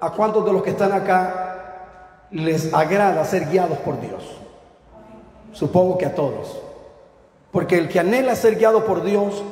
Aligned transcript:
¿A 0.00 0.10
cuántos 0.10 0.44
de 0.44 0.52
los 0.52 0.62
que 0.62 0.70
están 0.70 0.92
acá 0.92 2.26
les 2.30 2.72
agrada 2.74 3.24
ser 3.24 3.48
guiados 3.48 3.78
por 3.78 4.00
Dios? 4.00 4.22
Supongo 5.52 5.98
que 5.98 6.06
a 6.06 6.14
todos. 6.14 6.60
Porque 7.52 7.78
el 7.78 7.88
que 7.88 8.00
anhela 8.00 8.34
ser 8.34 8.56
guiado 8.56 8.84
por 8.84 9.04
Dios 9.04 9.42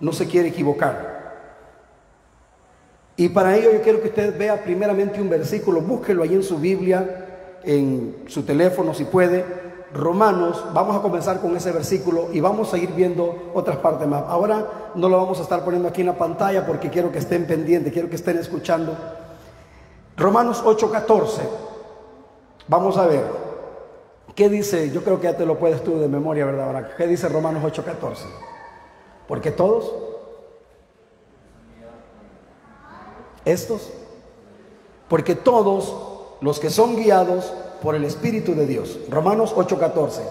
no 0.00 0.12
se 0.12 0.26
quiere 0.26 0.48
equivocar. 0.48 1.16
Y 3.16 3.30
para 3.30 3.56
ello 3.56 3.72
yo 3.72 3.80
quiero 3.80 4.02
que 4.02 4.08
usted 4.08 4.38
vea 4.38 4.62
primeramente 4.62 5.20
un 5.20 5.30
versículo, 5.30 5.80
búsquelo 5.80 6.22
ahí 6.22 6.34
en 6.34 6.42
su 6.42 6.58
Biblia, 6.58 7.26
en 7.64 8.24
su 8.26 8.42
teléfono 8.42 8.92
si 8.92 9.04
puede. 9.04 9.65
Romanos, 9.94 10.64
vamos 10.72 10.96
a 10.96 11.00
comenzar 11.00 11.40
con 11.40 11.56
ese 11.56 11.70
versículo 11.70 12.28
y 12.32 12.40
vamos 12.40 12.74
a 12.74 12.78
ir 12.78 12.90
viendo 12.92 13.50
otras 13.54 13.76
partes 13.76 14.06
más. 14.06 14.24
Ahora 14.26 14.90
no 14.94 15.08
lo 15.08 15.16
vamos 15.16 15.38
a 15.38 15.42
estar 15.42 15.64
poniendo 15.64 15.88
aquí 15.88 16.00
en 16.00 16.08
la 16.08 16.18
pantalla 16.18 16.66
porque 16.66 16.90
quiero 16.90 17.12
que 17.12 17.18
estén 17.18 17.46
pendientes, 17.46 17.92
quiero 17.92 18.08
que 18.08 18.16
estén 18.16 18.38
escuchando. 18.38 18.96
Romanos 20.16 20.62
8:14. 20.64 21.42
Vamos 22.68 22.96
a 22.96 23.06
ver. 23.06 23.24
¿Qué 24.34 24.48
dice? 24.48 24.90
Yo 24.90 25.02
creo 25.02 25.18
que 25.18 25.24
ya 25.24 25.36
te 25.36 25.46
lo 25.46 25.58
puedes 25.58 25.82
tú 25.82 25.98
de 25.98 26.08
memoria, 26.08 26.44
¿verdad? 26.44 26.66
Ahora, 26.66 26.94
¿qué 26.96 27.06
dice 27.06 27.28
Romanos 27.28 27.62
8:14? 27.64 28.26
Porque 29.28 29.50
todos 29.50 29.92
estos 33.44 33.92
porque 35.08 35.36
todos 35.36 35.94
los 36.40 36.58
que 36.58 36.70
son 36.70 36.96
guiados 36.96 37.52
por 37.82 37.94
el 37.94 38.04
Espíritu 38.04 38.54
de 38.54 38.66
Dios. 38.66 38.98
Romanos 39.10 39.54
8:14. 39.54 40.22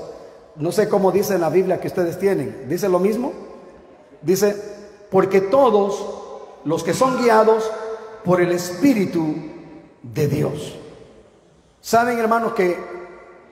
No 0.55 0.71
sé 0.71 0.87
cómo 0.87 1.11
dice 1.11 1.35
en 1.35 1.41
la 1.41 1.49
Biblia 1.49 1.79
que 1.79 1.87
ustedes 1.87 2.17
tienen. 2.17 2.65
¿Dice 2.67 2.87
lo 2.87 2.99
mismo? 2.99 3.33
Dice, 4.21 4.55
porque 5.11 5.41
todos 5.41 6.05
los 6.63 6.83
que 6.83 6.93
son 6.93 7.21
guiados 7.21 7.69
por 8.23 8.41
el 8.41 8.51
Espíritu 8.51 9.35
de 10.01 10.27
Dios. 10.27 10.75
Saben 11.81 12.17
hermanos 12.17 12.53
que 12.53 12.77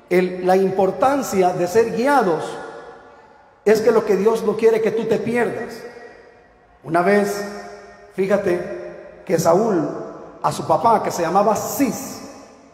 la 0.09 0.55
importancia 0.55 1.53
de 1.53 1.67
ser 1.67 1.95
guiados 1.95 2.43
es 3.65 3.81
que 3.81 3.91
lo 3.91 4.05
que 4.05 4.15
Dios 4.15 4.43
no 4.43 4.55
quiere 4.55 4.81
que 4.81 4.91
tú 4.91 5.05
te 5.05 5.17
pierdas. 5.17 5.75
Una 6.83 7.01
vez, 7.01 7.43
fíjate 8.15 9.21
que 9.25 9.39
Saúl 9.39 9.87
a 10.41 10.51
su 10.51 10.67
papá, 10.67 11.01
que 11.01 11.11
se 11.11 11.21
llamaba 11.21 11.55
Cis, 11.55 12.22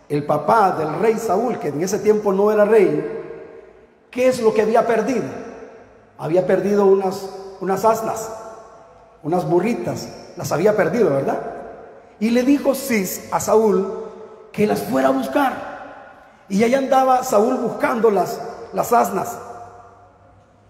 el 0.10 0.26
papá 0.26 0.72
del 0.72 1.00
rey 1.00 1.18
Saúl, 1.18 1.60
que 1.60 1.70
en 1.70 1.82
ese 1.84 2.00
tiempo 2.00 2.34
no 2.34 2.52
era 2.52 2.66
rey, 2.66 4.08
¿qué 4.10 4.28
es 4.28 4.42
lo 4.42 4.54
que 4.54 4.64
había 4.64 4.86
perdido? 4.86 5.24
Había 6.18 6.46
perdido 6.46 6.86
unas, 6.86 7.30
unas 7.62 7.86
asnas, 7.86 8.32
unas 9.24 9.48
burritas, 9.48 10.10
las 10.36 10.52
había 10.52 10.76
perdido, 10.76 11.12
¿verdad? 11.12 11.40
Y 12.20 12.32
le 12.32 12.44
dijo 12.44 12.74
Cis 12.74 13.30
a 13.32 13.40
Saúl 13.40 13.88
que 14.52 14.66
las 14.66 14.82
fuera 14.82 15.10
a 15.10 15.12
buscar. 15.12 15.70
Y 16.50 16.64
ahí 16.64 16.74
andaba 16.74 17.24
Saúl 17.24 17.58
buscando 17.58 18.10
las, 18.10 18.42
las 18.74 18.92
asnas. 18.92 19.38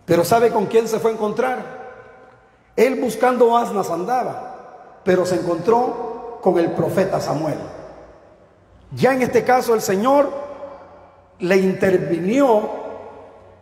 Pero 0.05 0.25
¿sabe 0.25 0.51
con 0.51 0.65
quién 0.65 0.87
se 0.87 0.99
fue 0.99 1.11
a 1.11 1.13
encontrar? 1.13 1.79
Él 2.75 2.99
buscando 2.99 3.57
asnas 3.57 3.89
andaba, 3.89 5.01
pero 5.03 5.25
se 5.25 5.35
encontró 5.35 6.39
con 6.41 6.59
el 6.59 6.71
profeta 6.71 7.19
Samuel. 7.21 7.57
Ya 8.91 9.13
en 9.13 9.21
este 9.21 9.43
caso 9.43 9.73
el 9.73 9.81
Señor 9.81 10.29
le 11.39 11.57
intervinió 11.57 12.69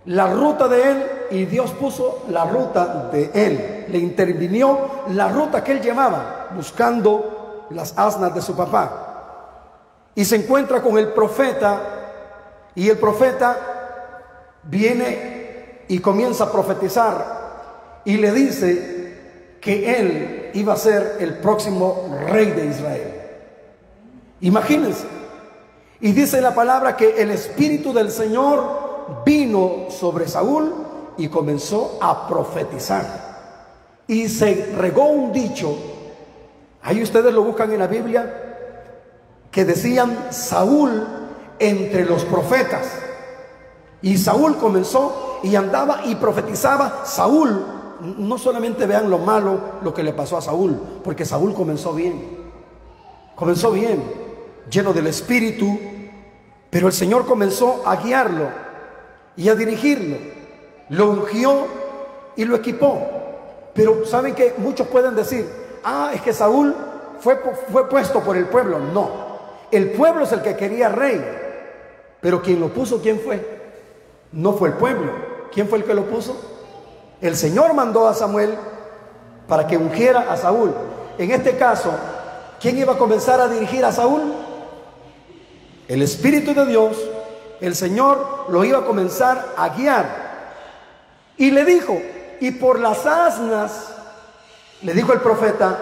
la 0.05 0.27
ruta 0.27 0.67
de 0.67 0.91
él 0.91 1.05
y 1.31 1.45
Dios 1.45 1.71
puso 1.71 2.23
la 2.29 2.45
ruta 2.45 3.09
de 3.11 3.29
él. 3.33 3.85
Le 3.89 3.97
intervinió 3.97 5.05
la 5.09 5.29
ruta 5.29 5.63
que 5.63 5.73
él 5.73 5.81
llevaba 5.81 6.47
buscando 6.55 7.67
las 7.71 7.97
asnas 7.97 8.33
de 8.33 8.41
su 8.41 8.55
papá. 8.55 9.03
Y 10.15 10.23
se 10.25 10.37
encuentra 10.37 10.81
con 10.81 10.97
el 10.97 11.09
profeta 11.09 11.81
y 12.73 12.89
el 12.89 12.97
profeta 12.97 13.57
viene 14.63 15.83
y 15.87 15.99
comienza 15.99 16.45
a 16.45 16.51
profetizar 16.51 18.01
y 18.05 18.17
le 18.17 18.31
dice 18.31 19.57
que 19.59 19.99
él 19.99 20.51
iba 20.53 20.73
a 20.73 20.77
ser 20.77 21.17
el 21.19 21.35
próximo 21.39 22.17
rey 22.29 22.51
de 22.51 22.65
Israel. 22.67 23.16
Imagínense. 24.41 25.05
Y 25.99 26.11
dice 26.11 26.41
la 26.41 26.53
palabra 26.53 26.95
que 26.95 27.21
el 27.21 27.31
Espíritu 27.31 27.91
del 27.91 28.11
Señor 28.11 29.23
vino 29.25 29.87
sobre 29.89 30.27
Saúl 30.27 30.73
y 31.17 31.27
comenzó 31.27 31.97
a 32.01 32.27
profetizar. 32.27 34.03
Y 34.07 34.29
se 34.29 34.73
regó 34.77 35.05
un 35.05 35.33
dicho, 35.33 35.75
ahí 36.83 37.01
ustedes 37.01 37.33
lo 37.33 37.43
buscan 37.43 37.71
en 37.73 37.79
la 37.79 37.87
Biblia, 37.87 38.43
que 39.51 39.65
decían 39.65 40.27
Saúl 40.29 41.07
entre 41.57 42.05
los 42.05 42.23
profetas. 42.25 42.87
Y 44.03 44.17
Saúl 44.17 44.57
comenzó 44.57 45.39
y 45.41 45.55
andaba 45.55 46.01
y 46.05 46.15
profetizaba. 46.15 47.01
Saúl, 47.05 47.65
no 48.19 48.37
solamente 48.37 48.85
vean 48.85 49.09
lo 49.09 49.17
malo, 49.17 49.59
lo 49.81 49.93
que 49.95 50.03
le 50.03 50.13
pasó 50.13 50.37
a 50.37 50.41
Saúl, 50.41 50.79
porque 51.03 51.25
Saúl 51.25 51.55
comenzó 51.55 51.93
bien. 51.93 52.37
Comenzó 53.35 53.71
bien 53.71 54.26
lleno 54.69 54.93
del 54.93 55.07
Espíritu, 55.07 55.79
pero 56.69 56.87
el 56.87 56.93
Señor 56.93 57.25
comenzó 57.25 57.83
a 57.85 57.95
guiarlo 57.97 58.49
y 59.35 59.49
a 59.49 59.55
dirigirlo. 59.55 60.17
Lo 60.89 61.09
ungió 61.11 61.67
y 62.35 62.45
lo 62.45 62.55
equipó. 62.55 63.01
Pero 63.73 64.05
saben 64.05 64.33
que 64.35 64.55
muchos 64.57 64.87
pueden 64.87 65.15
decir, 65.15 65.47
ah, 65.83 66.11
es 66.13 66.21
que 66.21 66.33
Saúl 66.33 66.75
fue, 67.19 67.39
fue 67.71 67.87
puesto 67.89 68.21
por 68.21 68.35
el 68.35 68.45
pueblo. 68.45 68.79
No, 68.79 69.09
el 69.71 69.91
pueblo 69.91 70.23
es 70.23 70.31
el 70.31 70.41
que 70.41 70.55
quería 70.55 70.89
rey. 70.89 71.23
Pero 72.19 72.41
quien 72.41 72.59
lo 72.59 72.69
puso, 72.69 73.01
¿quién 73.01 73.19
fue? 73.19 73.57
No 74.31 74.53
fue 74.53 74.69
el 74.69 74.75
pueblo. 74.75 75.11
¿Quién 75.53 75.67
fue 75.67 75.77
el 75.79 75.85
que 75.85 75.93
lo 75.93 76.05
puso? 76.05 76.35
El 77.21 77.35
Señor 77.35 77.73
mandó 77.73 78.07
a 78.07 78.13
Samuel 78.13 78.55
para 79.47 79.65
que 79.67 79.77
ungiera 79.77 80.31
a 80.31 80.37
Saúl. 80.37 80.73
En 81.17 81.31
este 81.31 81.57
caso, 81.57 81.91
¿quién 82.59 82.77
iba 82.77 82.93
a 82.93 82.97
comenzar 82.97 83.39
a 83.39 83.47
dirigir 83.47 83.85
a 83.85 83.91
Saúl? 83.91 84.21
El 85.87 86.01
Espíritu 86.01 86.53
de 86.53 86.65
Dios, 86.65 86.97
el 87.61 87.75
Señor 87.75 88.47
lo 88.49 88.63
iba 88.65 88.79
a 88.79 88.85
comenzar 88.85 89.53
a 89.55 89.69
guiar. 89.69 90.27
Y 91.37 91.51
le 91.51 91.63
dijo, 91.63 91.97
y 92.41 92.51
por 92.51 92.79
las 92.79 93.05
asnas, 93.05 93.93
le 94.81 94.93
dijo 94.93 95.13
el 95.13 95.21
profeta, 95.21 95.77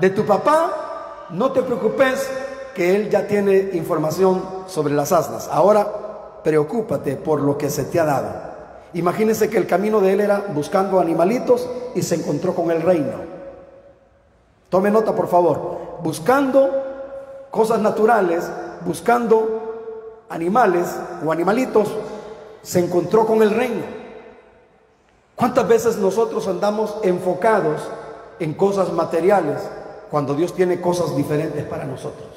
de 0.00 0.10
tu 0.10 0.24
papá, 0.24 1.26
no 1.30 1.52
te 1.52 1.62
preocupes, 1.62 2.28
que 2.74 2.96
él 2.96 3.10
ya 3.10 3.26
tiene 3.26 3.70
información 3.74 4.42
sobre 4.66 4.94
las 4.94 5.12
asnas. 5.12 5.48
Ahora, 5.50 5.86
preocúpate 6.42 7.16
por 7.16 7.40
lo 7.40 7.58
que 7.58 7.68
se 7.68 7.84
te 7.84 8.00
ha 8.00 8.04
dado. 8.04 8.50
Imagínense 8.94 9.50
que 9.50 9.58
el 9.58 9.66
camino 9.66 10.00
de 10.00 10.12
él 10.12 10.20
era 10.20 10.44
buscando 10.54 10.98
animalitos 10.98 11.68
y 11.94 12.02
se 12.02 12.14
encontró 12.14 12.54
con 12.54 12.70
el 12.70 12.80
reino. 12.82 13.40
Tome 14.68 14.90
nota, 14.90 15.14
por 15.14 15.28
favor. 15.28 15.98
Buscando 16.02 16.70
cosas 17.50 17.80
naturales 17.80 18.48
buscando 18.84 20.24
animales 20.28 20.86
o 21.24 21.32
animalitos, 21.32 21.88
se 22.62 22.78
encontró 22.78 23.26
con 23.26 23.42
el 23.42 23.50
reino. 23.50 23.82
¿Cuántas 25.34 25.66
veces 25.66 25.96
nosotros 25.96 26.46
andamos 26.48 26.96
enfocados 27.02 27.80
en 28.38 28.54
cosas 28.54 28.92
materiales 28.92 29.60
cuando 30.10 30.34
Dios 30.34 30.54
tiene 30.54 30.80
cosas 30.80 31.16
diferentes 31.16 31.64
para 31.64 31.84
nosotros? 31.84 32.28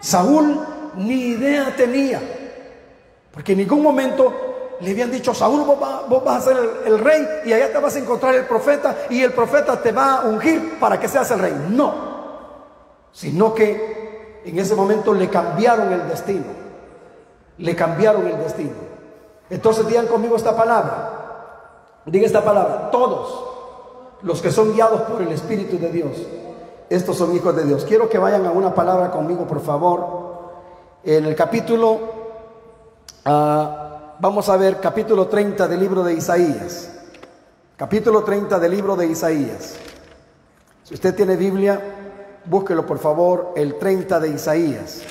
Saúl 0.00 0.60
ni 0.96 1.28
idea 1.28 1.74
tenía, 1.76 2.20
porque 3.32 3.52
en 3.52 3.58
ningún 3.58 3.82
momento 3.82 4.32
le 4.80 4.90
habían 4.90 5.10
dicho, 5.10 5.34
Saúl, 5.34 5.64
vos, 5.64 6.24
vas 6.24 6.36
a 6.36 6.40
ser 6.40 6.56
el, 6.86 6.98
rey 6.98 7.26
y 7.46 7.52
allá 7.52 7.72
te 7.72 7.78
vas 7.78 7.96
a 7.96 7.98
encontrar 7.98 8.34
el 8.34 8.44
profeta 8.44 8.96
y 9.10 9.22
el 9.22 9.32
profeta 9.32 9.80
te 9.80 9.92
va 9.92 10.16
a 10.16 10.24
ungir 10.26 10.78
para 10.78 11.00
que 11.00 11.08
seas 11.08 11.30
el 11.30 11.38
rey. 11.38 11.66
No, 11.70 11.94
sino 13.12 13.54
que 13.54 14.03
en 14.44 14.58
ese 14.58 14.74
momento 14.74 15.14
le 15.14 15.28
cambiaron 15.28 15.92
el 15.92 16.08
destino. 16.08 16.44
Le 17.58 17.74
cambiaron 17.74 18.26
el 18.26 18.38
destino. 18.38 18.94
Entonces 19.48 19.86
digan 19.86 20.06
conmigo 20.06 20.36
esta 20.36 20.56
palabra. 20.56 22.00
Diga 22.06 22.26
esta 22.26 22.44
palabra. 22.44 22.90
Todos 22.90 23.44
los 24.22 24.42
que 24.42 24.50
son 24.50 24.72
guiados 24.72 25.02
por 25.02 25.22
el 25.22 25.32
Espíritu 25.32 25.78
de 25.78 25.90
Dios, 25.90 26.16
estos 26.90 27.16
son 27.16 27.34
hijos 27.34 27.54
de 27.56 27.64
Dios. 27.64 27.84
Quiero 27.84 28.08
que 28.08 28.18
vayan 28.18 28.44
a 28.46 28.50
una 28.50 28.74
palabra 28.74 29.10
conmigo, 29.10 29.46
por 29.46 29.60
favor. 29.60 30.24
En 31.02 31.24
el 31.24 31.34
capítulo, 31.34 31.92
uh, 33.26 33.68
vamos 34.18 34.48
a 34.48 34.56
ver 34.56 34.80
capítulo 34.80 35.26
30 35.26 35.68
del 35.68 35.80
libro 35.80 36.02
de 36.02 36.14
Isaías. 36.14 36.90
Capítulo 37.76 38.22
30 38.22 38.58
del 38.58 38.72
libro 38.72 38.96
de 38.96 39.06
Isaías. 39.06 39.76
Si 40.84 40.94
usted 40.94 41.14
tiene 41.14 41.36
Biblia, 41.36 42.03
búsquelo 42.46 42.86
por 42.86 42.98
favor, 42.98 43.52
el 43.56 43.78
30 43.78 44.20
de 44.20 44.28
Isaías. 44.28 45.02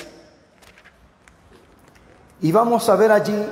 Y 2.40 2.52
vamos 2.52 2.88
a 2.88 2.96
ver 2.96 3.12
allí 3.12 3.46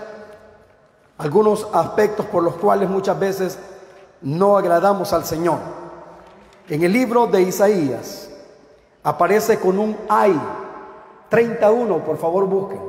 algunos 1.19 1.69
aspectos 1.73 2.27
por 2.27 2.43
los 2.43 2.57
cuales 2.57 2.89
muchas 2.89 3.19
veces 3.19 3.59
no 4.21 4.57
agradamos 4.57 5.13
al 5.13 5.25
Señor. 5.25 5.59
En 6.69 6.83
el 6.83 6.93
libro 6.93 7.27
de 7.27 7.43
Isaías, 7.43 8.31
aparece 9.03 9.59
con 9.59 9.79
un 9.79 9.97
ay. 10.09 10.41
31, 11.29 12.05
por 12.05 12.19
favor 12.19 12.45
busquen. 12.47 12.81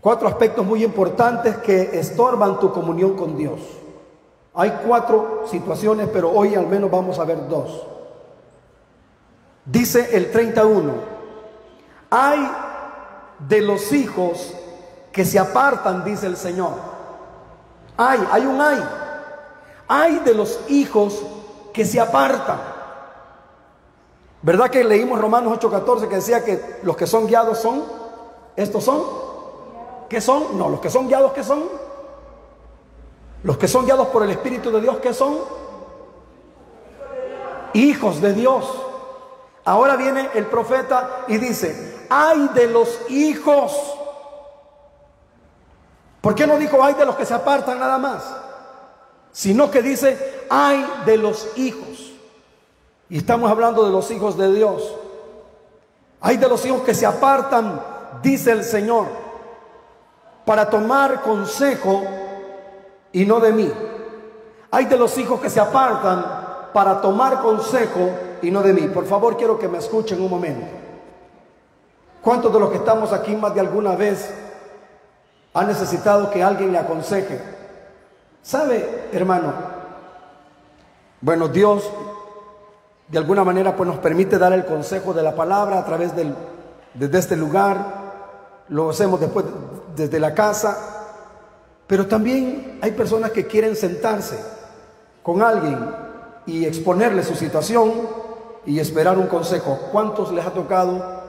Cuatro 0.00 0.28
aspectos 0.28 0.64
muy 0.64 0.84
importantes 0.84 1.56
que 1.56 1.98
estorban 1.98 2.60
tu 2.60 2.72
comunión 2.72 3.16
con 3.16 3.36
Dios. 3.36 3.58
Hay 4.54 4.78
cuatro 4.86 5.42
situaciones, 5.46 6.08
pero 6.12 6.30
hoy 6.30 6.54
al 6.54 6.68
menos 6.68 6.90
vamos 6.90 7.18
a 7.18 7.24
ver 7.24 7.48
dos. 7.48 7.93
Dice 9.66 10.16
el 10.16 10.30
31, 10.30 10.92
hay 12.10 12.50
de 13.38 13.60
los 13.62 13.92
hijos 13.92 14.54
que 15.10 15.24
se 15.24 15.38
apartan, 15.38 16.04
dice 16.04 16.26
el 16.26 16.36
Señor. 16.36 16.72
Hay, 17.96 18.26
hay 18.30 18.46
un 18.46 18.60
hay. 18.60 18.84
Hay 19.88 20.18
de 20.20 20.34
los 20.34 20.60
hijos 20.68 21.22
que 21.72 21.84
se 21.84 22.00
apartan. 22.00 22.58
¿Verdad 24.42 24.68
que 24.68 24.84
leímos 24.84 25.18
Romanos 25.18 25.58
8:14 25.58 26.08
que 26.08 26.16
decía 26.16 26.44
que 26.44 26.80
los 26.82 26.96
que 26.96 27.06
son 27.06 27.26
guiados 27.26 27.58
son? 27.58 27.82
¿Estos 28.56 28.84
son? 28.84 29.02
¿Qué 30.08 30.20
son? 30.20 30.58
No, 30.58 30.68
los 30.68 30.80
que 30.80 30.90
son 30.90 31.08
guiados, 31.08 31.32
¿qué 31.32 31.42
son? 31.42 31.64
Los 33.42 33.56
que 33.56 33.68
son 33.68 33.86
guiados 33.86 34.08
por 34.08 34.22
el 34.22 34.30
Espíritu 34.30 34.70
de 34.70 34.80
Dios, 34.80 34.98
¿qué 34.98 35.14
son? 35.14 35.38
Hijos 37.72 38.20
de 38.20 38.32
Dios. 38.34 38.83
Ahora 39.64 39.96
viene 39.96 40.28
el 40.34 40.46
profeta 40.46 41.24
y 41.26 41.38
dice, 41.38 42.06
hay 42.10 42.48
de 42.48 42.66
los 42.66 43.00
hijos. 43.08 43.72
¿Por 46.20 46.34
qué 46.34 46.46
no 46.46 46.58
dijo 46.58 46.82
hay 46.82 46.94
de 46.94 47.06
los 47.06 47.16
que 47.16 47.24
se 47.24 47.34
apartan 47.34 47.78
nada 47.78 47.98
más? 47.98 48.24
Sino 49.32 49.70
que 49.70 49.82
dice, 49.82 50.46
hay 50.50 50.86
de 51.06 51.16
los 51.16 51.56
hijos. 51.56 52.12
Y 53.08 53.18
estamos 53.18 53.50
hablando 53.50 53.84
de 53.84 53.90
los 53.90 54.10
hijos 54.10 54.36
de 54.36 54.52
Dios. 54.52 54.94
Hay 56.20 56.36
de 56.36 56.48
los 56.48 56.64
hijos 56.64 56.82
que 56.82 56.94
se 56.94 57.06
apartan, 57.06 57.80
dice 58.22 58.52
el 58.52 58.64
Señor, 58.64 59.06
para 60.44 60.68
tomar 60.68 61.22
consejo 61.22 62.02
y 63.12 63.24
no 63.24 63.40
de 63.40 63.52
mí. 63.52 63.72
Hay 64.70 64.86
de 64.86 64.96
los 64.96 65.16
hijos 65.18 65.40
que 65.40 65.50
se 65.50 65.60
apartan 65.60 66.24
para 66.72 67.00
tomar 67.00 67.40
consejo 67.40 68.10
y 68.44 68.50
no 68.50 68.62
de 68.62 68.72
mí. 68.72 68.82
Por 68.88 69.06
favor, 69.06 69.36
quiero 69.36 69.58
que 69.58 69.68
me 69.68 69.78
escuchen 69.78 70.20
un 70.20 70.30
momento. 70.30 70.66
¿Cuántos 72.20 72.52
de 72.52 72.60
los 72.60 72.70
que 72.70 72.76
estamos 72.76 73.12
aquí 73.12 73.34
más 73.34 73.54
de 73.54 73.60
alguna 73.60 73.96
vez 73.96 74.32
han 75.52 75.66
necesitado 75.66 76.30
que 76.30 76.42
alguien 76.42 76.72
le 76.72 76.78
aconseje? 76.78 77.40
¿Sabe, 78.42 79.08
hermano? 79.12 79.52
Bueno, 81.20 81.48
Dios 81.48 81.90
de 83.08 83.18
alguna 83.18 83.44
manera 83.44 83.76
pues 83.76 83.86
nos 83.86 83.98
permite 83.98 84.38
dar 84.38 84.52
el 84.52 84.64
consejo 84.64 85.12
de 85.12 85.22
la 85.22 85.34
palabra 85.34 85.78
a 85.78 85.84
través 85.84 86.14
del, 86.16 86.34
desde 86.94 87.18
este 87.18 87.36
lugar, 87.36 88.04
lo 88.68 88.90
hacemos 88.90 89.20
después 89.20 89.44
desde 89.94 90.18
la 90.18 90.34
casa, 90.34 90.76
pero 91.86 92.06
también 92.06 92.78
hay 92.82 92.92
personas 92.92 93.30
que 93.30 93.46
quieren 93.46 93.76
sentarse 93.76 94.38
con 95.22 95.42
alguien 95.42 95.78
y 96.46 96.64
exponerle 96.64 97.22
su 97.22 97.34
situación 97.34 98.23
y 98.66 98.78
esperar 98.78 99.18
un 99.18 99.26
consejo. 99.26 99.78
¿Cuántos 99.92 100.32
les 100.32 100.44
ha 100.44 100.50
tocado? 100.50 101.22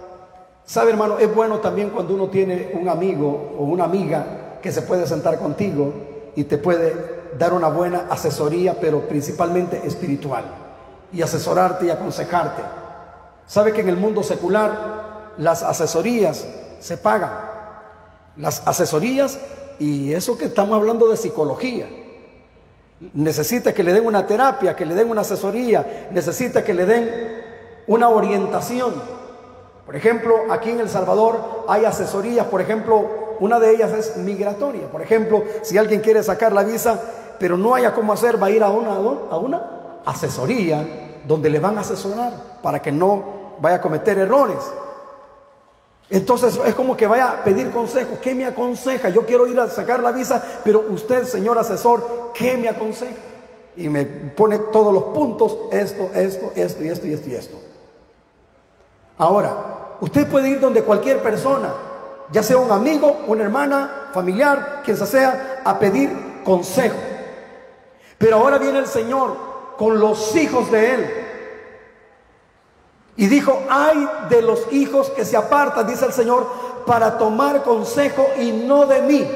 Sabe 0.65 0.91
hermano, 0.91 1.19
es 1.19 1.33
bueno 1.33 1.59
también 1.59 1.89
cuando 1.89 2.13
uno 2.13 2.27
tiene 2.27 2.71
un 2.73 2.89
amigo 2.89 3.55
o 3.57 3.63
una 3.63 3.83
amiga 3.83 4.59
que 4.61 4.71
se 4.71 4.81
puede 4.81 5.05
sentar 5.05 5.37
contigo 5.37 5.93
y 6.35 6.45
te 6.45 6.57
puede 6.57 7.15
dar 7.37 7.53
una 7.53 7.67
buena 7.67 8.07
asesoría, 8.09 8.79
pero 8.79 9.07
principalmente 9.07 9.85
espiritual 9.85 10.45
y 11.13 11.21
asesorarte 11.21 11.85
y 11.85 11.89
aconsejarte. 11.89 12.63
Sabe 13.45 13.73
que 13.73 13.81
en 13.81 13.89
el 13.89 13.97
mundo 13.97 14.23
secular 14.23 15.33
las 15.37 15.61
asesorías 15.63 16.45
se 16.79 16.97
pagan. 16.97 17.31
Las 18.37 18.67
asesorías 18.67 19.39
y 19.79 20.13
eso 20.13 20.37
que 20.37 20.45
estamos 20.45 20.75
hablando 20.75 21.07
de 21.09 21.17
psicología. 21.17 21.87
Necesita 23.13 23.73
que 23.73 23.83
le 23.83 23.93
den 23.93 24.05
una 24.05 24.25
terapia, 24.25 24.75
que 24.75 24.85
le 24.85 24.95
den 24.95 25.09
una 25.09 25.21
asesoría, 25.21 26.07
necesita 26.11 26.63
que 26.63 26.73
le 26.73 26.85
den 26.85 27.43
una 27.87 28.09
orientación. 28.09 28.93
Por 29.85 29.95
ejemplo, 29.95 30.33
aquí 30.49 30.71
en 30.71 30.79
El 30.79 30.89
Salvador 30.89 31.65
hay 31.67 31.85
asesorías, 31.85 32.47
por 32.47 32.61
ejemplo, 32.61 33.35
una 33.39 33.59
de 33.59 33.71
ellas 33.71 33.91
es 33.91 34.17
migratoria. 34.17 34.89
Por 34.89 35.01
ejemplo, 35.01 35.43
si 35.61 35.77
alguien 35.77 36.01
quiere 36.01 36.23
sacar 36.23 36.53
la 36.53 36.63
visa, 36.63 36.99
pero 37.37 37.57
no 37.57 37.75
haya 37.75 37.93
cómo 37.93 38.13
hacer, 38.13 38.41
va 38.41 38.47
a 38.47 38.51
ir 38.51 38.63
a 38.63 38.69
una, 38.69 38.91
a 38.91 39.37
una 39.37 39.61
asesoría 40.05 41.21
donde 41.27 41.49
le 41.49 41.59
van 41.59 41.77
a 41.77 41.81
asesorar 41.81 42.31
para 42.61 42.81
que 42.81 42.91
no 42.91 43.23
vaya 43.59 43.77
a 43.77 43.81
cometer 43.81 44.17
errores. 44.17 44.57
Entonces 46.09 46.59
es 46.65 46.75
como 46.75 46.95
que 46.95 47.07
vaya 47.07 47.31
a 47.31 47.43
pedir 47.43 47.71
consejo. 47.71 48.17
¿Qué 48.21 48.35
me 48.35 48.45
aconseja? 48.45 49.09
Yo 49.09 49.25
quiero 49.25 49.47
ir 49.47 49.59
a 49.59 49.69
sacar 49.69 50.01
la 50.01 50.11
visa, 50.11 50.43
pero 50.63 50.85
usted, 50.89 51.23
señor 51.25 51.57
asesor, 51.57 52.31
¿qué 52.33 52.57
me 52.57 52.69
aconseja? 52.69 53.13
Y 53.75 53.89
me 53.89 54.05
pone 54.05 54.59
todos 54.59 54.93
los 54.93 55.03
puntos, 55.05 55.57
esto, 55.71 56.11
esto, 56.13 56.51
esto 56.55 56.83
y 56.83 56.89
esto 56.89 57.07
y 57.07 57.13
esto 57.13 57.29
y 57.29 57.35
esto. 57.35 57.57
Ahora, 59.17 59.97
usted 59.99 60.27
puede 60.29 60.49
ir 60.49 60.59
donde 60.59 60.83
cualquier 60.83 61.21
persona, 61.21 61.73
ya 62.31 62.43
sea 62.43 62.57
un 62.57 62.71
amigo, 62.71 63.23
una 63.27 63.43
hermana, 63.43 64.09
familiar, 64.13 64.81
quien 64.85 64.97
sea, 64.97 65.61
a 65.65 65.79
pedir 65.79 66.43
consejo. 66.43 66.95
Pero 68.17 68.37
ahora 68.37 68.57
viene 68.57 68.79
el 68.79 68.87
Señor 68.87 69.35
con 69.77 69.99
los 69.99 70.35
hijos 70.35 70.71
de 70.71 70.93
Él 70.93 71.24
y 73.17 73.27
dijo, 73.27 73.63
hay 73.69 74.09
de 74.29 74.41
los 74.41 74.71
hijos 74.73 75.09
que 75.11 75.23
se 75.23 75.37
apartan, 75.37 75.87
dice 75.87 76.05
el 76.05 76.13
Señor, 76.13 76.47
para 76.85 77.17
tomar 77.17 77.63
consejo 77.63 78.27
y 78.37 78.51
no 78.51 78.85
de 78.85 79.01
mí. 79.01 79.27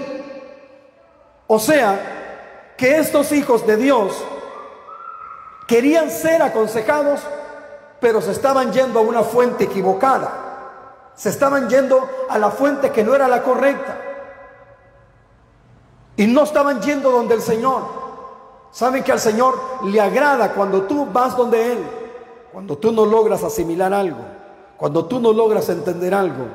O 1.48 1.60
sea, 1.60 2.74
que 2.78 2.98
estos 2.98 3.32
hijos 3.32 3.66
de 3.66 3.78
Dios 3.78 4.14
querían 5.68 6.12
ser 6.12 6.42
aconsejados, 6.42 7.22
pero 8.00 8.22
se 8.22 8.32
estaban 8.32 8.72
yendo 8.72 9.00
a 9.00 9.02
una 9.02 9.24
fuente 9.24 9.66
equivocada. 9.66 11.12
Se 11.16 11.30
estaban 11.30 11.70
yendo 11.70 12.08
a 12.30 12.38
la 12.38 12.52
fuente 12.52 12.92
que 12.92 13.04
no 13.04 13.16
era 13.16 13.28
la 13.28 13.44
correcta. 13.44 13.98
Y 16.18 16.28
no 16.28 16.44
estaban 16.44 16.82
yendo 16.82 17.12
donde 17.12 17.36
el 17.36 17.42
Señor. 17.42 17.84
Saben 18.72 19.04
que 19.04 19.12
al 19.12 19.20
Señor 19.20 19.58
le 19.86 20.00
agrada 20.00 20.54
cuando 20.54 20.84
tú 20.84 21.08
vas 21.12 21.36
donde 21.36 21.74
Él. 21.74 21.99
Cuando 22.52 22.78
tú 22.78 22.92
no 22.92 23.06
logras 23.06 23.44
asimilar 23.44 23.94
algo, 23.94 24.18
cuando 24.78 25.06
tú 25.06 25.20
no 25.20 25.34
logras 25.34 25.70
entender 25.70 26.14
algo, 26.14 26.46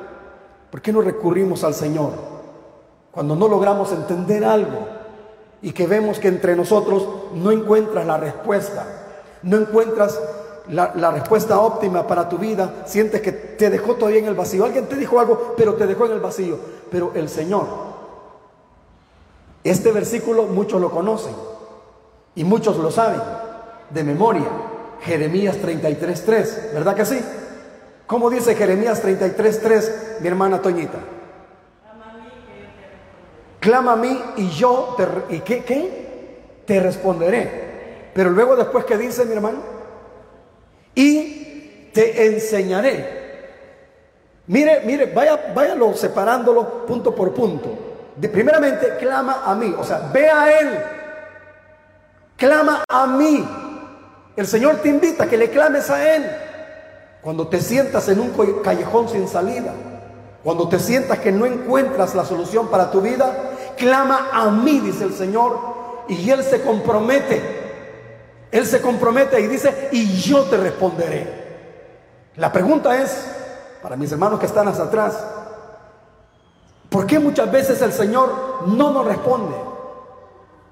¿por 0.71 0.81
qué 0.81 0.93
no 0.93 1.01
recurrimos 1.01 1.63
al 1.63 1.75
Señor? 1.75 2.13
Cuando 3.11 3.37
no 3.37 3.47
logramos 3.49 3.93
entender 3.93 4.45
algo 4.45 4.89
y 5.63 5.73
que 5.73 5.87
vemos 5.87 6.19
que 6.19 6.29
entre 6.29 6.57
nosotros 6.57 7.07
no 7.35 7.53
encuentras 7.53 8.07
la 8.07 8.17
respuesta, 8.17 8.87
no 9.43 9.57
encuentras 9.57 10.19
la, 10.69 11.11
respuesta 11.11 11.61
óptima 11.61 12.07
para 12.07 12.29
tu 12.29 12.39
vida, 12.39 12.85
sientes 12.87 13.21
que 13.21 13.33
te 13.33 13.71
dejó 13.71 13.95
todavía 13.95 14.21
en 14.21 14.27
el 14.27 14.35
vacío. 14.35 14.65
Alguien 14.65 14.87
te 14.87 14.97
dijo 14.97 15.21
algo, 15.21 15.55
pero 15.57 15.75
te 15.75 15.87
dejó 15.87 16.07
en 16.07 16.13
el 16.13 16.21
vacío. 16.21 16.59
Pero 16.91 17.13
el 17.15 17.29
Señor, 17.29 17.67
este 19.63 19.93
versículo 19.93 20.45
muchos 20.45 20.81
lo 20.81 20.91
conocen 20.91 21.35
y 22.35 22.45
muchos 22.45 22.79
lo 22.79 22.91
saben 22.91 23.21
de 23.91 24.05
memoria. 24.05 24.49
Jeremías 25.05 25.57
33.3, 25.57 26.73
¿verdad 26.73 26.95
que 26.95 27.05
sí? 27.05 27.21
¿Cómo 28.07 28.31
dice 28.31 28.55
Jeremías 28.55 29.03
33.3, 29.05 30.21
mi 30.21 30.29
hermana 30.29 30.61
Toñita? 30.61 30.99
Clama 33.61 33.93
a 33.93 33.97
mí 33.97 34.23
y 34.37 34.51
yo 34.51 34.95
te, 34.97 35.37
¿y 35.37 35.41
qué, 35.41 35.65
qué? 35.65 36.05
te 36.67 36.81
responderé. 36.81 38.11
Pero 38.15 38.31
luego 38.31 38.57
después 38.57 38.85
que 38.85 38.97
dice 38.97 39.25
mi 39.25 39.33
hermano, 39.33 39.59
y 40.95 41.91
te 41.93 42.27
enseñaré. 42.27 43.25
Mire, 44.47 44.83
mire, 44.85 45.07
vaya, 45.07 45.53
váyalo 45.55 45.95
separándolo 45.95 46.87
punto 46.87 47.15
por 47.15 47.33
punto. 47.33 47.77
De, 48.17 48.29
primeramente, 48.29 48.97
clama 48.99 49.43
a 49.45 49.55
mí, 49.55 49.75
o 49.77 49.83
sea, 49.83 50.11
ve 50.13 50.29
a 50.29 50.61
Él, 50.61 50.79
clama 52.37 52.85
a 52.89 53.07
mí. 53.07 53.45
El 54.37 54.47
Señor 54.47 54.77
te 54.77 54.89
invita 54.89 55.25
a 55.25 55.27
que 55.29 55.37
le 55.37 55.51
clames 55.51 55.91
a 55.91 56.17
Él. 56.17 56.25
Cuando 57.23 57.49
te 57.49 57.61
sientas 57.61 58.09
en 58.09 58.21
un 58.21 58.33
callejón 58.63 59.09
sin 59.09 59.29
salida, 59.29 59.73
cuando 60.43 60.69
te 60.69 60.79
sientas 60.79 61.21
que 61.21 61.33
no 61.33 61.47
encuentras 61.47 62.15
la 62.15 62.25
solución 62.25 62.69
para 62.69 62.91
tu 62.91 63.01
vida, 63.01 63.51
clama 63.77 64.29
a 64.33 64.51
mí, 64.51 64.81
dice 64.81 65.05
el 65.05 65.15
Señor, 65.15 65.59
y 66.09 66.29
Él 66.29 66.43
se 66.43 66.63
compromete. 66.63 67.63
Él 68.51 68.67
se 68.67 68.81
compromete 68.81 69.41
y 69.41 69.47
dice, 69.47 69.89
y 69.93 70.21
yo 70.21 70.43
te 70.45 70.57
responderé. 70.57 71.45
La 72.37 72.53
pregunta 72.53 73.01
es, 73.01 73.27
para 73.83 73.97
mis 73.97 74.13
hermanos 74.13 74.39
que 74.39 74.47
están 74.47 74.69
hasta 74.69 74.85
atrás, 74.85 75.25
¿por 76.91 77.07
qué 77.07 77.19
muchas 77.19 77.51
veces 77.51 77.81
el 77.83 77.93
Señor 77.93 78.67
no 78.67 78.91
nos 78.91 79.07
responde? 79.07 79.57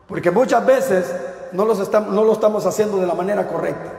Porque 0.07 0.31
muchas 0.31 0.67
veces 0.67 1.07
no, 1.53 1.65
los 1.65 1.81
estamos, 1.81 2.13
no 2.15 2.25
lo 2.25 2.33
estamos 2.33 2.67
haciendo 2.67 2.99
de 2.99 3.07
la 3.07 3.15
manera 3.15 3.49
correcta. 3.49 3.93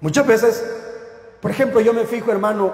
Muchas 0.00 0.26
veces 0.26 0.64
Por 1.42 1.50
ejemplo, 1.50 1.80
yo 1.80 1.92
me 1.92 2.04
fijo, 2.04 2.30
hermano, 2.30 2.72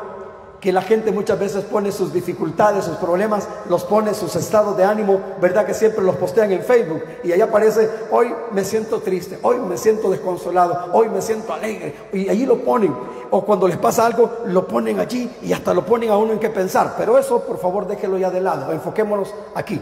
que 0.61 0.73
la 0.73 0.83
gente 0.83 1.11
muchas 1.11 1.39
veces 1.39 1.65
pone 1.65 1.91
sus 1.91 2.13
dificultades, 2.13 2.85
sus 2.85 2.97
problemas, 2.97 3.49
los 3.69 3.85
pone 3.85 4.13
sus 4.13 4.37
estados 4.37 4.77
de 4.77 4.85
ánimo, 4.85 5.21
¿verdad? 5.41 5.65
Que 5.65 5.73
siempre 5.73 6.05
los 6.05 6.17
postean 6.17 6.53
en 6.53 6.63
Facebook 6.63 7.03
y 7.25 7.33
ahí 7.33 7.41
aparece, 7.41 7.89
hoy 8.11 8.35
me 8.53 8.65
siento 8.65 9.01
triste, 9.01 9.39
hoy 9.43 9.59
me 9.59 9.79
siento 9.79 10.11
desconsolado, 10.11 10.91
hoy 10.93 11.09
me 11.09 11.23
siento 11.23 11.53
alegre 11.53 11.95
y 12.13 12.29
allí 12.29 12.45
lo 12.45 12.59
ponen. 12.59 12.95
O 13.31 13.43
cuando 13.43 13.67
les 13.69 13.79
pasa 13.79 14.05
algo, 14.05 14.31
lo 14.47 14.67
ponen 14.67 15.01
allí 15.01 15.31
y 15.43 15.53
hasta 15.53 15.73
lo 15.73 15.87
ponen 15.87 16.11
a 16.11 16.19
uno 16.19 16.33
en 16.33 16.39
qué 16.39 16.51
pensar. 16.51 16.95
Pero 16.99 17.17
eso, 17.17 17.41
por 17.41 17.59
favor, 17.59 17.87
déjelo 17.87 18.19
ya 18.19 18.31
de 18.31 18.41
lado, 18.41 18.71
enfoquémonos 18.73 19.35
aquí. 19.55 19.81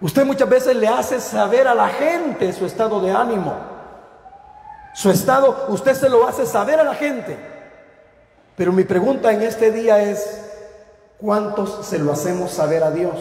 Usted 0.00 0.26
muchas 0.26 0.48
veces 0.48 0.76
le 0.76 0.88
hace 0.88 1.20
saber 1.20 1.66
a 1.66 1.74
la 1.74 1.88
gente 1.88 2.52
su 2.52 2.66
estado 2.66 3.00
de 3.00 3.10
ánimo. 3.10 3.54
Su 4.94 5.10
estado, 5.10 5.66
usted 5.68 5.94
se 5.94 6.08
lo 6.08 6.26
hace 6.26 6.46
saber 6.46 6.80
a 6.80 6.84
la 6.84 6.94
gente. 6.94 7.36
Pero 8.56 8.72
mi 8.72 8.84
pregunta 8.84 9.32
en 9.32 9.42
este 9.42 9.70
día 9.70 10.02
es, 10.02 10.40
¿cuántos 11.18 11.86
se 11.86 11.98
lo 11.98 12.12
hacemos 12.12 12.50
saber 12.50 12.82
a 12.82 12.90
Dios? 12.90 13.14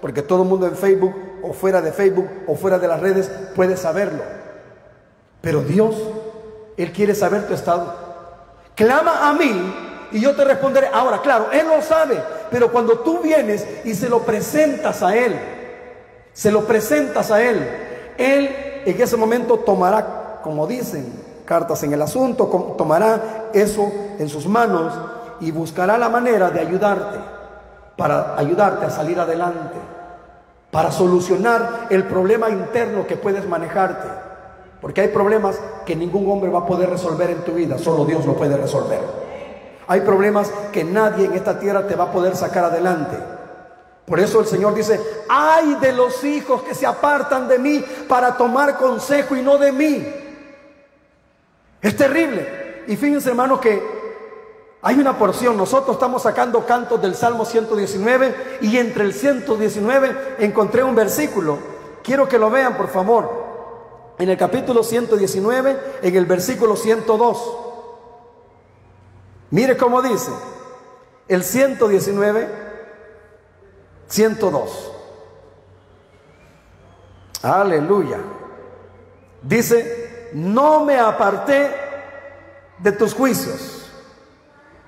Porque 0.00 0.22
todo 0.22 0.42
el 0.42 0.48
mundo 0.48 0.66
en 0.66 0.76
Facebook 0.76 1.14
o 1.42 1.52
fuera 1.52 1.80
de 1.80 1.92
Facebook 1.92 2.28
o 2.46 2.54
fuera 2.54 2.78
de 2.78 2.88
las 2.88 3.00
redes 3.00 3.30
puede 3.54 3.76
saberlo. 3.76 4.22
Pero 5.40 5.62
Dios, 5.62 5.94
Él 6.76 6.92
quiere 6.92 7.14
saber 7.14 7.46
tu 7.46 7.54
estado. 7.54 7.94
Clama 8.74 9.28
a 9.28 9.34
mí 9.34 10.08
y 10.12 10.20
yo 10.20 10.34
te 10.34 10.44
responderé. 10.44 10.88
Ahora, 10.92 11.20
claro, 11.20 11.48
Él 11.52 11.66
lo 11.66 11.82
sabe, 11.82 12.22
pero 12.50 12.72
cuando 12.72 13.00
tú 13.00 13.20
vienes 13.20 13.66
y 13.84 13.94
se 13.94 14.08
lo 14.08 14.20
presentas 14.20 15.02
a 15.02 15.16
Él, 15.16 15.34
se 16.32 16.50
lo 16.50 16.64
presentas 16.64 17.30
a 17.30 17.42
Él, 17.42 17.68
Él 18.16 18.82
en 18.84 19.00
ese 19.00 19.16
momento 19.16 19.58
tomará, 19.58 20.40
como 20.42 20.66
dicen, 20.66 21.12
cartas 21.44 21.82
en 21.82 21.92
el 21.92 22.02
asunto, 22.02 22.74
tomará 22.76 23.50
eso 23.52 23.90
en 24.18 24.28
sus 24.28 24.46
manos 24.46 24.92
y 25.40 25.50
buscará 25.50 25.98
la 25.98 26.08
manera 26.08 26.50
de 26.50 26.60
ayudarte, 26.60 27.18
para 27.96 28.38
ayudarte 28.38 28.86
a 28.86 28.90
salir 28.90 29.18
adelante, 29.20 29.76
para 30.70 30.90
solucionar 30.90 31.88
el 31.90 32.04
problema 32.04 32.48
interno 32.48 33.06
que 33.06 33.16
puedes 33.16 33.46
manejarte. 33.46 34.08
Porque 34.80 35.00
hay 35.00 35.08
problemas 35.08 35.60
que 35.86 35.94
ningún 35.94 36.28
hombre 36.30 36.50
va 36.50 36.60
a 36.60 36.66
poder 36.66 36.90
resolver 36.90 37.30
en 37.30 37.44
tu 37.44 37.52
vida, 37.52 37.78
solo 37.78 38.04
Dios 38.04 38.26
lo 38.26 38.34
puede 38.34 38.56
resolver. 38.56 39.00
Hay 39.86 40.00
problemas 40.00 40.50
que 40.72 40.84
nadie 40.84 41.26
en 41.26 41.34
esta 41.34 41.58
tierra 41.58 41.86
te 41.86 41.94
va 41.94 42.04
a 42.04 42.12
poder 42.12 42.34
sacar 42.34 42.64
adelante. 42.64 43.16
Por 44.06 44.18
eso 44.18 44.40
el 44.40 44.46
Señor 44.46 44.74
dice, 44.74 45.00
ay 45.28 45.76
de 45.76 45.92
los 45.92 46.24
hijos 46.24 46.62
que 46.62 46.74
se 46.74 46.86
apartan 46.86 47.48
de 47.48 47.58
mí 47.58 47.84
para 48.08 48.36
tomar 48.36 48.76
consejo 48.76 49.36
y 49.36 49.42
no 49.42 49.58
de 49.58 49.72
mí. 49.72 50.06
Es 51.80 51.96
terrible. 51.96 52.84
Y 52.86 52.96
fíjense, 52.96 53.30
hermano, 53.30 53.60
que 53.60 53.82
hay 54.82 54.98
una 54.98 55.16
porción. 55.16 55.56
Nosotros 55.56 55.96
estamos 55.96 56.22
sacando 56.22 56.66
cantos 56.66 57.00
del 57.00 57.14
Salmo 57.14 57.44
119 57.44 58.58
y 58.62 58.76
entre 58.78 59.04
el 59.04 59.14
119 59.14 60.36
encontré 60.40 60.82
un 60.82 60.94
versículo. 60.94 61.58
Quiero 62.02 62.28
que 62.28 62.38
lo 62.38 62.50
vean, 62.50 62.76
por 62.76 62.88
favor. 62.88 63.42
En 64.18 64.28
el 64.28 64.36
capítulo 64.36 64.82
119, 64.82 65.78
en 66.02 66.16
el 66.16 66.26
versículo 66.26 66.76
102. 66.76 67.56
Mire 69.50 69.76
cómo 69.76 70.02
dice. 70.02 70.30
El 71.28 71.44
119, 71.44 72.61
102. 74.12 74.92
Aleluya. 77.42 78.18
Dice, 79.40 80.30
no 80.34 80.84
me 80.84 80.98
aparté 80.98 81.70
de 82.78 82.92
tus 82.92 83.14
juicios. 83.14 83.88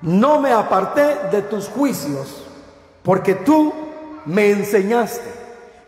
No 0.01 0.39
me 0.39 0.51
aparté 0.51 1.29
de 1.31 1.41
tus 1.41 1.67
juicios, 1.67 2.43
porque 3.01 3.33
tú 3.33 3.73
me 4.25 4.51
enseñaste. 4.51 5.33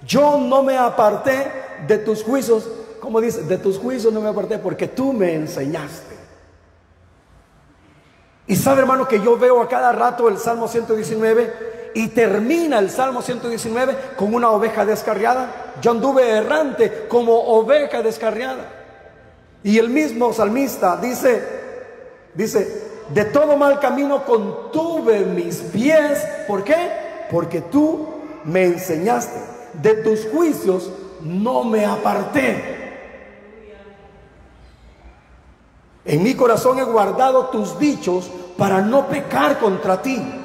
Yo 0.04 0.40
no 0.40 0.64
me 0.64 0.76
aparté 0.76 1.52
de 1.86 2.00
tus 2.00 2.24
juicios, 2.24 2.68
como 3.00 3.22
dice, 3.22 3.44
de 3.44 3.60
tus 3.60 3.78
juicios 3.78 4.12
no 4.12 4.20
me 4.20 4.30
aparté 4.30 4.58
porque 4.58 4.88
tú 4.88 5.14
me 5.14 5.36
enseñaste. 5.36 6.18
Y 8.48 8.56
sabe 8.56 8.82
hermano 8.82 9.08
que 9.08 9.22
yo 9.22 9.38
veo 9.38 9.62
a 9.62 9.68
cada 9.68 9.92
rato 9.92 10.28
el 10.28 10.40
Salmo 10.40 10.68
119 10.68 11.77
y 11.98 12.10
termina 12.10 12.78
el 12.78 12.92
Salmo 12.92 13.24
119 13.24 13.98
con 14.16 14.36
una 14.36 14.52
oveja 14.52 14.86
descarriada. 14.86 15.74
Yo 15.82 15.90
anduve 15.90 16.30
errante 16.30 17.08
como 17.08 17.34
oveja 17.34 18.04
descarriada. 18.04 18.70
Y 19.64 19.80
el 19.80 19.90
mismo 19.90 20.32
salmista 20.32 20.98
dice, 20.98 21.42
dice, 22.36 22.84
de 23.10 23.26
todo 23.26 23.58
mal 23.58 23.80
camino 23.80 24.24
contuve 24.26 25.22
mis 25.22 25.56
pies. 25.56 26.24
¿Por 26.48 26.64
qué? 26.64 27.26
Porque 27.32 27.62
tú 27.62 28.08
me 28.44 28.66
enseñaste. 28.66 29.40
De 29.74 29.96
tus 29.96 30.28
juicios 30.28 30.92
no 31.22 31.64
me 31.64 31.84
aparté. 31.84 32.78
En 36.06 36.22
mi 36.22 36.36
corazón 36.36 36.78
he 36.78 36.84
guardado 36.84 37.48
tus 37.48 37.80
dichos 37.80 38.30
para 38.56 38.82
no 38.82 39.08
pecar 39.08 39.58
contra 39.58 40.00
ti. 40.00 40.37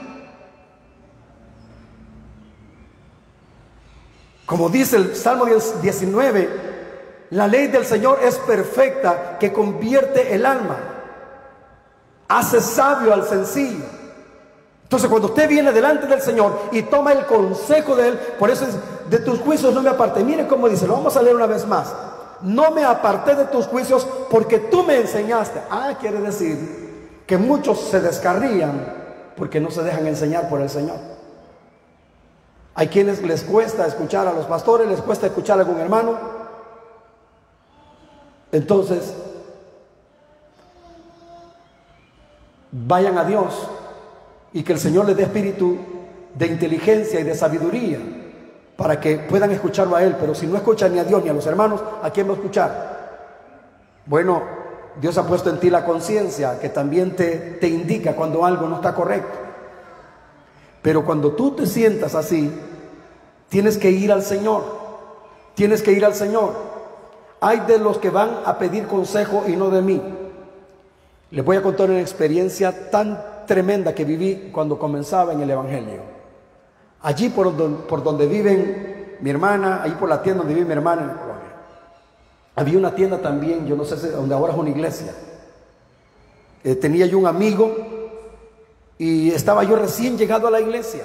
Como 4.53 4.69
dice 4.69 4.97
el 4.97 5.17
Salmo 5.17 5.47
19, 5.47 6.49
la 7.31 7.49
ley 7.49 7.69
del 7.69 7.87
Señor 7.87 8.19
es 8.23 8.37
perfecta 8.37 9.39
que 9.39 9.51
convierte 9.51 10.35
el 10.35 10.45
alma. 10.45 10.77
Hace 12.29 12.61
sabio 12.61 13.15
al 13.15 13.27
sencillo. 13.27 13.87
Entonces 14.83 15.09
cuando 15.09 15.29
usted 15.29 15.49
viene 15.49 15.73
delante 15.73 16.07
del 16.07 16.21
Señor 16.21 16.69
y 16.71 16.83
toma 16.83 17.13
el 17.13 17.25
consejo 17.25 17.97
de 17.97 18.09
Él, 18.09 18.19
por 18.39 18.51
eso 18.51 18.67
es, 18.67 18.77
de 19.09 19.21
tus 19.21 19.39
juicios 19.39 19.73
no 19.73 19.81
me 19.81 19.89
aparté. 19.89 20.23
Mire 20.23 20.47
cómo 20.47 20.69
dice, 20.69 20.87
lo 20.87 20.97
vamos 20.97 21.17
a 21.17 21.23
leer 21.23 21.35
una 21.35 21.47
vez 21.47 21.67
más. 21.67 21.91
No 22.43 22.73
me 22.73 22.85
aparté 22.85 23.35
de 23.35 23.47
tus 23.47 23.67
juicios 23.67 24.07
porque 24.29 24.59
tú 24.59 24.83
me 24.83 24.99
enseñaste. 24.99 25.63
Ah, 25.71 25.95
quiere 25.99 26.21
decir 26.21 27.23
que 27.27 27.39
muchos 27.39 27.81
se 27.89 28.03
descarrían 28.03 28.85
porque 29.35 29.61
no 29.61 29.71
se 29.71 29.83
dejan 29.83 30.07
enseñar 30.07 30.51
por 30.51 30.61
el 30.61 30.69
Señor. 30.69 31.12
Hay 32.75 32.89
quienes 32.89 33.23
les 33.23 33.43
cuesta 33.43 33.87
escuchar 33.87 34.27
a 34.27 34.33
los 34.33 34.47
pastores, 34.47 34.89
les 34.89 35.01
cuesta 35.01 35.27
escuchar 35.27 35.59
a 35.59 35.63
algún 35.63 35.79
hermano, 35.79 36.43
entonces, 38.53 39.15
vayan 42.71 43.17
a 43.17 43.25
Dios 43.25 43.69
y 44.53 44.63
que 44.63 44.75
el 44.75 44.79
Señor 44.79 45.07
les 45.07 45.17
dé 45.17 45.23
espíritu 45.23 45.79
de 46.35 46.47
inteligencia 46.47 47.19
y 47.19 47.23
de 47.23 47.35
sabiduría 47.35 47.99
para 48.77 49.01
que 49.01 49.17
puedan 49.17 49.51
escucharlo 49.53 49.97
a 49.97 50.05
Él. 50.05 50.17
Pero 50.21 50.35
si 50.35 50.47
no 50.47 50.57
escuchan 50.57 50.93
ni 50.93 50.99
a 50.99 51.05
Dios 51.05 51.23
ni 51.25 51.31
a 51.31 51.33
los 51.33 51.47
hermanos, 51.47 51.83
¿a 52.03 52.11
quién 52.11 52.29
va 52.29 52.33
a 52.33 52.37
escuchar? 52.37 52.93
Bueno, 54.05 54.43
Dios 55.01 55.17
ha 55.17 55.27
puesto 55.27 55.49
en 55.49 55.59
ti 55.59 55.71
la 55.71 55.87
conciencia 55.87 56.61
que 56.61 56.69
también 56.69 57.17
te, 57.17 57.57
te 57.59 57.69
indica 57.69 58.15
cuando 58.15 58.45
algo 58.45 58.69
no 58.69 58.77
está 58.77 58.95
correcto. 58.95 59.52
Pero 60.83 61.05
cuando 61.05 61.33
tú 61.33 61.53
te 61.53 61.67
sientas 61.67 62.15
así, 62.15 62.53
tienes 63.49 63.79
que 63.79 63.91
ir 63.91 64.13
al 64.13 64.23
Señor. 64.23 64.65
Tienes 65.55 65.83
que 65.83 65.93
ir 65.93 66.05
al 66.05 66.15
Señor. 66.15 66.55
Hay 67.41 67.61
de 67.61 67.79
los 67.79 67.99
que 67.99 68.11
van 68.11 68.41
a 68.45 68.59
pedir 68.59 68.87
consejo 68.87 69.45
y 69.47 69.57
no 69.57 69.71
de 69.71 69.83
mí. 69.83 70.03
Les 71.31 71.45
voy 71.45 71.57
a 71.57 71.63
contar 71.63 71.89
una 71.89 72.01
experiencia 72.01 72.91
tan 72.91 73.23
tremenda 73.47 73.95
que 73.95 74.05
viví 74.05 74.51
cuando 74.53 74.79
comenzaba 74.79 75.33
en 75.33 75.41
el 75.41 75.51
Evangelio. 75.51 76.01
Allí 77.03 77.31
por 77.31 77.57
donde, 78.05 78.27
viven 78.27 79.17
mi 79.21 79.31
hermana, 79.31 79.83
ahí 79.83 79.93
por 79.93 80.09
la 80.09 80.23
tienda 80.23 80.41
donde 80.41 80.55
vive 80.55 80.67
mi 80.67 80.73
hermana 80.73 81.03
en. 81.03 81.33
Había 82.55 82.79
una 82.79 82.95
tienda 82.95 83.19
también, 83.19 83.67
yo 83.67 83.77
no 83.77 83.85
sé, 83.85 84.11
donde 84.11 84.35
ahora 84.35 84.53
es 84.53 84.59
una 84.59 84.71
iglesia. 84.71 85.15
Eh, 86.65 86.77
tenía 86.77 87.07
yo 87.07 87.19
un 87.19 87.27
amigo 87.27 87.75
y 89.03 89.33
estaba 89.33 89.65
yo 89.65 89.75
recién 89.75 90.17
llegado 90.17 90.47
a 90.47 90.51
la 90.53 90.61
iglesia. 90.61 91.03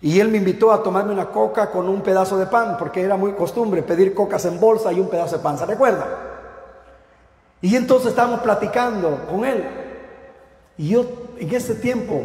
Y 0.00 0.18
él 0.18 0.28
me 0.28 0.38
invitó 0.38 0.72
a 0.72 0.82
tomarme 0.82 1.12
una 1.12 1.26
coca 1.26 1.70
con 1.70 1.88
un 1.88 2.00
pedazo 2.00 2.36
de 2.36 2.46
pan, 2.46 2.76
porque 2.76 3.00
era 3.00 3.16
muy 3.16 3.34
costumbre 3.34 3.84
pedir 3.84 4.12
cocas 4.12 4.44
en 4.46 4.58
bolsa 4.58 4.92
y 4.92 4.98
un 4.98 5.08
pedazo 5.08 5.36
de 5.36 5.42
pan, 5.44 5.56
¿se 5.56 5.66
recuerda? 5.66 6.04
Y 7.60 7.76
entonces 7.76 8.08
estábamos 8.08 8.40
platicando 8.40 9.24
con 9.30 9.44
él. 9.44 9.64
Y 10.76 10.88
yo 10.88 11.06
en 11.38 11.54
ese 11.54 11.76
tiempo 11.76 12.20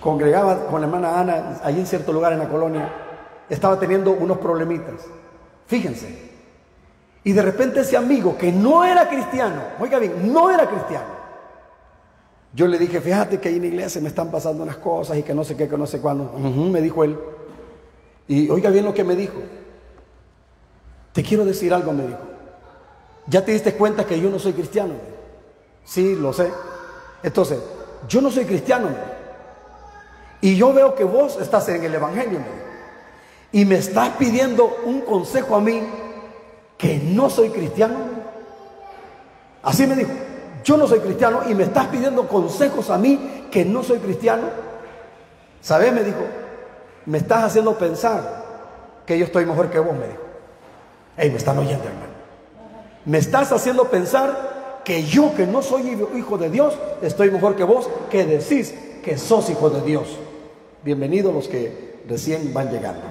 congregaba 0.00 0.68
con 0.68 0.80
la 0.80 0.86
hermana 0.86 1.20
Ana, 1.20 1.60
allí 1.62 1.80
en 1.80 1.86
cierto 1.86 2.14
lugar 2.14 2.32
en 2.32 2.38
la 2.38 2.48
colonia, 2.48 2.90
estaba 3.50 3.78
teniendo 3.78 4.12
unos 4.12 4.38
problemitas. 4.38 5.02
Fíjense. 5.66 6.32
Y 7.24 7.32
de 7.32 7.42
repente 7.42 7.80
ese 7.80 7.98
amigo 7.98 8.38
que 8.38 8.50
no 8.50 8.82
era 8.86 9.06
cristiano, 9.06 9.60
oiga 9.78 9.98
bien, 9.98 10.32
no 10.32 10.50
era 10.50 10.66
cristiano, 10.66 11.15
yo 12.56 12.66
le 12.66 12.78
dije, 12.78 13.02
fíjate 13.02 13.38
que 13.38 13.50
ahí 13.50 13.56
en 13.56 13.60
la 13.60 13.66
iglesia 13.66 14.00
me 14.00 14.08
están 14.08 14.30
pasando 14.30 14.62
unas 14.62 14.78
cosas 14.78 15.18
y 15.18 15.22
que 15.22 15.34
no 15.34 15.44
sé 15.44 15.54
qué, 15.58 15.68
que 15.68 15.76
no 15.76 15.86
sé 15.86 16.00
cuándo. 16.00 16.32
me 16.32 16.80
dijo 16.80 17.04
él. 17.04 17.18
Y 18.26 18.48
oiga 18.48 18.70
bien 18.70 18.86
lo 18.86 18.94
que 18.94 19.04
me 19.04 19.14
dijo. 19.14 19.34
Te 21.12 21.22
quiero 21.22 21.44
decir 21.44 21.74
algo, 21.74 21.92
me 21.92 22.06
dijo. 22.06 22.18
Ya 23.26 23.44
te 23.44 23.52
diste 23.52 23.74
cuenta 23.74 24.06
que 24.06 24.18
yo 24.18 24.30
no 24.30 24.38
soy 24.38 24.54
cristiano. 24.54 24.94
Sí, 25.84 26.14
lo 26.14 26.32
sé. 26.32 26.50
Entonces, 27.22 27.58
yo 28.08 28.22
no 28.22 28.30
soy 28.30 28.46
cristiano. 28.46 28.88
Y 30.40 30.56
yo 30.56 30.72
veo 30.72 30.94
que 30.94 31.04
vos 31.04 31.38
estás 31.38 31.68
en 31.68 31.84
el 31.84 31.94
Evangelio. 31.94 32.38
Y 33.52 33.66
me 33.66 33.76
estás 33.76 34.16
pidiendo 34.16 34.78
un 34.86 35.02
consejo 35.02 35.56
a 35.56 35.60
mí 35.60 35.82
que 36.78 37.00
no 37.04 37.28
soy 37.28 37.50
cristiano. 37.50 37.98
Así 39.62 39.86
me 39.86 39.94
dijo, 39.94 40.12
yo 40.66 40.76
no 40.76 40.88
soy 40.88 40.98
cristiano 40.98 41.42
y 41.48 41.54
me 41.54 41.62
estás 41.62 41.86
pidiendo 41.86 42.26
consejos 42.26 42.90
a 42.90 42.98
mí 42.98 43.46
que 43.52 43.64
no 43.64 43.84
soy 43.84 44.00
cristiano. 44.00 44.48
¿Sabes? 45.60 45.92
Me 45.92 46.02
dijo, 46.02 46.18
me 47.06 47.18
estás 47.18 47.44
haciendo 47.44 47.78
pensar 47.78 48.44
que 49.06 49.16
yo 49.16 49.26
estoy 49.26 49.46
mejor 49.46 49.70
que 49.70 49.78
vos, 49.78 49.92
me 49.96 50.08
dijo. 50.08 50.22
Ey, 51.16 51.30
me 51.30 51.36
están 51.36 51.56
oyendo, 51.58 51.84
hermano. 51.84 52.16
Me 53.04 53.18
estás 53.18 53.52
haciendo 53.52 53.84
pensar 53.84 54.80
que 54.84 55.04
yo, 55.04 55.36
que 55.36 55.46
no 55.46 55.62
soy 55.62 56.04
hijo 56.16 56.36
de 56.36 56.50
Dios, 56.50 56.76
estoy 57.00 57.30
mejor 57.30 57.54
que 57.54 57.62
vos, 57.62 57.88
que 58.10 58.26
decís 58.26 58.74
que 59.04 59.16
sos 59.18 59.48
hijo 59.48 59.70
de 59.70 59.82
Dios. 59.82 60.18
Bienvenidos 60.82 61.32
los 61.32 61.46
que 61.46 62.02
recién 62.08 62.52
van 62.52 62.72
llegando. 62.72 63.02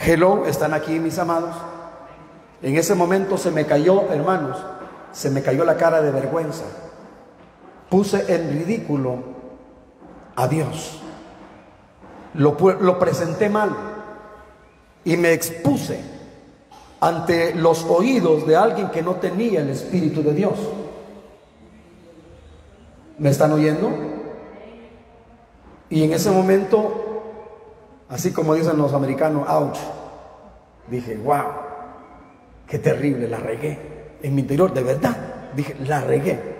Hello, 0.00 0.46
están 0.46 0.74
aquí 0.74 0.98
mis 0.98 1.16
amados. 1.20 1.54
En 2.60 2.76
ese 2.76 2.96
momento 2.96 3.38
se 3.38 3.52
me 3.52 3.66
cayó, 3.66 4.10
hermanos, 4.10 4.56
se 5.16 5.30
me 5.30 5.40
cayó 5.40 5.64
la 5.64 5.78
cara 5.78 6.02
de 6.02 6.10
vergüenza. 6.10 6.64
Puse 7.88 8.34
en 8.34 8.50
ridículo 8.50 9.16
a 10.36 10.46
Dios. 10.46 11.00
Lo, 12.34 12.98
presenté 12.98 13.48
mal 13.48 13.74
y 15.06 15.16
me 15.16 15.32
expuse 15.32 15.98
ante 17.00 17.54
los 17.54 17.84
oídos 17.84 18.46
de 18.46 18.56
alguien 18.56 18.90
que 18.90 19.00
no 19.00 19.14
tenía 19.14 19.62
el 19.62 19.70
Espíritu 19.70 20.22
de 20.22 20.34
Dios. 20.34 20.58
¿Me 23.16 23.30
están 23.30 23.52
oyendo? 23.52 23.90
Y 25.88 26.02
en 26.02 26.12
ese 26.12 26.30
momento, 26.30 27.22
así 28.10 28.32
como 28.32 28.54
dicen 28.54 28.76
los 28.76 28.92
americanos, 28.92 29.48
ouch, 29.48 29.78
dije, 30.90 31.16
wow, 31.16 31.44
qué 32.66 32.78
terrible, 32.78 33.28
la 33.28 33.38
regué. 33.38 33.95
En 34.22 34.34
mi 34.34 34.42
interior, 34.42 34.72
de 34.72 34.82
verdad, 34.82 35.16
dije, 35.54 35.76
la 35.86 36.00
regué. 36.00 36.56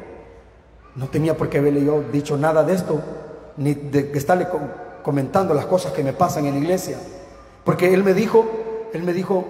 No 0.95 1.09
tenía 1.09 1.37
por 1.37 1.49
qué 1.49 1.59
haberle 1.59 1.85
yo 1.85 2.03
dicho 2.13 2.37
nada 2.37 2.65
de 2.65 2.75
esto, 2.75 3.01
ni 3.57 3.75
de 3.75 4.11
estarle 4.15 4.49
comentando 5.03 5.55
las 5.55 5.67
cosas 5.67 5.93
que 5.93 6.03
me 6.03 6.13
pasan 6.13 6.47
en 6.47 6.55
la 6.55 6.61
iglesia. 6.61 6.99
Porque 7.65 7.93
él 7.93 8.03
me 8.03 8.15
dijo, 8.15 8.47
él 8.93 9.03
me 9.03 9.13
dijo, 9.13 9.45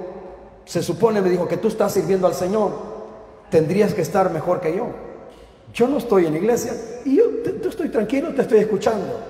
se 0.64 0.82
supone, 0.82 1.20
me 1.20 1.30
dijo, 1.30 1.46
que 1.46 1.56
tú 1.56 1.68
estás 1.68 1.92
sirviendo 1.92 2.26
al 2.26 2.34
Señor, 2.34 2.72
tendrías 3.50 3.94
que 3.94 4.02
estar 4.02 4.30
mejor 4.32 4.60
que 4.60 4.76
yo. 4.76 4.86
Yo 5.72 5.86
no 5.88 5.98
estoy 5.98 6.26
en 6.26 6.32
la 6.32 6.38
iglesia 6.38 6.72
y 7.04 7.16
yo, 7.16 7.25
estoy 7.68 7.88
tranquilo, 7.90 8.34
te 8.34 8.42
estoy 8.42 8.58
escuchando. 8.58 9.20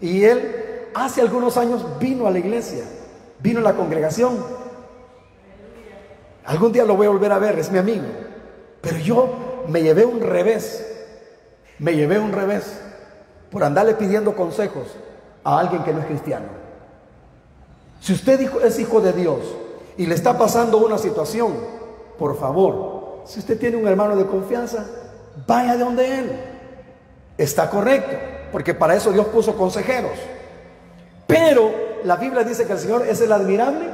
Y 0.00 0.24
él 0.24 0.88
hace 0.94 1.20
algunos 1.20 1.56
años 1.56 1.84
vino 2.00 2.26
a 2.26 2.30
la 2.30 2.38
iglesia, 2.38 2.84
vino 3.40 3.60
a 3.60 3.62
la 3.62 3.74
congregación. 3.74 4.63
Algún 6.44 6.72
día 6.72 6.84
lo 6.84 6.96
voy 6.96 7.06
a 7.06 7.10
volver 7.10 7.32
a 7.32 7.38
ver, 7.38 7.58
es 7.58 7.70
mi 7.70 7.78
amigo. 7.78 8.04
Pero 8.80 8.98
yo 8.98 9.64
me 9.68 9.82
llevé 9.82 10.04
un 10.04 10.20
revés, 10.20 10.86
me 11.78 11.94
llevé 11.94 12.18
un 12.18 12.32
revés 12.32 12.80
por 13.50 13.64
andarle 13.64 13.94
pidiendo 13.94 14.34
consejos 14.36 14.88
a 15.42 15.58
alguien 15.58 15.84
que 15.84 15.92
no 15.92 16.00
es 16.00 16.06
cristiano. 16.06 16.46
Si 18.00 18.12
usted 18.12 18.40
es 18.62 18.78
hijo 18.78 19.00
de 19.00 19.12
Dios 19.12 19.38
y 19.96 20.06
le 20.06 20.14
está 20.14 20.36
pasando 20.36 20.78
una 20.78 20.98
situación, 20.98 21.54
por 22.18 22.38
favor, 22.38 23.22
si 23.24 23.38
usted 23.38 23.58
tiene 23.58 23.76
un 23.76 23.88
hermano 23.88 24.16
de 24.16 24.26
confianza, 24.26 24.84
vaya 25.46 25.72
de 25.72 25.84
donde 25.84 26.18
él. 26.18 26.40
Está 27.38 27.70
correcto, 27.70 28.16
porque 28.52 28.74
para 28.74 28.94
eso 28.94 29.10
Dios 29.10 29.26
puso 29.26 29.56
consejeros. 29.56 30.18
Pero 31.26 31.70
la 32.04 32.16
Biblia 32.16 32.44
dice 32.44 32.66
que 32.66 32.74
el 32.74 32.78
Señor 32.78 33.06
es 33.06 33.20
el 33.20 33.32
admirable 33.32 33.88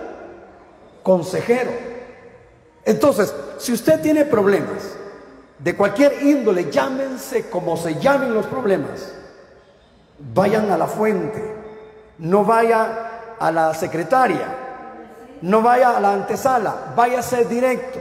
consejero. 1.02 1.70
Entonces, 2.84 3.34
si 3.58 3.72
usted 3.72 4.00
tiene 4.00 4.24
problemas 4.24 4.96
de 5.58 5.76
cualquier 5.76 6.22
índole, 6.22 6.70
llámense 6.70 7.48
como 7.50 7.76
se 7.76 7.96
llamen 8.00 8.32
los 8.32 8.46
problemas, 8.46 9.12
vayan 10.34 10.70
a 10.70 10.78
la 10.78 10.86
fuente, 10.86 11.42
no 12.18 12.44
vaya 12.44 13.36
a 13.38 13.50
la 13.50 13.74
secretaria, 13.74 14.46
no 15.42 15.62
vaya 15.62 15.96
a 15.96 16.00
la 16.00 16.12
antesala, 16.12 16.92
váyase 16.96 17.44
directo. 17.44 17.98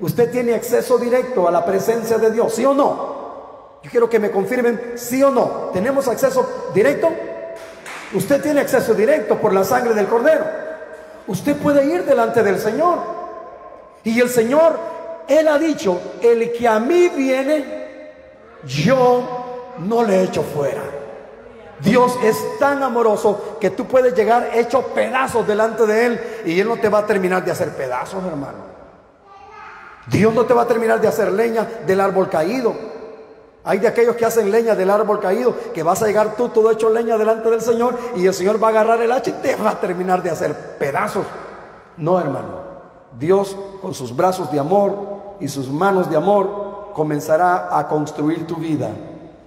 Usted 0.00 0.30
tiene 0.30 0.54
acceso 0.54 0.98
directo 0.98 1.46
a 1.46 1.50
la 1.50 1.64
presencia 1.64 2.18
de 2.18 2.30
Dios, 2.30 2.54
¿sí 2.54 2.64
o 2.64 2.74
no? 2.74 3.80
Yo 3.82 3.90
quiero 3.90 4.08
que 4.08 4.18
me 4.18 4.30
confirmen, 4.30 4.92
sí 4.96 5.22
o 5.22 5.30
no. 5.30 5.70
¿Tenemos 5.72 6.06
acceso 6.08 6.70
directo? 6.74 7.08
Usted 8.14 8.42
tiene 8.42 8.60
acceso 8.60 8.94
directo 8.94 9.38
por 9.38 9.52
la 9.52 9.64
sangre 9.64 9.94
del 9.94 10.06
cordero. 10.06 10.44
Usted 11.26 11.56
puede 11.56 11.84
ir 11.86 12.04
delante 12.04 12.42
del 12.42 12.58
Señor. 12.58 13.21
Y 14.04 14.20
el 14.20 14.28
Señor, 14.28 14.78
Él 15.28 15.48
ha 15.48 15.58
dicho, 15.58 16.00
el 16.20 16.52
que 16.52 16.66
a 16.66 16.78
mí 16.80 17.08
viene, 17.08 17.82
yo 18.64 19.74
no 19.78 20.02
le 20.02 20.24
echo 20.24 20.42
fuera. 20.42 20.82
Dios 21.80 22.16
es 22.22 22.36
tan 22.58 22.82
amoroso 22.82 23.56
que 23.60 23.70
tú 23.70 23.86
puedes 23.86 24.14
llegar 24.14 24.50
hecho 24.54 24.82
pedazos 24.88 25.46
delante 25.46 25.84
de 25.84 26.06
Él 26.06 26.20
y 26.44 26.60
Él 26.60 26.68
no 26.68 26.76
te 26.76 26.88
va 26.88 26.98
a 26.98 27.06
terminar 27.06 27.44
de 27.44 27.50
hacer 27.50 27.70
pedazos, 27.70 28.24
hermano. 28.24 28.72
Dios 30.06 30.32
no 30.32 30.44
te 30.44 30.54
va 30.54 30.62
a 30.62 30.66
terminar 30.66 31.00
de 31.00 31.08
hacer 31.08 31.32
leña 31.32 31.66
del 31.86 32.00
árbol 32.00 32.28
caído. 32.28 32.74
Hay 33.64 33.78
de 33.78 33.86
aquellos 33.86 34.16
que 34.16 34.24
hacen 34.24 34.50
leña 34.50 34.74
del 34.74 34.90
árbol 34.90 35.20
caído, 35.20 35.54
que 35.72 35.82
vas 35.82 36.02
a 36.02 36.06
llegar 36.06 36.34
tú 36.36 36.48
todo 36.48 36.70
hecho 36.70 36.90
leña 36.90 37.16
delante 37.16 37.48
del 37.48 37.60
Señor 37.60 37.96
y 38.16 38.26
el 38.26 38.34
Señor 38.34 38.62
va 38.62 38.68
a 38.68 38.70
agarrar 38.70 39.00
el 39.00 39.12
hacha 39.12 39.30
y 39.30 39.34
te 39.34 39.54
va 39.54 39.70
a 39.70 39.80
terminar 39.80 40.22
de 40.22 40.30
hacer 40.30 40.54
pedazos. 40.78 41.24
No, 41.96 42.18
hermano. 42.18 42.71
Dios 43.18 43.56
con 43.80 43.94
sus 43.94 44.14
brazos 44.14 44.50
de 44.50 44.58
amor 44.58 44.94
y 45.40 45.48
sus 45.48 45.68
manos 45.68 46.08
de 46.10 46.16
amor 46.16 46.92
comenzará 46.94 47.76
a 47.76 47.88
construir 47.88 48.46
tu 48.46 48.56
vida 48.56 48.90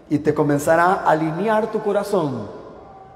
y 0.10 0.20
te 0.20 0.34
comenzará 0.34 0.86
a 0.86 1.12
alinear 1.12 1.68
tu 1.72 1.82
corazón, 1.82 2.48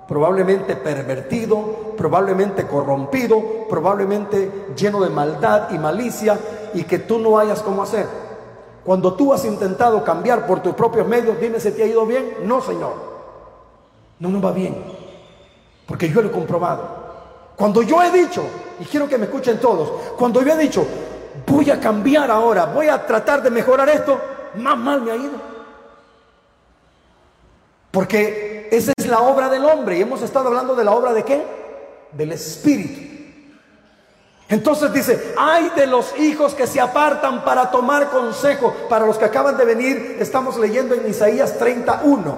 probablemente 0.08 0.76
pervertido, 0.76 1.94
probablemente 1.98 2.66
corrompido, 2.66 3.42
probablemente 3.70 4.68
lleno 4.76 5.02
de 5.02 5.10
maldad 5.10 5.70
y 5.72 5.78
malicia 5.78 6.40
y 6.74 6.84
que 6.84 7.00
tú 7.00 7.20
no 7.20 7.38
hayas 7.38 7.62
cómo 7.62 7.84
hacer. 7.84 8.08
Cuando 8.84 9.14
tú 9.14 9.34
has 9.34 9.46
intentado 9.46 10.04
cambiar 10.04 10.48
por 10.48 10.62
tus 10.62 10.74
propios 10.74 11.08
medios, 11.08 11.40
dime 11.40 11.60
si 11.60 11.72
te 11.72 11.84
ha 11.84 11.86
ido 11.86 12.06
bien. 12.06 12.38
No, 12.46 12.62
Señor. 12.62 12.94
No 14.20 14.30
nos 14.30 14.44
va 14.44 14.52
bien. 14.52 14.84
Porque 15.86 16.10
yo 16.10 16.22
lo 16.22 16.30
he 16.30 16.32
comprobado. 16.32 16.88
Cuando 17.56 17.82
yo 17.82 18.02
he 18.02 18.12
dicho, 18.12 18.44
y 18.80 18.86
quiero 18.86 19.08
que 19.08 19.18
me 19.18 19.26
escuchen 19.26 19.60
todos, 19.60 20.14
cuando 20.18 20.42
yo 20.42 20.54
he 20.54 20.58
dicho, 20.58 20.86
voy 21.46 21.70
a 21.70 21.80
cambiar 21.80 22.32
ahora, 22.32 22.66
voy 22.66 22.88
a 22.88 23.06
tratar 23.06 23.42
de 23.44 23.50
mejorar 23.50 23.90
esto, 23.90 24.20
más 24.56 24.78
mal 24.78 25.02
me 25.02 25.12
ha 25.12 25.16
ido. 25.16 25.50
Porque 27.92 28.70
esa 28.72 28.94
es 28.98 29.08
la 29.08 29.20
obra 29.20 29.50
del 29.50 29.66
hombre 29.66 29.98
y 29.98 30.02
hemos 30.02 30.22
estado 30.22 30.48
hablando 30.48 30.76
de 30.76 30.84
la 30.84 30.92
obra 30.92 31.14
de 31.14 31.24
qué? 31.24 31.44
Del 32.14 32.32
Espíritu. 32.32 33.10
Entonces 34.48 34.92
dice, 34.92 35.34
hay 35.38 35.70
de 35.76 35.86
los 35.86 36.18
hijos 36.20 36.56
que 36.56 36.66
se 36.66 36.82
apartan 36.82 37.44
para 37.44 37.70
tomar 37.70 38.10
consejo. 38.10 38.74
Para 38.90 39.06
los 39.06 39.18
que 39.18 39.26
acaban 39.26 39.58
de 39.58 39.66
venir, 39.66 40.18
estamos 40.20 40.58
leyendo 40.58 40.96
en 40.96 41.08
Isaías 41.08 41.58
31. 41.60 42.36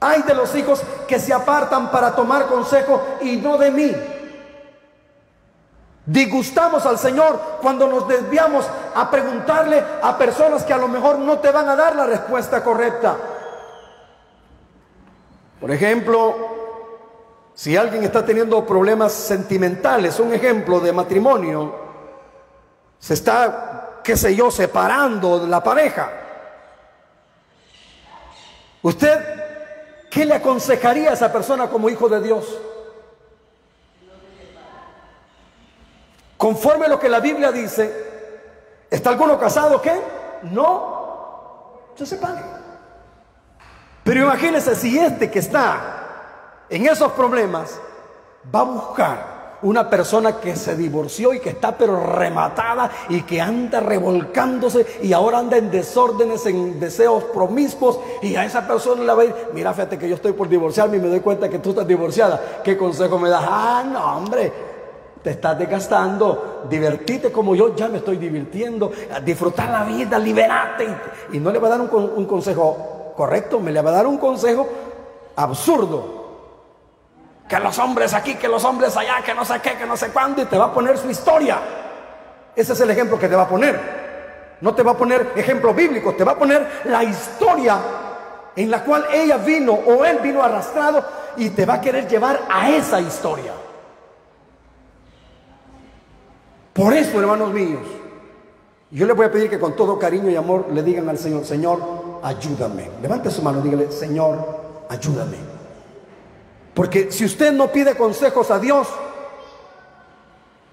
Hay 0.00 0.22
de 0.22 0.34
los 0.34 0.54
hijos 0.54 0.82
que 1.08 1.18
se 1.18 1.32
apartan 1.32 1.90
para 1.90 2.14
tomar 2.14 2.46
consejo 2.46 3.02
y 3.22 3.36
no 3.36 3.56
de 3.56 3.70
mí. 3.70 3.96
Disgustamos 6.06 6.86
al 6.86 6.98
Señor 6.98 7.58
cuando 7.60 7.88
nos 7.88 8.06
desviamos 8.06 8.64
a 8.94 9.10
preguntarle 9.10 9.82
a 10.00 10.16
personas 10.16 10.62
que 10.62 10.72
a 10.72 10.78
lo 10.78 10.86
mejor 10.86 11.18
no 11.18 11.40
te 11.40 11.50
van 11.50 11.68
a 11.68 11.74
dar 11.74 11.96
la 11.96 12.06
respuesta 12.06 12.62
correcta. 12.62 13.16
Por 15.60 15.68
ejemplo, 15.72 16.36
si 17.54 17.76
alguien 17.76 18.04
está 18.04 18.24
teniendo 18.24 18.64
problemas 18.64 19.12
sentimentales, 19.12 20.20
un 20.20 20.32
ejemplo 20.32 20.78
de 20.78 20.92
matrimonio, 20.92 21.74
se 23.00 23.14
está, 23.14 24.00
qué 24.04 24.16
sé 24.16 24.36
yo, 24.36 24.52
separando 24.52 25.40
de 25.40 25.48
la 25.48 25.60
pareja. 25.60 26.12
¿Usted 28.80 29.18
qué 30.08 30.24
le 30.24 30.34
aconsejaría 30.34 31.10
a 31.10 31.14
esa 31.14 31.32
persona 31.32 31.68
como 31.68 31.90
hijo 31.90 32.08
de 32.08 32.20
Dios? 32.20 32.46
Conforme 36.36 36.86
a 36.86 36.88
lo 36.88 36.98
que 36.98 37.08
la 37.08 37.20
Biblia 37.20 37.50
dice, 37.50 38.84
¿está 38.90 39.10
alguno 39.10 39.38
casado 39.38 39.80
qué? 39.80 39.92
No, 40.42 41.92
se 41.94 42.04
separe. 42.06 42.42
Pero 44.04 44.20
imagínense 44.20 44.74
si 44.76 44.98
este 44.98 45.30
que 45.30 45.40
está 45.40 45.96
en 46.68 46.86
esos 46.86 47.12
problemas 47.12 47.80
va 48.54 48.60
a 48.60 48.64
buscar 48.64 49.36
Una 49.62 49.88
persona 49.88 50.36
que 50.36 50.54
se 50.54 50.76
divorció 50.76 51.32
y 51.32 51.40
que 51.40 51.48
está 51.48 51.76
pero 51.76 51.98
rematada 51.98 52.90
y 53.08 53.22
que 53.22 53.40
anda 53.40 53.80
revolcándose 53.80 54.86
y 55.02 55.14
ahora 55.14 55.38
anda 55.38 55.56
en 55.56 55.70
desórdenes, 55.70 56.44
en 56.44 56.78
deseos 56.78 57.24
promiscuos 57.24 57.98
y 58.20 58.36
a 58.36 58.44
esa 58.44 58.68
persona 58.68 59.02
le 59.02 59.14
va 59.14 59.22
a 59.22 59.24
ir, 59.24 59.34
mira, 59.54 59.72
fíjate 59.72 59.98
que 59.98 60.10
yo 60.10 60.16
estoy 60.16 60.32
por 60.32 60.48
divorciarme 60.48 60.98
y 60.98 61.00
me 61.00 61.08
doy 61.08 61.20
cuenta 61.20 61.48
que 61.48 61.58
tú 61.58 61.70
estás 61.70 61.88
divorciada. 61.88 62.60
¿Qué 62.62 62.76
consejo 62.76 63.18
me 63.18 63.30
das? 63.30 63.44
Ah, 63.48 63.82
no, 63.90 64.18
hombre, 64.18 64.52
te 65.26 65.32
estás 65.32 65.58
desgastando, 65.58 66.62
divertite 66.70 67.32
como 67.32 67.56
yo 67.56 67.74
ya 67.74 67.88
me 67.88 67.98
estoy 67.98 68.16
divirtiendo, 68.16 68.92
disfrutar 69.24 69.68
la 69.70 69.82
vida, 69.82 70.20
liberate. 70.20 70.86
Y, 71.32 71.40
no 71.40 71.50
le 71.50 71.58
va 71.58 71.66
a 71.66 71.70
dar 71.70 71.80
un, 71.80 71.90
un 71.92 72.26
consejo 72.26 73.12
correcto, 73.16 73.58
me 73.58 73.72
le 73.72 73.82
va 73.82 73.90
a 73.90 73.94
dar 73.94 74.06
un 74.06 74.18
consejo 74.18 74.68
absurdo 75.34 76.26
que 77.48 77.58
los 77.58 77.76
hombres 77.80 78.14
aquí, 78.14 78.36
que 78.36 78.46
los 78.46 78.64
hombres 78.64 78.96
allá, 78.96 79.20
que 79.20 79.34
no 79.34 79.44
sé 79.44 79.58
qué, 79.60 79.72
que 79.72 79.84
no 79.84 79.96
sé 79.96 80.10
cuándo, 80.10 80.42
y 80.42 80.44
te 80.44 80.56
va 80.56 80.66
a 80.66 80.72
poner 80.72 80.96
su 80.96 81.10
historia. 81.10 81.58
Ese 82.54 82.74
es 82.74 82.80
el 82.80 82.90
ejemplo 82.90 83.18
que 83.18 83.28
te 83.28 83.34
va 83.34 83.42
a 83.42 83.48
poner. 83.48 83.80
No 84.60 84.76
te 84.76 84.84
va 84.84 84.92
a 84.92 84.96
poner 84.96 85.32
ejemplos 85.34 85.74
bíblicos, 85.74 86.16
te 86.16 86.22
va 86.22 86.32
a 86.32 86.38
poner 86.38 86.82
la 86.84 87.02
historia 87.02 87.78
en 88.54 88.70
la 88.70 88.84
cual 88.84 89.06
ella 89.12 89.38
vino 89.38 89.72
o 89.72 90.04
él 90.04 90.20
vino 90.22 90.40
arrastrado 90.40 91.04
y 91.36 91.50
te 91.50 91.66
va 91.66 91.74
a 91.74 91.80
querer 91.80 92.06
llevar 92.06 92.42
a 92.48 92.70
esa 92.70 93.00
historia. 93.00 93.65
Por 96.76 96.92
eso, 96.92 97.18
hermanos 97.18 97.54
míos, 97.54 97.80
yo 98.90 99.06
les 99.06 99.16
voy 99.16 99.24
a 99.24 99.32
pedir 99.32 99.48
que 99.48 99.58
con 99.58 99.74
todo 99.74 99.98
cariño 99.98 100.28
y 100.30 100.36
amor 100.36 100.66
le 100.70 100.82
digan 100.82 101.08
al 101.08 101.16
Señor, 101.16 101.46
Señor, 101.46 101.80
ayúdame. 102.22 102.90
Levante 103.00 103.30
su 103.30 103.40
mano, 103.40 103.62
dígale, 103.62 103.90
Señor, 103.90 104.84
ayúdame. 104.90 105.38
Porque 106.74 107.10
si 107.10 107.24
usted 107.24 107.50
no 107.52 107.68
pide 107.68 107.96
consejos 107.96 108.50
a 108.50 108.58
Dios, 108.58 108.88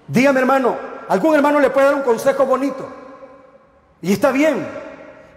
dígame 0.06 0.40
hermano, 0.40 0.76
algún 1.08 1.34
hermano 1.36 1.58
le 1.58 1.70
puede 1.70 1.86
dar 1.86 1.94
un 1.94 2.02
consejo 2.02 2.44
bonito. 2.44 2.86
Y 4.02 4.12
está 4.12 4.30
bien. 4.30 4.84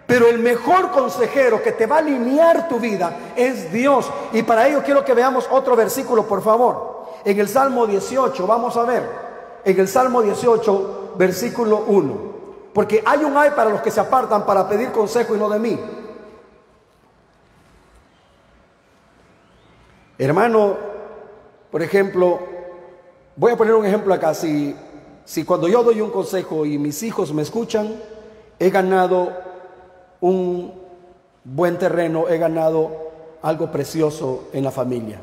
Pero 0.06 0.26
el 0.28 0.38
mejor 0.38 0.90
consejero 0.90 1.62
que 1.62 1.72
te 1.72 1.86
va 1.86 1.96
a 1.96 1.98
alinear 2.00 2.68
tu 2.68 2.78
vida 2.78 3.16
es 3.36 3.72
Dios. 3.72 4.10
Y 4.34 4.42
para 4.42 4.68
ello 4.68 4.82
quiero 4.84 5.02
que 5.02 5.14
veamos 5.14 5.48
otro 5.50 5.74
versículo, 5.74 6.26
por 6.26 6.42
favor. 6.42 7.06
En 7.24 7.40
el 7.40 7.48
Salmo 7.48 7.86
18, 7.86 8.46
vamos 8.46 8.76
a 8.76 8.82
ver. 8.84 9.27
En 9.68 9.78
el 9.78 9.86
Salmo 9.86 10.22
18, 10.22 11.16
versículo 11.18 11.84
1. 11.86 12.18
Porque 12.72 13.02
hay 13.04 13.22
un 13.22 13.36
ay 13.36 13.50
para 13.54 13.68
los 13.68 13.82
que 13.82 13.90
se 13.90 14.00
apartan 14.00 14.46
para 14.46 14.66
pedir 14.66 14.90
consejo 14.92 15.36
y 15.36 15.38
no 15.38 15.50
de 15.50 15.58
mí. 15.58 15.78
Hermano, 20.16 20.74
por 21.70 21.82
ejemplo, 21.82 22.38
voy 23.36 23.52
a 23.52 23.58
poner 23.58 23.74
un 23.74 23.84
ejemplo 23.84 24.14
acá. 24.14 24.32
Si, 24.32 24.74
si 25.26 25.44
cuando 25.44 25.68
yo 25.68 25.82
doy 25.82 26.00
un 26.00 26.12
consejo 26.12 26.64
y 26.64 26.78
mis 26.78 27.02
hijos 27.02 27.34
me 27.34 27.42
escuchan, 27.42 27.94
he 28.58 28.70
ganado 28.70 29.36
un 30.22 30.72
buen 31.44 31.76
terreno, 31.76 32.26
he 32.30 32.38
ganado 32.38 32.90
algo 33.42 33.70
precioso 33.70 34.48
en 34.54 34.64
la 34.64 34.70
familia. 34.70 35.20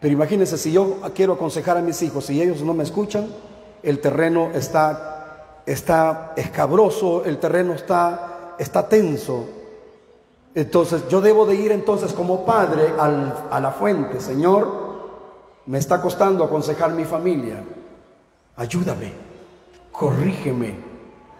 Pero 0.00 0.14
imagínense, 0.14 0.58
si 0.58 0.72
yo 0.72 0.96
quiero 1.14 1.34
aconsejar 1.34 1.76
a 1.76 1.80
mis 1.80 2.02
hijos 2.02 2.28
y 2.28 2.42
ellos 2.42 2.60
no 2.62 2.74
me 2.74 2.82
escuchan, 2.82 3.28
el 3.82 4.00
terreno 4.00 4.50
está, 4.54 5.62
está 5.66 6.32
escabroso, 6.36 7.24
el 7.24 7.38
terreno 7.38 7.74
está, 7.74 8.54
está 8.58 8.88
tenso. 8.88 9.48
Entonces 10.54 11.08
yo 11.08 11.20
debo 11.20 11.46
de 11.46 11.54
ir 11.54 11.72
entonces 11.72 12.12
como 12.12 12.44
padre 12.44 12.92
a 12.98 13.60
la 13.60 13.72
fuente, 13.72 14.20
Señor, 14.20 14.92
me 15.66 15.78
está 15.78 16.00
costando 16.00 16.44
aconsejar 16.44 16.92
mi 16.92 17.04
familia, 17.04 17.62
ayúdame, 18.56 19.12
corrígeme, 19.90 20.76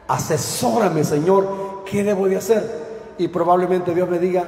asesórame, 0.08 1.04
Señor, 1.04 1.82
¿qué 1.84 2.04
debo 2.04 2.26
de 2.26 2.36
hacer? 2.36 2.82
Y 3.18 3.28
probablemente 3.28 3.94
Dios 3.94 4.08
me 4.08 4.18
diga, 4.18 4.44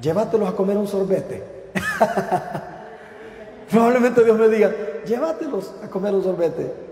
llévatelos 0.00 0.48
a 0.48 0.52
comer 0.52 0.76
un 0.76 0.86
sorbete. 0.86 1.70
probablemente 3.70 4.22
Dios 4.24 4.38
me 4.38 4.48
diga, 4.48 4.70
llévatelos 5.06 5.72
a 5.82 5.88
comer 5.88 6.14
un 6.14 6.22
sorbete. 6.22 6.91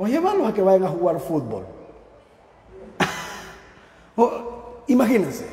O 0.00 0.06
llévalos 0.06 0.48
a 0.48 0.54
que 0.54 0.62
vayan 0.62 0.84
a 0.84 0.88
jugar 0.88 1.20
fútbol. 1.20 1.62
imagínense. 4.86 5.44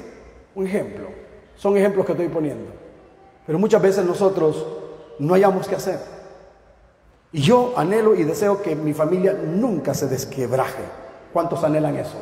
Un 0.55 0.65
ejemplo. 0.65 1.09
Son 1.57 1.75
ejemplos 1.75 2.05
que 2.05 2.13
estoy 2.13 2.29
poniendo. 2.29 2.71
Pero 3.45 3.59
muchas 3.59 3.81
veces 3.81 4.05
nosotros 4.05 4.65
no 5.19 5.33
hayamos 5.33 5.67
que 5.67 5.75
hacer. 5.75 5.99
Y 7.33 7.41
yo 7.41 7.73
anhelo 7.75 8.15
y 8.15 8.23
deseo 8.23 8.61
que 8.61 8.73
mi 8.73 8.93
familia 8.93 9.33
nunca 9.33 9.93
se 9.93 10.07
desquebraje. 10.07 10.83
¿Cuántos 11.33 11.65
anhelan 11.65 11.97
eso? 11.97 12.17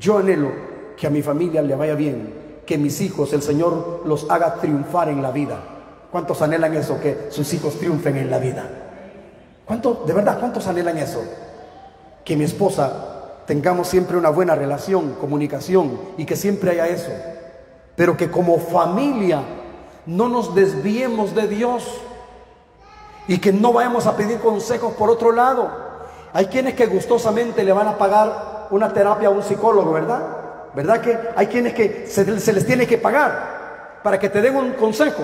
Yo 0.00 0.16
anhelo 0.16 0.50
que 0.96 1.06
a 1.06 1.10
mi 1.10 1.20
familia 1.20 1.60
le 1.60 1.74
vaya 1.74 1.94
bien, 1.94 2.62
que 2.64 2.78
mis 2.78 3.02
hijos, 3.02 3.34
el 3.34 3.42
Señor 3.42 4.00
los 4.06 4.30
haga 4.30 4.54
triunfar 4.54 5.10
en 5.10 5.20
la 5.20 5.30
vida. 5.30 5.58
¿Cuántos 6.10 6.40
anhelan 6.40 6.74
eso? 6.74 6.98
Que 6.98 7.26
sus 7.28 7.52
hijos 7.52 7.78
triunfen 7.78 8.16
en 8.16 8.30
la 8.30 8.38
vida. 8.38 8.91
¿Cuánto, 9.64 10.04
de 10.06 10.12
verdad, 10.12 10.38
cuántos 10.40 10.66
anhelan 10.66 10.98
eso? 10.98 11.22
Que 12.24 12.36
mi 12.36 12.44
esposa 12.44 13.12
tengamos 13.46 13.88
siempre 13.88 14.16
una 14.16 14.30
buena 14.30 14.54
relación, 14.54 15.14
comunicación 15.20 15.98
y 16.16 16.24
que 16.24 16.36
siempre 16.36 16.70
haya 16.70 16.88
eso. 16.88 17.10
Pero 17.96 18.16
que 18.16 18.30
como 18.30 18.58
familia 18.58 19.42
no 20.06 20.28
nos 20.28 20.54
desviemos 20.54 21.34
de 21.34 21.48
Dios 21.48 21.84
y 23.28 23.38
que 23.38 23.52
no 23.52 23.72
vayamos 23.72 24.06
a 24.06 24.16
pedir 24.16 24.38
consejos 24.38 24.94
por 24.94 25.10
otro 25.10 25.32
lado. 25.32 25.70
Hay 26.32 26.46
quienes 26.46 26.74
que 26.74 26.86
gustosamente 26.86 27.62
le 27.62 27.72
van 27.72 27.88
a 27.88 27.98
pagar 27.98 28.68
una 28.70 28.92
terapia 28.92 29.28
a 29.28 29.30
un 29.30 29.42
psicólogo, 29.42 29.92
¿verdad? 29.92 30.20
¿Verdad 30.74 31.00
que 31.00 31.18
hay 31.36 31.46
quienes 31.46 31.74
que 31.74 32.06
se, 32.06 32.40
se 32.40 32.52
les 32.52 32.66
tiene 32.66 32.86
que 32.86 32.98
pagar 32.98 34.00
para 34.02 34.18
que 34.18 34.28
te 34.28 34.40
den 34.40 34.56
un 34.56 34.72
consejo? 34.72 35.22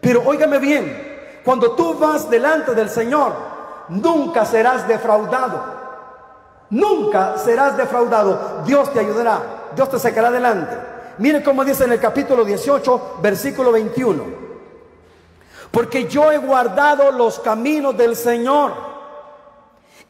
Pero 0.00 0.22
óigame 0.24 0.58
bien, 0.58 1.09
cuando 1.44 1.72
tú 1.72 1.94
vas 1.94 2.28
delante 2.28 2.74
del 2.74 2.90
Señor, 2.90 3.32
nunca 3.88 4.44
serás 4.44 4.86
defraudado. 4.86 5.80
Nunca 6.70 7.36
serás 7.38 7.76
defraudado. 7.76 8.62
Dios 8.64 8.92
te 8.92 9.00
ayudará. 9.00 9.70
Dios 9.74 9.90
te 9.90 9.98
sacará 9.98 10.28
adelante. 10.28 10.76
Mire 11.18 11.42
cómo 11.42 11.64
dice 11.64 11.84
en 11.84 11.92
el 11.92 12.00
capítulo 12.00 12.44
18, 12.44 13.18
versículo 13.20 13.72
21. 13.72 14.24
Porque 15.70 16.06
yo 16.06 16.32
he 16.32 16.38
guardado 16.38 17.12
los 17.12 17.38
caminos 17.40 17.96
del 17.96 18.16
Señor 18.16 18.72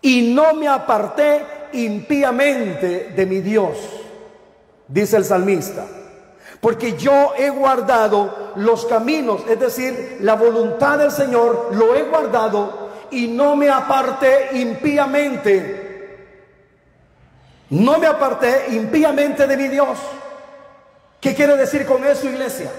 y 0.00 0.32
no 0.32 0.54
me 0.54 0.68
aparté 0.68 1.68
impíamente 1.72 3.12
de 3.14 3.26
mi 3.26 3.40
Dios, 3.40 3.76
dice 4.88 5.16
el 5.16 5.24
salmista. 5.24 5.84
Porque 6.60 6.96
yo 6.96 7.32
he 7.38 7.50
guardado 7.50 8.52
los 8.56 8.84
caminos, 8.86 9.42
es 9.48 9.58
decir, 9.58 10.18
la 10.20 10.34
voluntad 10.34 10.98
del 10.98 11.10
Señor, 11.10 11.70
lo 11.72 11.94
he 11.94 12.02
guardado 12.02 12.90
y 13.10 13.28
no 13.28 13.56
me 13.56 13.70
aparté 13.70 14.50
impíamente 14.52 15.90
no 17.70 17.98
me 17.98 18.06
aparté 18.08 18.66
impíamente 18.70 19.46
de 19.46 19.56
mi 19.56 19.68
Dios. 19.68 19.98
¿Qué 21.20 21.34
quiere 21.34 21.56
decir 21.56 21.86
con 21.86 22.04
eso, 22.04 22.28
iglesia? 22.28 22.70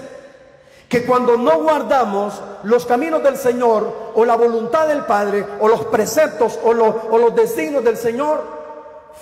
Que 0.88 1.06
cuando 1.06 1.38
no 1.38 1.62
guardamos 1.62 2.40
los 2.64 2.84
caminos 2.84 3.22
del 3.22 3.38
Señor 3.38 4.12
o 4.14 4.24
la 4.26 4.36
voluntad 4.36 4.86
del 4.86 5.06
Padre 5.06 5.46
o 5.60 5.68
los 5.68 5.86
preceptos 5.86 6.58
o, 6.62 6.74
los 6.74 7.34
designios 7.34 7.82
del 7.82 7.96
Señor, 7.96 8.44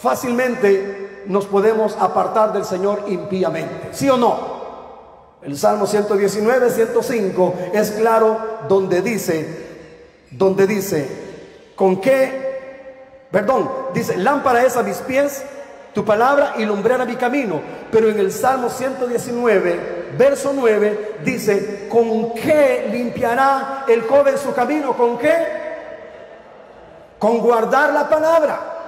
fácilmente 0.00 1.09
nos 1.26 1.46
podemos 1.46 1.96
apartar 1.98 2.52
del 2.52 2.64
Señor 2.64 3.04
impíamente. 3.08 3.90
¿Sí 3.92 4.08
o 4.08 4.16
no? 4.16 4.60
El 5.42 5.56
Salmo 5.56 5.86
119, 5.86 6.70
105 6.70 7.54
es 7.72 7.92
claro 7.92 8.38
donde 8.68 9.00
dice, 9.00 10.26
donde 10.30 10.66
dice, 10.66 11.08
¿con 11.74 12.00
qué? 12.00 13.26
Perdón, 13.30 13.70
dice, 13.94 14.16
lámpara 14.18 14.64
es 14.64 14.76
a 14.76 14.82
mis 14.82 14.98
pies 14.98 15.42
tu 15.94 16.04
palabra 16.04 16.54
y 16.58 16.66
mi 16.66 17.16
camino. 17.16 17.60
Pero 17.90 18.08
en 18.08 18.18
el 18.18 18.32
Salmo 18.32 18.68
119, 18.68 20.14
verso 20.18 20.52
9, 20.54 21.16
dice, 21.24 21.88
¿con 21.88 22.34
qué 22.34 22.88
limpiará 22.92 23.84
el 23.88 24.02
joven 24.02 24.36
su 24.38 24.52
camino? 24.52 24.92
¿Con 24.92 25.18
qué? 25.18 25.34
Con 27.18 27.38
guardar 27.38 27.92
la 27.92 28.08
palabra. 28.08 28.79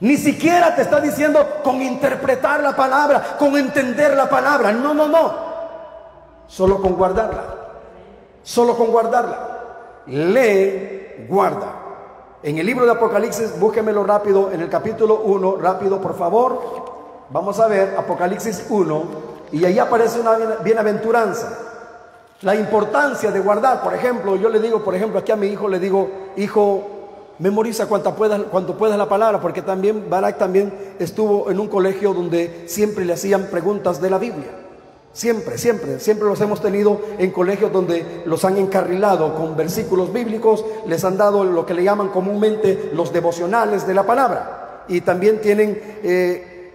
Ni 0.00 0.16
siquiera 0.16 0.76
te 0.76 0.82
está 0.82 1.00
diciendo 1.00 1.44
con 1.64 1.82
interpretar 1.82 2.60
la 2.60 2.76
palabra, 2.76 3.36
con 3.38 3.56
entender 3.56 4.16
la 4.16 4.28
palabra. 4.28 4.70
No, 4.72 4.94
no, 4.94 5.08
no. 5.08 5.32
Solo 6.46 6.80
con 6.80 6.94
guardarla. 6.94 7.42
Solo 8.42 8.76
con 8.76 8.88
guardarla. 8.88 9.58
Lee, 10.06 11.26
guarda. 11.28 11.74
En 12.42 12.56
el 12.58 12.64
libro 12.64 12.84
de 12.84 12.92
Apocalipsis, 12.92 13.58
búsquemelo 13.58 14.04
rápido, 14.04 14.52
en 14.52 14.60
el 14.60 14.68
capítulo 14.68 15.22
1, 15.22 15.56
rápido 15.56 16.00
por 16.00 16.16
favor. 16.16 16.62
Vamos 17.30 17.58
a 17.58 17.66
ver 17.66 17.96
Apocalipsis 17.98 18.66
1 18.70 19.02
y 19.52 19.64
ahí 19.64 19.78
aparece 19.78 20.20
una 20.20 20.36
bienaventuranza. 20.62 21.64
la 22.42 22.54
importancia 22.54 23.32
de 23.32 23.40
guardar. 23.40 23.82
Por 23.82 23.94
ejemplo, 23.94 24.36
yo 24.36 24.48
le 24.48 24.60
digo, 24.60 24.84
por 24.84 24.94
ejemplo, 24.94 25.18
aquí 25.18 25.32
a 25.32 25.36
mi 25.36 25.48
hijo 25.48 25.68
le 25.68 25.80
digo, 25.80 26.08
hijo, 26.36 26.97
memoriza 27.38 27.86
cuanto 27.86 28.14
puedas, 28.14 28.42
cuanto 28.44 28.76
puedas 28.76 28.98
la 28.98 29.08
palabra, 29.08 29.40
porque 29.40 29.62
también 29.62 30.08
Barak 30.10 30.38
también 30.38 30.72
estuvo 30.98 31.50
en 31.50 31.60
un 31.60 31.68
colegio 31.68 32.14
donde 32.14 32.64
siempre 32.66 33.04
le 33.04 33.12
hacían 33.12 33.46
preguntas 33.46 34.00
de 34.00 34.10
la 34.10 34.18
Biblia. 34.18 34.50
Siempre, 35.12 35.58
siempre, 35.58 35.98
siempre 35.98 36.28
los 36.28 36.40
hemos 36.40 36.60
tenido 36.60 37.00
en 37.18 37.30
colegios 37.30 37.72
donde 37.72 38.22
los 38.24 38.44
han 38.44 38.56
encarrilado 38.56 39.34
con 39.34 39.56
versículos 39.56 40.12
bíblicos, 40.12 40.64
les 40.86 41.04
han 41.04 41.16
dado 41.16 41.44
lo 41.44 41.66
que 41.66 41.74
le 41.74 41.82
llaman 41.82 42.08
comúnmente 42.08 42.90
los 42.92 43.12
devocionales 43.12 43.86
de 43.86 43.94
la 43.94 44.04
palabra. 44.04 44.84
Y 44.86 45.00
también 45.00 45.40
tienen 45.40 45.80
eh, 46.02 46.70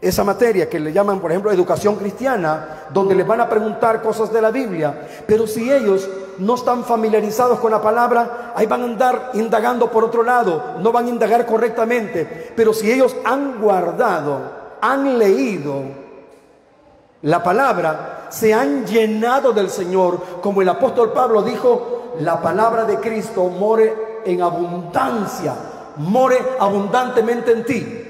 esa 0.00 0.22
materia 0.22 0.68
que 0.68 0.78
le 0.78 0.92
llaman, 0.92 1.20
por 1.20 1.32
ejemplo, 1.32 1.50
educación 1.50 1.96
cristiana, 1.96 2.84
donde 2.90 3.14
les 3.14 3.26
van 3.26 3.40
a 3.40 3.48
preguntar 3.48 4.00
cosas 4.00 4.32
de 4.32 4.42
la 4.42 4.50
Biblia. 4.50 5.08
Pero 5.26 5.46
si 5.46 5.70
ellos 5.70 6.08
no 6.38 6.54
están 6.54 6.84
familiarizados 6.84 7.58
con 7.58 7.70
la 7.70 7.82
palabra, 7.82 8.52
ahí 8.54 8.66
van 8.66 8.82
a 8.82 8.84
andar 8.84 9.30
indagando 9.34 9.90
por 9.90 10.04
otro 10.04 10.22
lado, 10.22 10.76
no 10.80 10.92
van 10.92 11.06
a 11.06 11.10
indagar 11.10 11.46
correctamente. 11.46 12.52
Pero 12.54 12.72
si 12.72 12.90
ellos 12.90 13.16
han 13.24 13.60
guardado, 13.60 14.40
han 14.80 15.18
leído 15.18 15.82
la 17.22 17.42
palabra, 17.42 18.26
se 18.30 18.54
han 18.54 18.86
llenado 18.86 19.52
del 19.52 19.70
Señor, 19.70 20.20
como 20.40 20.62
el 20.62 20.68
apóstol 20.68 21.12
Pablo 21.12 21.42
dijo, 21.42 22.14
la 22.20 22.40
palabra 22.40 22.84
de 22.84 22.98
Cristo 22.98 23.44
more 23.44 24.22
en 24.24 24.42
abundancia, 24.42 25.54
more 25.96 26.38
abundantemente 26.58 27.52
en 27.52 27.64
ti. 27.64 28.04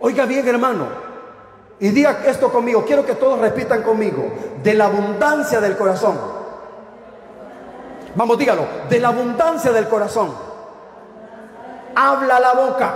Oiga 0.00 0.26
bien, 0.26 0.46
hermano, 0.46 0.86
y 1.80 1.88
diga 1.90 2.22
esto 2.26 2.50
conmigo, 2.50 2.84
quiero 2.84 3.06
que 3.06 3.14
todos 3.14 3.38
repitan 3.38 3.82
conmigo, 3.82 4.24
de 4.62 4.74
la 4.74 4.86
abundancia 4.86 5.60
del 5.60 5.76
corazón. 5.76 6.37
Vamos, 8.18 8.36
dígalo, 8.36 8.66
de 8.88 8.98
la 8.98 9.08
abundancia 9.08 9.70
del 9.70 9.86
corazón. 9.86 10.34
Habla 11.94 12.40
la 12.40 12.52
boca. 12.52 12.94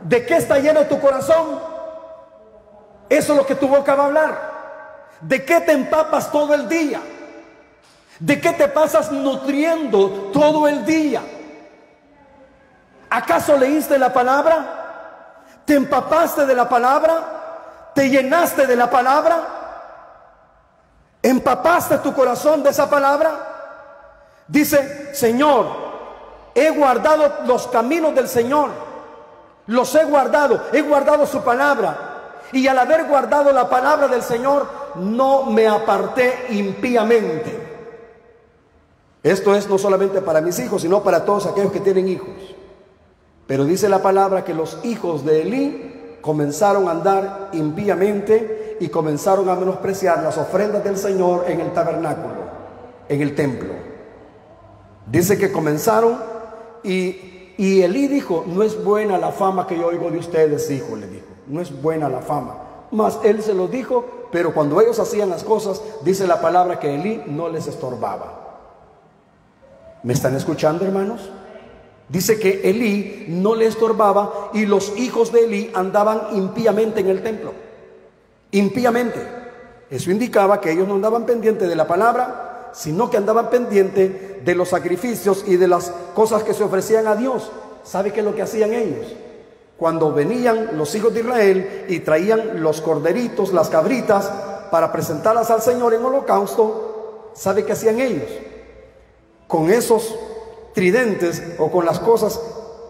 ¿De 0.00 0.24
qué 0.24 0.38
está 0.38 0.58
lleno 0.58 0.86
tu 0.86 0.98
corazón? 0.98 1.60
Eso 3.10 3.32
es 3.32 3.38
lo 3.38 3.44
que 3.44 3.54
tu 3.54 3.68
boca 3.68 3.94
va 3.94 4.04
a 4.04 4.06
hablar. 4.06 4.52
¿De 5.20 5.44
qué 5.44 5.60
te 5.60 5.72
empapas 5.72 6.32
todo 6.32 6.54
el 6.54 6.66
día? 6.70 7.02
¿De 8.18 8.40
qué 8.40 8.52
te 8.54 8.66
pasas 8.66 9.12
nutriendo 9.12 10.08
todo 10.32 10.68
el 10.68 10.86
día? 10.86 11.20
¿Acaso 13.10 13.58
leíste 13.58 13.98
la 13.98 14.10
palabra? 14.10 15.42
¿Te 15.66 15.74
empapaste 15.74 16.46
de 16.46 16.54
la 16.54 16.66
palabra? 16.66 17.92
¿Te 17.94 18.08
llenaste 18.08 18.66
de 18.66 18.74
la 18.74 18.88
palabra? 18.88 19.36
¿Empapaste 21.22 21.98
tu 21.98 22.14
corazón 22.14 22.62
de 22.62 22.70
esa 22.70 22.88
palabra? 22.88 23.50
Dice, 24.48 25.14
Señor, 25.14 25.66
he 26.54 26.70
guardado 26.70 27.46
los 27.46 27.66
caminos 27.68 28.14
del 28.14 28.28
Señor. 28.28 28.70
Los 29.66 29.94
he 29.94 30.04
guardado, 30.04 30.64
he 30.72 30.82
guardado 30.82 31.26
su 31.26 31.42
palabra. 31.42 32.42
Y 32.52 32.68
al 32.68 32.78
haber 32.78 33.06
guardado 33.06 33.52
la 33.52 33.68
palabra 33.68 34.08
del 34.08 34.22
Señor, 34.22 34.66
no 34.96 35.44
me 35.44 35.66
aparté 35.66 36.46
impíamente. 36.50 37.64
Esto 39.22 39.54
es 39.54 39.68
no 39.68 39.78
solamente 39.78 40.20
para 40.20 40.42
mis 40.42 40.58
hijos, 40.58 40.82
sino 40.82 41.02
para 41.02 41.24
todos 41.24 41.46
aquellos 41.46 41.72
que 41.72 41.80
tienen 41.80 42.08
hijos. 42.08 42.54
Pero 43.46 43.64
dice 43.64 43.88
la 43.88 44.02
palabra 44.02 44.44
que 44.44 44.52
los 44.52 44.78
hijos 44.84 45.24
de 45.24 45.42
Elí 45.42 46.18
comenzaron 46.20 46.88
a 46.88 46.92
andar 46.92 47.48
impíamente 47.52 48.76
y 48.80 48.88
comenzaron 48.88 49.48
a 49.48 49.54
menospreciar 49.54 50.22
las 50.22 50.36
ofrendas 50.36 50.84
del 50.84 50.98
Señor 50.98 51.44
en 51.48 51.60
el 51.60 51.72
tabernáculo, 51.72 52.34
en 53.08 53.22
el 53.22 53.34
templo. 53.34 53.93
Dice 55.06 55.38
que 55.38 55.52
comenzaron 55.52 56.18
y, 56.82 57.54
y 57.56 57.82
Elí 57.82 58.08
dijo, 58.08 58.44
no 58.46 58.62
es 58.62 58.82
buena 58.82 59.18
la 59.18 59.32
fama 59.32 59.66
que 59.66 59.78
yo 59.78 59.86
oigo 59.86 60.10
de 60.10 60.18
ustedes, 60.18 60.70
hijo, 60.70 60.96
le 60.96 61.06
dijo, 61.06 61.26
no 61.46 61.60
es 61.60 61.82
buena 61.82 62.08
la 62.08 62.20
fama. 62.20 62.58
Mas 62.90 63.18
él 63.24 63.42
se 63.42 63.54
lo 63.54 63.68
dijo, 63.68 64.28
pero 64.30 64.54
cuando 64.54 64.80
ellos 64.80 64.98
hacían 64.98 65.30
las 65.30 65.44
cosas, 65.44 65.82
dice 66.02 66.26
la 66.26 66.40
palabra 66.40 66.78
que 66.78 66.94
Elí 66.94 67.22
no 67.26 67.48
les 67.48 67.66
estorbaba. 67.66 68.40
¿Me 70.02 70.12
están 70.12 70.34
escuchando, 70.36 70.84
hermanos? 70.84 71.30
Dice 72.08 72.38
que 72.38 72.68
Elí 72.68 73.26
no 73.28 73.54
le 73.54 73.66
estorbaba 73.66 74.50
y 74.52 74.66
los 74.66 74.96
hijos 74.98 75.32
de 75.32 75.44
Elí 75.44 75.70
andaban 75.74 76.28
impíamente 76.32 77.00
en 77.00 77.08
el 77.08 77.22
templo. 77.22 77.52
Impíamente. 78.50 79.20
Eso 79.90 80.10
indicaba 80.10 80.60
que 80.60 80.72
ellos 80.72 80.86
no 80.86 80.94
andaban 80.94 81.24
pendientes 81.24 81.68
de 81.68 81.76
la 81.76 81.86
palabra, 81.86 82.53
sino 82.74 83.08
que 83.08 83.16
andaban 83.16 83.50
pendientes 83.50 84.44
de 84.44 84.54
los 84.54 84.70
sacrificios 84.70 85.44
y 85.46 85.56
de 85.56 85.68
las 85.68 85.92
cosas 86.14 86.42
que 86.42 86.52
se 86.52 86.64
ofrecían 86.64 87.06
a 87.06 87.14
Dios. 87.14 87.50
¿Sabe 87.84 88.12
qué 88.12 88.20
es 88.20 88.26
lo 88.26 88.34
que 88.34 88.42
hacían 88.42 88.74
ellos? 88.74 89.06
Cuando 89.78 90.12
venían 90.12 90.76
los 90.76 90.94
hijos 90.94 91.14
de 91.14 91.20
Israel 91.20 91.86
y 91.88 92.00
traían 92.00 92.62
los 92.62 92.80
corderitos, 92.80 93.52
las 93.52 93.68
cabritas, 93.68 94.30
para 94.70 94.90
presentarlas 94.90 95.50
al 95.50 95.62
Señor 95.62 95.94
en 95.94 96.04
holocausto, 96.04 97.30
¿sabe 97.34 97.64
qué 97.64 97.72
hacían 97.72 98.00
ellos? 98.00 98.28
Con 99.46 99.70
esos 99.70 100.14
tridentes 100.74 101.42
o 101.58 101.70
con 101.70 101.84
las 101.86 102.00
cosas 102.00 102.40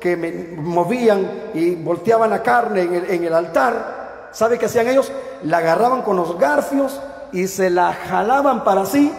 que 0.01 0.16
movían 0.57 1.51
y 1.53 1.75
volteaban 1.75 2.31
la 2.31 2.42
carne 2.42 2.83
en 2.83 3.25
el, 3.25 3.35
altar, 3.35 4.29
¿sabe 4.33 4.59
qué 4.59 4.66
hacían 4.66 4.88
ellos? 4.88 5.12
La 5.42 5.59
agarraban 5.59 6.03
con 6.03 6.16
los 6.16 6.38
garfios 6.38 7.01
y 7.33 7.49
se 7.49 7.68
la 7.68 7.92
jalaban 7.92 8.64
para 8.64 8.87
sí 8.87 9.12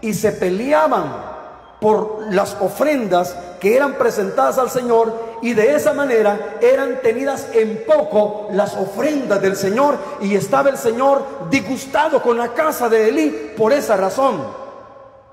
y 0.00 0.14
se 0.14 0.32
peleaban 0.32 1.38
por 1.80 2.32
las 2.32 2.56
ofrendas 2.60 3.36
que 3.60 3.76
eran 3.76 3.94
presentadas 3.94 4.58
al 4.58 4.70
Señor 4.70 5.12
y 5.42 5.54
de 5.54 5.74
esa 5.74 5.92
manera 5.92 6.56
eran 6.60 7.00
tenidas 7.02 7.48
en 7.52 7.84
poco 7.86 8.48
las 8.52 8.74
ofrendas 8.76 9.40
del 9.40 9.56
Señor 9.56 9.96
y 10.20 10.34
estaba 10.34 10.70
el 10.70 10.78
Señor 10.78 11.24
disgustado 11.50 12.20
con 12.22 12.36
la 12.36 12.52
casa 12.54 12.88
de 12.88 13.08
Elí 13.08 13.52
por 13.56 13.72
esa 13.72 13.96
razón. 13.96 14.68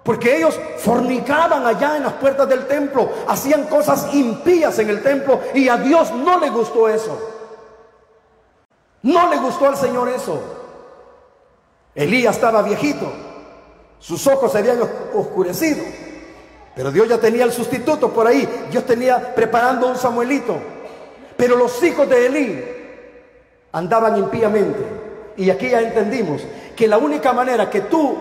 Porque 0.03 0.37
ellos 0.37 0.59
fornicaban 0.77 1.65
allá 1.65 1.97
en 1.97 2.03
las 2.03 2.13
puertas 2.13 2.47
del 2.47 2.67
templo, 2.67 3.09
hacían 3.27 3.63
cosas 3.63 4.13
impías 4.13 4.77
en 4.77 4.89
el 4.89 5.01
templo 5.01 5.39
y 5.55 5.67
a 5.67 5.77
Dios 5.77 6.13
no 6.13 6.39
le 6.39 6.51
gustó 6.51 6.87
eso. 6.87 7.17
No 9.01 9.29
le 9.29 9.37
gustó 9.37 9.67
al 9.67 9.77
Señor 9.77 10.09
eso. 10.09 10.39
Elías 11.95 12.35
estaba 12.35 12.61
viejito, 12.61 13.11
sus 13.99 14.25
ojos 14.27 14.51
se 14.51 14.59
habían 14.59 14.79
oscurecido, 15.13 15.83
pero 16.75 16.91
Dios 16.91 17.07
ya 17.07 17.17
tenía 17.17 17.45
el 17.45 17.51
sustituto 17.51 18.11
por 18.11 18.27
ahí, 18.27 18.47
Dios 18.69 18.85
tenía 18.85 19.33
preparando 19.33 19.87
un 19.87 19.95
Samuelito. 19.95 20.57
Pero 21.37 21.55
los 21.55 21.81
hijos 21.83 22.07
de 22.09 22.25
Elí 22.25 22.63
andaban 23.71 24.17
impíamente. 24.17 24.79
Y 25.37 25.49
aquí 25.49 25.69
ya 25.69 25.81
entendimos 25.81 26.41
que 26.75 26.87
la 26.87 26.97
única 26.97 27.33
manera 27.33 27.69
que 27.69 27.81
tú 27.81 28.15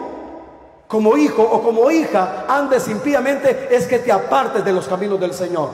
como 0.86 1.16
hijo 1.16 1.42
o 1.42 1.62
como 1.62 1.90
hija 1.90 2.44
andes 2.48 2.88
impíamente 2.88 3.68
es 3.70 3.86
que 3.86 3.98
te 3.98 4.12
apartes 4.12 4.64
de 4.64 4.72
los 4.72 4.86
caminos 4.86 5.18
del 5.18 5.32
Señor, 5.32 5.70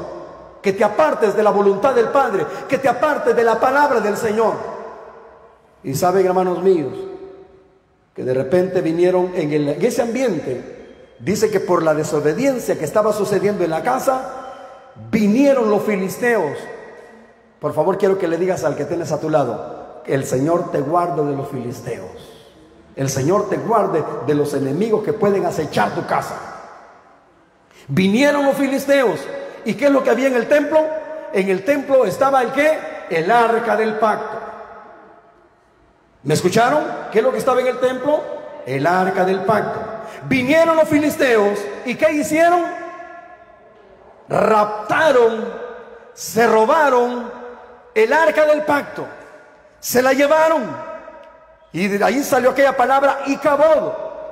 que 0.63 0.73
te 0.73 0.85
apartes 0.85 1.35
de 1.35 1.43
la 1.43 1.51
voluntad 1.51 1.95
del 1.95 2.09
Padre, 2.09 2.47
que 2.69 2.79
te 2.79 2.89
apartes 2.89 3.35
de 3.35 3.45
la 3.45 3.59
palabra 3.59 4.01
del 4.01 4.17
Señor. 4.17 4.55
Y 5.83 5.95
saben, 5.95 6.27
hermanos 6.27 6.63
míos, 6.63 6.93
que 8.15 8.25
de 8.25 8.35
repente 8.35 8.81
vinieron 8.81 9.33
en, 9.35 9.69
ese 9.69 10.03
ambiente, 10.03 11.15
dice 11.19 11.51
que 11.51 11.61
por 11.61 11.83
la 11.83 11.95
desobediencia 11.95 12.79
que 12.79 12.85
estaba 12.85 13.13
sucediendo 13.13 13.65
en 13.65 13.71
la 13.71 13.83
casa, 13.83 14.93
vinieron 15.11 15.71
los 15.71 15.83
filisteos. 15.83 16.59
Por 17.61 17.75
favor, 17.75 17.99
quiero 17.99 18.19
que 18.19 18.29
le 18.29 18.37
digas 18.37 18.65
al 18.65 18.77
que 18.77 18.85
tienes 18.85 19.13
a 19.13 19.21
tu 19.21 19.31
lado, 19.31 20.03
el 20.07 20.25
Señor 20.25 20.71
te 20.73 20.81
guarde 20.81 21.25
de 21.25 21.37
los 21.37 21.49
filisteos. 21.49 22.41
El 22.97 23.09
Señor 23.09 23.49
te 23.49 23.57
guarde 23.57 24.03
de 24.27 24.35
los 24.35 24.53
enemigos 24.55 25.05
que 25.05 25.13
pueden 25.13 25.47
acechar 25.47 25.95
tu 25.95 26.05
casa. 26.07 26.37
Vinieron 27.89 28.45
los 28.45 28.57
filisteos. 28.57 29.21
¿Y 29.65 29.75
qué 29.75 29.87
es 29.87 29.91
lo 29.91 30.03
que 30.03 30.11
había 30.11 30.29
en 30.29 30.35
el 30.35 30.49
templo? 30.49 30.81
En 31.33 31.49
el 31.49 31.65
templo 31.65 32.05
estaba 32.05 32.43
el 32.43 32.53
qué? 32.53 32.79
El 33.11 33.31
arca 33.31 33.77
del 33.77 33.95
pacto. 33.95 34.40
¿Me 36.23 36.35
escucharon? 36.35 36.85
¿Qué 37.11 37.19
es 37.19 37.25
lo 37.25 37.33
que 37.33 37.39
estaba 37.39 37.61
en 37.61 37.69
el 37.69 37.79
templo? 37.79 38.23
El 38.67 38.87
arca 38.87 39.25
del 39.25 39.41
pacto. 39.41 39.81
Vinieron 40.25 40.77
los 40.77 40.89
filisteos 40.89 41.59
y 41.87 41.95
¿qué 41.95 42.13
hicieron? 42.13 42.63
Raptaron, 44.29 45.53
se 46.13 46.47
robaron 46.47 47.31
el 47.95 48.13
arca 48.13 48.45
del 48.45 48.63
pacto. 48.63 49.07
Se 49.81 50.03
la 50.03 50.13
llevaron. 50.13 50.91
Y 51.73 51.89
de 51.89 52.05
ahí 52.05 52.23
salió 52.23 52.51
aquella 52.51 52.77
palabra 52.77 53.21
y 53.27 53.39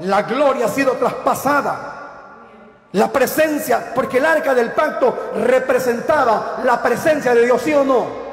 La 0.01 0.23
gloria 0.23 0.67
ha 0.67 0.69
sido 0.69 0.93
traspasada. 0.93 1.95
La 2.93 3.11
presencia, 3.13 3.93
porque 3.95 4.19
el 4.19 4.27
arca 4.27 4.55
del 4.55 4.73
pacto 4.73 5.33
representaba 5.37 6.61
la 6.65 6.83
presencia 6.83 7.35
de 7.35 7.45
Dios, 7.45 7.61
¿sí 7.63 7.75
o 7.75 7.85
no? 7.85 8.28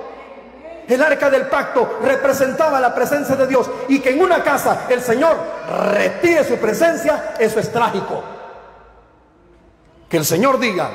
El 0.87 1.01
arca 1.01 1.29
del 1.29 1.47
pacto 1.47 1.99
representaba 2.03 2.79
la 2.79 2.93
presencia 2.93 3.35
de 3.35 3.47
Dios 3.47 3.69
y 3.87 3.99
que 3.99 4.11
en 4.11 4.21
una 4.21 4.43
casa 4.43 4.85
el 4.89 5.01
Señor 5.01 5.35
retire 5.93 6.43
su 6.43 6.57
presencia, 6.57 7.33
eso 7.39 7.59
es 7.59 7.71
trágico. 7.71 8.23
Que 10.07 10.17
el 10.17 10.25
Señor 10.25 10.59
diga, 10.59 10.89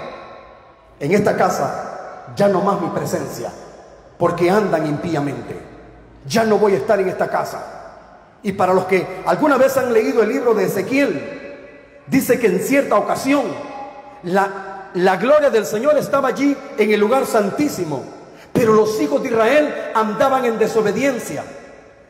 en 1.00 1.12
esta 1.12 1.37
casa 1.37 2.33
ya 2.37 2.48
no 2.48 2.61
más 2.61 2.81
mi 2.81 2.88
presencia, 2.90 3.50
porque 4.18 4.50
andan 4.50 4.87
impíamente. 4.87 5.59
Ya 6.26 6.44
no 6.44 6.59
voy 6.59 6.74
a 6.74 6.76
estar 6.76 7.00
en 7.00 7.09
esta 7.09 7.29
casa. 7.29 7.61
Y 8.42 8.53
para 8.53 8.72
los 8.72 8.85
que 8.85 9.22
alguna 9.26 9.57
vez 9.57 9.76
han 9.76 9.92
leído 9.92 10.22
el 10.22 10.29
libro 10.29 10.55
de 10.55 10.66
Ezequiel, 10.66 12.03
dice 12.07 12.38
que 12.38 12.46
en 12.46 12.61
cierta 12.61 12.96
ocasión 12.96 13.42
la, 14.22 14.90
la 14.94 15.16
gloria 15.16 15.50
del 15.50 15.66
Señor 15.66 15.98
estaba 15.98 16.29
allí 16.29 16.57
en 16.79 16.92
el 16.92 17.00
lugar 17.00 17.26
santísimo 17.26 18.19
pero 18.52 18.72
los 18.72 19.00
hijos 19.00 19.22
de 19.22 19.28
Israel 19.28 19.74
andaban 19.94 20.44
en 20.44 20.58
desobediencia. 20.58 21.44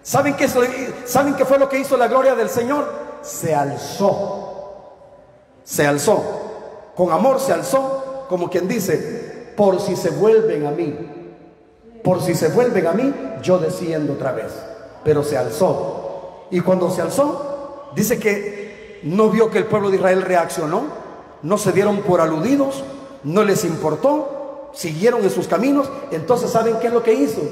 ¿Saben 0.03 0.35
qué, 0.35 0.49
¿Saben 0.49 1.35
qué 1.35 1.45
fue 1.45 1.59
lo 1.59 1.69
que 1.69 1.79
hizo 1.79 1.97
la 1.97 2.09
gloria 2.09 2.35
del 2.35 2.49
Señor? 2.49 2.91
Se 3.23 3.55
alzó. 3.55 4.97
Se 5.63 5.87
alzó. 5.87 6.23
Con 6.97 7.13
amor 7.13 7.41
se 7.41 7.53
alzó, 7.53 8.27
como 8.29 8.51
quien 8.51 8.67
dice, 8.67 9.53
por 9.57 9.81
si 9.81 9.97
se 9.97 10.11
vuelven 10.11 10.67
a 10.67 10.71
mí. 10.71 10.97
Por 12.03 12.23
si 12.23 12.35
se 12.35 12.49
vuelven 12.49 12.87
a 12.87 12.93
mí, 12.93 13.15
yo 13.43 13.59
desciendo 13.59 14.15
otra 14.15 14.33
vez. 14.33 14.53
Pero 15.05 15.23
se 15.23 15.37
alzó. 15.37 16.47
Y 16.51 16.61
cuando 16.61 16.91
se 16.91 17.03
alzó, 17.03 17.91
dice 17.95 18.19
que 18.19 19.01
no 19.05 19.29
vio 19.31 19.51
que 19.51 19.59
el 19.59 19.67
pueblo 19.67 19.91
de 19.91 19.97
Israel 19.97 20.23
reaccionó. 20.23 20.85
No 21.43 21.59
se 21.59 21.73
dieron 21.73 21.99
por 21.99 22.21
aludidos. 22.21 22.83
No 23.23 23.45
les 23.45 23.65
importó 23.65 24.40
siguieron 24.73 25.23
en 25.23 25.31
sus 25.31 25.47
caminos, 25.47 25.91
entonces 26.11 26.51
¿saben 26.51 26.79
qué 26.81 26.89
es 26.89 26.93
lo 26.93 27.03
que 27.03 27.13
hizo? 27.13 27.43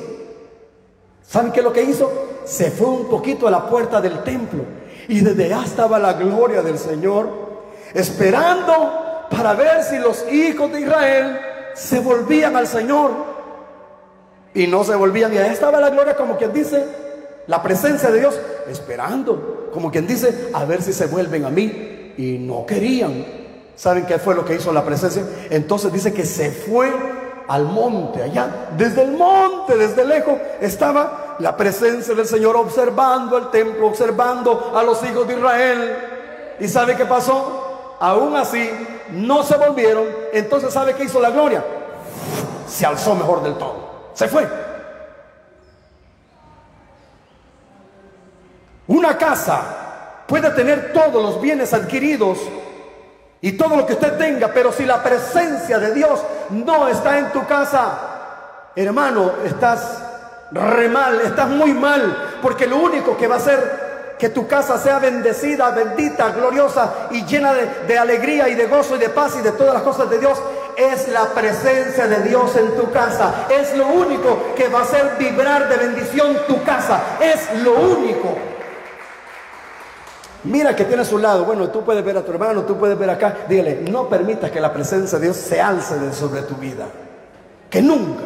¿Saben 1.22 1.52
qué 1.52 1.60
es 1.60 1.64
lo 1.64 1.72
que 1.72 1.82
hizo? 1.82 2.10
Se 2.44 2.70
fue 2.70 2.88
un 2.88 3.08
poquito 3.08 3.46
a 3.46 3.50
la 3.50 3.68
puerta 3.68 4.00
del 4.00 4.22
templo 4.22 4.64
y 5.08 5.20
desde 5.20 5.46
allá 5.46 5.64
estaba 5.64 5.98
la 5.98 6.12
gloria 6.12 6.62
del 6.62 6.78
Señor, 6.78 7.28
esperando 7.94 9.26
para 9.30 9.54
ver 9.54 9.82
si 9.82 9.98
los 9.98 10.30
hijos 10.30 10.70
de 10.72 10.82
Israel 10.82 11.40
se 11.74 12.00
volvían 12.00 12.56
al 12.56 12.66
Señor. 12.66 13.10
Y 14.54 14.66
no 14.66 14.84
se 14.84 14.94
volvían, 14.94 15.32
y 15.32 15.38
allá 15.38 15.52
estaba 15.52 15.80
la 15.80 15.90
gloria 15.90 16.16
como 16.16 16.36
quien 16.36 16.52
dice, 16.52 16.84
la 17.46 17.62
presencia 17.62 18.10
de 18.10 18.20
Dios, 18.20 18.38
esperando, 18.68 19.70
como 19.72 19.90
quien 19.90 20.06
dice, 20.06 20.50
a 20.52 20.64
ver 20.64 20.82
si 20.82 20.92
se 20.92 21.06
vuelven 21.06 21.44
a 21.44 21.50
mí. 21.50 22.14
Y 22.16 22.38
no 22.38 22.66
querían. 22.66 23.24
¿Saben 23.78 24.06
qué 24.06 24.18
fue 24.18 24.34
lo 24.34 24.44
que 24.44 24.56
hizo 24.56 24.72
la 24.72 24.84
presencia? 24.84 25.22
Entonces 25.50 25.92
dice 25.92 26.12
que 26.12 26.26
se 26.26 26.50
fue 26.50 26.92
al 27.46 27.64
monte, 27.64 28.24
allá, 28.24 28.70
desde 28.76 29.02
el 29.02 29.12
monte, 29.12 29.76
desde 29.76 30.04
lejos, 30.04 30.34
estaba 30.60 31.36
la 31.38 31.56
presencia 31.56 32.12
del 32.12 32.26
Señor 32.26 32.56
observando 32.56 33.38
el 33.38 33.50
templo, 33.50 33.86
observando 33.86 34.72
a 34.74 34.82
los 34.82 35.02
hijos 35.04 35.28
de 35.28 35.34
Israel. 35.34 35.96
¿Y 36.58 36.66
sabe 36.66 36.96
qué 36.96 37.06
pasó? 37.06 37.96
Aún 38.00 38.34
así, 38.34 38.68
no 39.12 39.44
se 39.44 39.56
volvieron. 39.56 40.06
Entonces, 40.32 40.74
¿sabe 40.74 40.94
qué 40.94 41.04
hizo 41.04 41.20
la 41.20 41.30
gloria? 41.30 41.64
Se 42.66 42.84
alzó 42.84 43.14
mejor 43.14 43.44
del 43.44 43.54
todo. 43.54 44.10
Se 44.12 44.26
fue. 44.26 44.46
Una 48.88 49.16
casa 49.16 50.24
puede 50.26 50.50
tener 50.50 50.92
todos 50.92 51.22
los 51.22 51.40
bienes 51.40 51.72
adquiridos 51.72 52.38
y 53.40 53.52
todo 53.52 53.76
lo 53.76 53.86
que 53.86 53.92
usted 53.92 54.16
tenga, 54.18 54.48
pero 54.48 54.72
si 54.72 54.84
la 54.84 55.02
presencia 55.02 55.78
de 55.78 55.94
Dios 55.94 56.20
no 56.50 56.88
está 56.88 57.18
en 57.18 57.30
tu 57.30 57.46
casa, 57.46 57.98
hermano, 58.74 59.32
estás 59.44 60.02
re 60.50 60.88
mal, 60.88 61.20
estás 61.20 61.48
muy 61.48 61.72
mal, 61.72 62.38
porque 62.42 62.66
lo 62.66 62.78
único 62.78 63.16
que 63.16 63.28
va 63.28 63.36
a 63.36 63.38
hacer 63.38 64.16
que 64.18 64.30
tu 64.30 64.48
casa 64.48 64.76
sea 64.78 64.98
bendecida, 64.98 65.70
bendita, 65.70 66.30
gloriosa 66.30 67.08
y 67.12 67.24
llena 67.24 67.54
de, 67.54 67.66
de, 67.86 67.98
alegría 67.98 68.48
y 68.48 68.56
de 68.56 68.66
gozo 68.66 68.96
y 68.96 68.98
de 68.98 69.10
paz 69.10 69.36
y 69.38 69.42
de 69.42 69.52
todas 69.52 69.74
las 69.74 69.82
cosas 69.84 70.10
de 70.10 70.18
Dios, 70.18 70.36
es 70.76 71.08
la 71.08 71.26
presencia 71.26 72.08
de 72.08 72.28
Dios 72.28 72.56
en 72.56 72.76
tu 72.76 72.90
casa. 72.90 73.46
Es 73.48 73.76
lo 73.76 73.86
único 73.86 74.54
que 74.56 74.68
va 74.68 74.80
a 74.80 74.82
hacer 74.82 75.16
vibrar 75.18 75.68
de 75.68 75.76
bendición 75.76 76.36
tu 76.48 76.62
casa. 76.64 77.00
Es 77.20 77.62
lo 77.62 77.74
único. 77.74 78.36
Mira 80.48 80.74
que 80.74 80.86
tiene 80.86 81.02
a 81.02 81.04
su 81.04 81.18
lado, 81.18 81.44
bueno, 81.44 81.68
tú 81.68 81.82
puedes 81.82 82.02
ver 82.02 82.16
a 82.16 82.24
tu 82.24 82.32
hermano, 82.32 82.62
tú 82.62 82.78
puedes 82.78 82.98
ver 82.98 83.10
acá, 83.10 83.36
dígale, 83.46 83.82
no 83.82 84.08
permitas 84.08 84.50
que 84.50 84.60
la 84.60 84.72
presencia 84.72 85.18
de 85.18 85.26
Dios 85.26 85.36
se 85.36 85.60
alce 85.60 86.10
sobre 86.14 86.40
tu 86.42 86.54
vida, 86.54 86.86
que 87.68 87.82
nunca. 87.82 88.24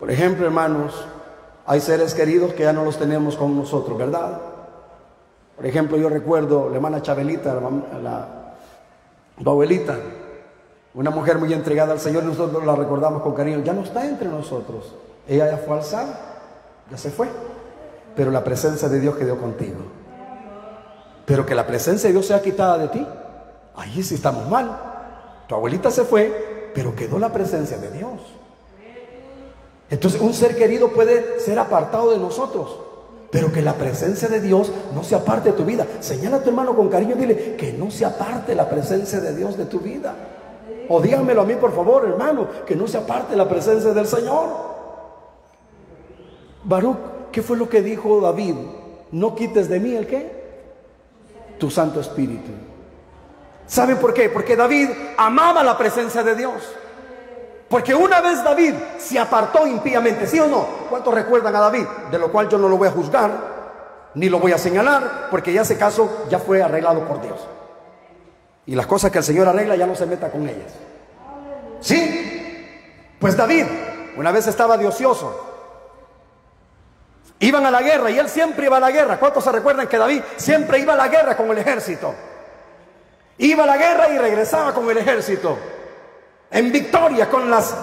Por 0.00 0.10
ejemplo, 0.10 0.44
hermanos, 0.44 1.06
hay 1.64 1.80
seres 1.80 2.12
queridos 2.12 2.54
que 2.54 2.64
ya 2.64 2.72
no 2.72 2.84
los 2.84 2.98
tenemos 2.98 3.36
con 3.36 3.56
nosotros, 3.56 3.96
¿verdad? 3.96 4.40
Por 5.54 5.64
ejemplo, 5.64 5.96
yo 5.96 6.08
recuerdo 6.08 6.68
la 6.70 6.74
hermana 6.74 7.00
Chabelita, 7.00 7.60
la, 8.02 8.28
abuelita, 9.44 9.96
una 10.94 11.10
mujer 11.10 11.38
muy 11.38 11.52
entregada 11.52 11.92
al 11.92 12.00
Señor, 12.00 12.24
nosotros 12.24 12.66
la 12.66 12.74
recordamos 12.74 13.22
con 13.22 13.32
cariño, 13.32 13.60
ya 13.62 13.72
no 13.72 13.82
está 13.82 14.04
entre 14.04 14.28
nosotros, 14.28 14.92
ella 15.28 15.52
ya 15.52 15.58
fue 15.58 15.76
alzada, 15.76 16.18
ya 16.90 16.98
se 16.98 17.10
fue, 17.10 17.28
pero 18.16 18.32
la 18.32 18.42
presencia 18.42 18.88
de 18.88 18.98
Dios 18.98 19.14
quedó 19.14 19.38
contigo. 19.38 19.95
Pero 21.26 21.44
que 21.44 21.54
la 21.54 21.66
presencia 21.66 22.08
de 22.08 22.14
Dios 22.14 22.26
sea 22.26 22.40
quitada 22.40 22.78
de 22.78 22.88
ti, 22.88 23.06
ahí 23.74 24.02
sí 24.02 24.14
estamos 24.14 24.48
mal. 24.48 24.78
Tu 25.48 25.54
abuelita 25.54 25.90
se 25.90 26.04
fue, 26.04 26.70
pero 26.74 26.94
quedó 26.94 27.18
la 27.18 27.32
presencia 27.32 27.76
de 27.78 27.90
Dios. 27.90 28.20
Entonces 29.90 30.20
un 30.20 30.32
ser 30.34 30.56
querido 30.56 30.92
puede 30.92 31.38
ser 31.40 31.58
apartado 31.58 32.10
de 32.10 32.18
nosotros, 32.18 32.76
pero 33.30 33.52
que 33.52 33.62
la 33.62 33.74
presencia 33.74 34.28
de 34.28 34.40
Dios 34.40 34.72
no 34.94 35.04
se 35.04 35.14
aparte 35.14 35.50
de 35.50 35.56
tu 35.56 35.64
vida. 35.64 35.86
Señala 36.00 36.36
a 36.36 36.42
tu 36.42 36.48
hermano 36.50 36.74
con 36.74 36.88
cariño 36.88 37.14
y 37.16 37.18
dile 37.18 37.56
que 37.56 37.72
no 37.72 37.90
se 37.90 38.04
aparte 38.04 38.54
la 38.54 38.68
presencia 38.68 39.20
de 39.20 39.34
Dios 39.34 39.56
de 39.56 39.66
tu 39.66 39.80
vida. 39.80 40.14
O 40.88 41.00
dígamelo 41.00 41.42
a 41.42 41.44
mí, 41.44 41.54
por 41.54 41.74
favor, 41.74 42.04
hermano, 42.04 42.46
que 42.64 42.76
no 42.76 42.86
se 42.86 42.98
aparte 42.98 43.34
la 43.36 43.48
presencia 43.48 43.92
del 43.92 44.06
Señor. 44.06 44.48
Baruch, 46.62 46.96
¿qué 47.32 47.42
fue 47.42 47.56
lo 47.56 47.68
que 47.68 47.82
dijo 47.82 48.20
David? 48.20 48.54
No 49.12 49.34
quites 49.34 49.68
de 49.68 49.80
mí 49.80 49.94
el 49.94 50.06
qué? 50.06 50.35
Tu 51.58 51.70
Santo 51.70 52.00
Espíritu. 52.00 52.50
¿Saben 53.66 53.96
por 53.98 54.14
qué? 54.14 54.28
Porque 54.28 54.56
David 54.56 54.90
amaba 55.16 55.62
la 55.62 55.76
presencia 55.76 56.22
de 56.22 56.34
Dios. 56.34 56.62
Porque 57.68 57.94
una 57.94 58.20
vez 58.20 58.44
David 58.44 58.74
se 58.98 59.18
apartó 59.18 59.66
impíamente, 59.66 60.26
¿sí 60.26 60.38
o 60.38 60.46
no? 60.46 60.66
¿Cuántos 60.88 61.12
recuerdan 61.12 61.54
a 61.56 61.60
David? 61.60 61.84
De 62.10 62.18
lo 62.18 62.30
cual 62.30 62.48
yo 62.48 62.58
no 62.58 62.68
lo 62.68 62.76
voy 62.76 62.88
a 62.88 62.92
juzgar, 62.92 63.30
ni 64.14 64.28
lo 64.28 64.38
voy 64.38 64.52
a 64.52 64.58
señalar, 64.58 65.28
porque 65.30 65.52
ya 65.52 65.62
ese 65.62 65.76
caso 65.76 66.26
ya 66.30 66.38
fue 66.38 66.62
arreglado 66.62 67.00
por 67.06 67.20
Dios. 67.20 67.40
Y 68.66 68.74
las 68.76 68.86
cosas 68.86 69.10
que 69.10 69.18
el 69.18 69.24
Señor 69.24 69.48
arregla 69.48 69.74
ya 69.74 69.86
no 69.86 69.96
se 69.96 70.06
meta 70.06 70.30
con 70.30 70.48
ellas. 70.48 70.72
¿Sí? 71.80 73.14
Pues 73.18 73.36
David, 73.36 73.64
una 74.16 74.30
vez 74.30 74.46
estaba 74.46 74.76
de 74.76 74.86
ocioso, 74.86 75.55
Iban 77.38 77.66
a 77.66 77.70
la 77.70 77.82
guerra 77.82 78.10
y 78.10 78.18
él 78.18 78.28
siempre 78.28 78.66
iba 78.66 78.78
a 78.78 78.80
la 78.80 78.90
guerra. 78.90 79.18
¿Cuántos 79.18 79.44
se 79.44 79.52
recuerdan 79.52 79.86
que 79.88 79.98
David 79.98 80.22
siempre 80.36 80.78
iba 80.78 80.94
a 80.94 80.96
la 80.96 81.08
guerra 81.08 81.36
con 81.36 81.50
el 81.50 81.58
ejército? 81.58 82.14
Iba 83.38 83.64
a 83.64 83.66
la 83.66 83.76
guerra 83.76 84.08
y 84.08 84.18
regresaba 84.18 84.72
con 84.72 84.88
el 84.90 84.96
ejército. 84.96 85.58
En 86.50 86.72
victoria 86.72 87.28
con 87.28 87.50
las 87.50 87.74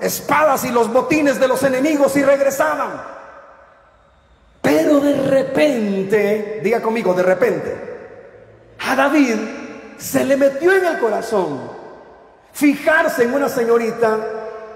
espadas 0.00 0.64
y 0.64 0.70
los 0.70 0.92
botines 0.92 1.40
de 1.40 1.48
los 1.48 1.62
enemigos 1.62 2.16
y 2.16 2.22
regresaban. 2.22 3.02
Pero 4.62 5.00
de 5.00 5.14
repente, 5.14 6.60
diga 6.62 6.80
conmigo, 6.80 7.12
de 7.14 7.22
repente, 7.22 7.90
a 8.78 8.94
David 8.94 9.36
se 9.98 10.24
le 10.24 10.36
metió 10.36 10.72
en 10.72 10.84
el 10.84 10.98
corazón 10.98 11.70
fijarse 12.52 13.24
en 13.24 13.34
una 13.34 13.48
señorita, 13.48 14.18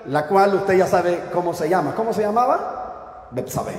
la 0.07 0.27
cual 0.27 0.55
usted 0.55 0.75
ya 0.75 0.87
sabe 0.87 1.25
cómo 1.33 1.55
se 1.55 1.69
llama. 1.69 1.95
¿Cómo 1.95 2.13
se 2.13 2.23
llamaba? 2.23 3.29
Betsabé. 3.31 3.75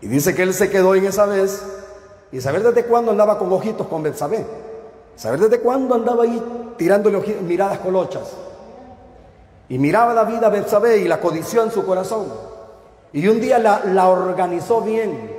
Y 0.00 0.08
dice 0.08 0.34
que 0.34 0.42
él 0.42 0.52
se 0.52 0.70
quedó 0.70 0.94
en 0.94 1.06
esa 1.06 1.26
vez 1.26 1.62
y 2.32 2.40
saber 2.40 2.62
desde 2.62 2.84
cuándo 2.84 3.12
andaba 3.12 3.38
con 3.38 3.52
ojitos 3.52 3.86
con 3.86 4.02
Betsabé. 4.02 4.44
Saber 5.16 5.40
desde 5.40 5.60
cuándo 5.60 5.94
andaba 5.94 6.24
ahí 6.24 6.74
tirándole 6.76 7.18
miradas 7.42 7.78
colochas. 7.78 8.32
Y 9.68 9.78
miraba 9.78 10.12
la 10.14 10.24
vida 10.24 10.46
a 10.46 10.50
Betsabé 10.50 10.98
y 10.98 11.08
la 11.08 11.20
codició 11.20 11.62
en 11.62 11.70
su 11.70 11.84
corazón. 11.84 12.26
Y 13.12 13.26
un 13.28 13.40
día 13.40 13.58
la, 13.58 14.08
organizó 14.08 14.80
bien 14.82 15.34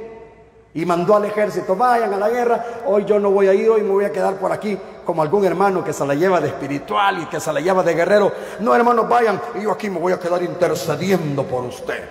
y 0.73 0.85
mandó 0.85 1.15
al 1.15 1.25
ejército, 1.25 1.75
vayan 1.75 2.13
a 2.13 2.17
la 2.17 2.29
guerra, 2.29 2.65
hoy 2.85 3.05
yo 3.05 3.19
no 3.19 3.31
voy 3.31 3.47
a 3.47 3.53
ir, 3.53 3.69
hoy 3.69 3.81
me 3.81 3.91
voy 3.91 4.05
a 4.05 4.11
quedar 4.11 4.35
por 4.35 4.51
aquí 4.51 4.77
como 5.05 5.21
algún 5.21 5.45
hermano 5.45 5.83
que 5.83 5.93
se 5.93 6.05
la 6.05 6.13
lleva 6.13 6.41
de 6.41 6.49
espiritual 6.49 7.21
y 7.21 7.25
que 7.27 7.39
se 7.39 7.53
la 7.53 7.61
lleva 7.61 7.83
de 7.83 7.93
guerrero. 7.93 8.31
No, 8.59 8.75
hermanos, 8.75 9.07
vayan, 9.07 9.39
y 9.55 9.61
yo 9.61 9.71
aquí 9.71 9.89
me 9.89 9.99
voy 9.99 10.13
a 10.13 10.19
quedar 10.19 10.41
intercediendo 10.43 11.43
por 11.43 11.63
usted. 11.63 12.03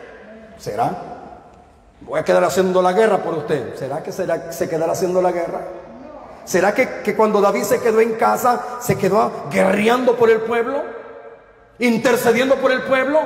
¿Será? 0.59 1.16
Voy 2.01 2.21
a 2.21 2.25
quedar 2.25 2.45
haciendo 2.45 2.83
la 2.83 2.93
guerra 2.93 3.19
por 3.19 3.35
usted. 3.35 3.75
¿Será 3.77 4.03
que 4.03 4.13
se 4.13 4.69
quedará 4.69 4.93
haciendo 4.93 5.23
la 5.23 5.33
guerra? 5.33 5.61
¿Será 6.45 6.73
que, 6.73 7.17
cuando 7.17 7.41
David 7.41 7.65
se 7.65 7.81
quedó 7.81 8.01
en 8.01 8.15
casa, 8.15 8.79
se 8.81 8.97
quedó 8.97 9.49
guerreando 9.51 10.17
por 10.17 10.31
el 10.31 10.43
pueblo? 10.43 10.83
¿Intercediendo 11.81 12.55
por 12.57 12.71
el 12.71 12.83
pueblo? 12.83 13.21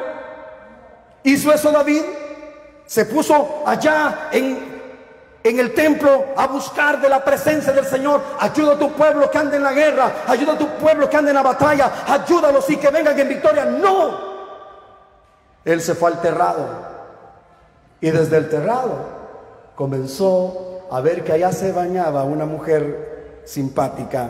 Hizo 1.23 1.53
eso 1.53 1.71
David, 1.71 2.03
se 2.87 3.05
puso 3.05 3.62
allá 3.66 4.31
en, 4.33 4.81
en 5.45 5.61
el 5.61 5.75
templo 5.75 6.29
a 6.35 6.47
buscar 6.47 6.99
de 6.99 7.11
la 7.11 7.23
presencia 7.23 7.75
del 7.75 7.85
Señor. 7.85 8.23
Ayuda 8.39 8.73
a 8.73 8.79
tu 8.79 8.91
pueblo 8.93 9.31
que 9.31 9.37
ande 9.37 9.59
en 9.59 9.64
la 9.64 9.73
guerra, 9.75 10.12
ayuda 10.27 10.55
a 10.55 10.59
tu 10.59 10.66
pueblo 10.79 11.11
que 11.11 11.16
ande 11.18 11.31
en 11.31 11.37
la 11.37 11.43
batalla, 11.43 11.93
ayúdalos 12.09 12.71
y 12.71 12.79
que 12.79 12.89
vengan 12.89 13.18
en 13.18 13.29
victoria. 13.29 13.66
No, 13.66 14.18
él 15.62 15.83
se 15.83 15.95
fue 15.95 16.11
al 16.11 16.23
terrado 16.23 17.00
y 18.01 18.11
desde 18.11 18.37
el 18.39 18.49
terrado 18.49 19.21
comenzó 19.75 20.87
a 20.91 21.01
ver 21.01 21.25
que 21.25 21.33
allá 21.33 21.53
se 21.53 21.73
bañaba 21.73 22.25
una 22.25 22.47
mujer 22.47 23.43
simpática 23.45 24.29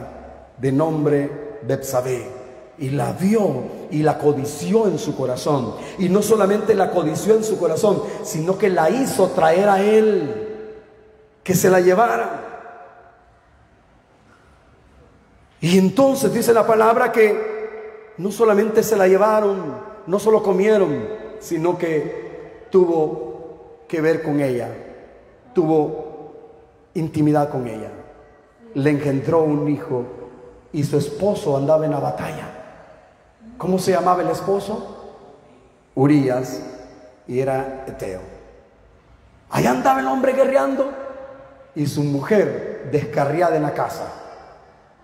de 0.59 0.73
nombre 0.73 1.59
Betsabé. 1.63 2.41
Y 2.79 2.91
la 2.91 3.13
vio 3.13 3.65
y 3.91 4.03
la 4.03 4.17
codició 4.17 4.87
en 4.87 4.99
su 4.99 5.15
corazón. 5.15 5.75
Y 5.99 6.09
no 6.09 6.23
solamente 6.23 6.75
la 6.75 6.91
codició 6.91 7.35
en 7.35 7.45
su 7.45 7.59
corazón, 7.59 8.03
sino 8.23 8.57
que 8.57 8.71
la 8.71 8.89
hizo 8.89 9.29
traer 9.29 9.69
a 9.69 9.83
él, 9.83 10.49
que 11.43 11.55
se 11.55 11.69
la 11.69 11.81
llevara. 11.81 12.47
Y 15.61 15.77
entonces 15.77 16.33
dice 16.33 16.55
la 16.55 16.67
palabra 16.67 17.13
que 17.13 18.15
no 18.17 18.33
solamente 18.33 18.83
se 18.83 18.97
la 18.97 19.07
llevaron, 19.07 19.77
no 20.07 20.19
solo 20.19 20.43
comieron, 20.43 21.07
sino 21.39 21.77
que 21.77 22.67
tuvo 22.71 23.30
que 23.91 24.01
ver 24.01 24.23
con 24.23 24.41
ella 24.41 24.69
tuvo 25.53 26.33
intimidad 26.95 27.51
con 27.51 27.67
ella, 27.67 27.91
le 28.75 28.91
engendró 28.91 29.43
un 29.43 29.69
hijo 29.69 30.05
y 30.73 30.85
su 30.85 30.97
esposo 30.97 31.57
andaba 31.57 31.87
en 31.87 31.91
la 31.91 31.99
batalla. 31.99 32.47
¿Cómo 33.59 33.81
se 33.81 33.91
llamaba 33.91 34.23
el 34.23 34.29
esposo? 34.29 34.97
Urias 35.97 36.63
y 37.27 37.41
era 37.41 37.85
Eteo. 37.89 38.21
Allá 39.51 39.73
andaba 39.73 39.99
el 39.99 40.07
hombre 40.07 40.35
guerreando 40.35 40.89
y 41.75 41.85
su 41.87 42.05
mujer 42.05 42.91
descarriada 42.93 43.57
en 43.57 43.65
la 43.65 43.75
casa. 43.75 44.07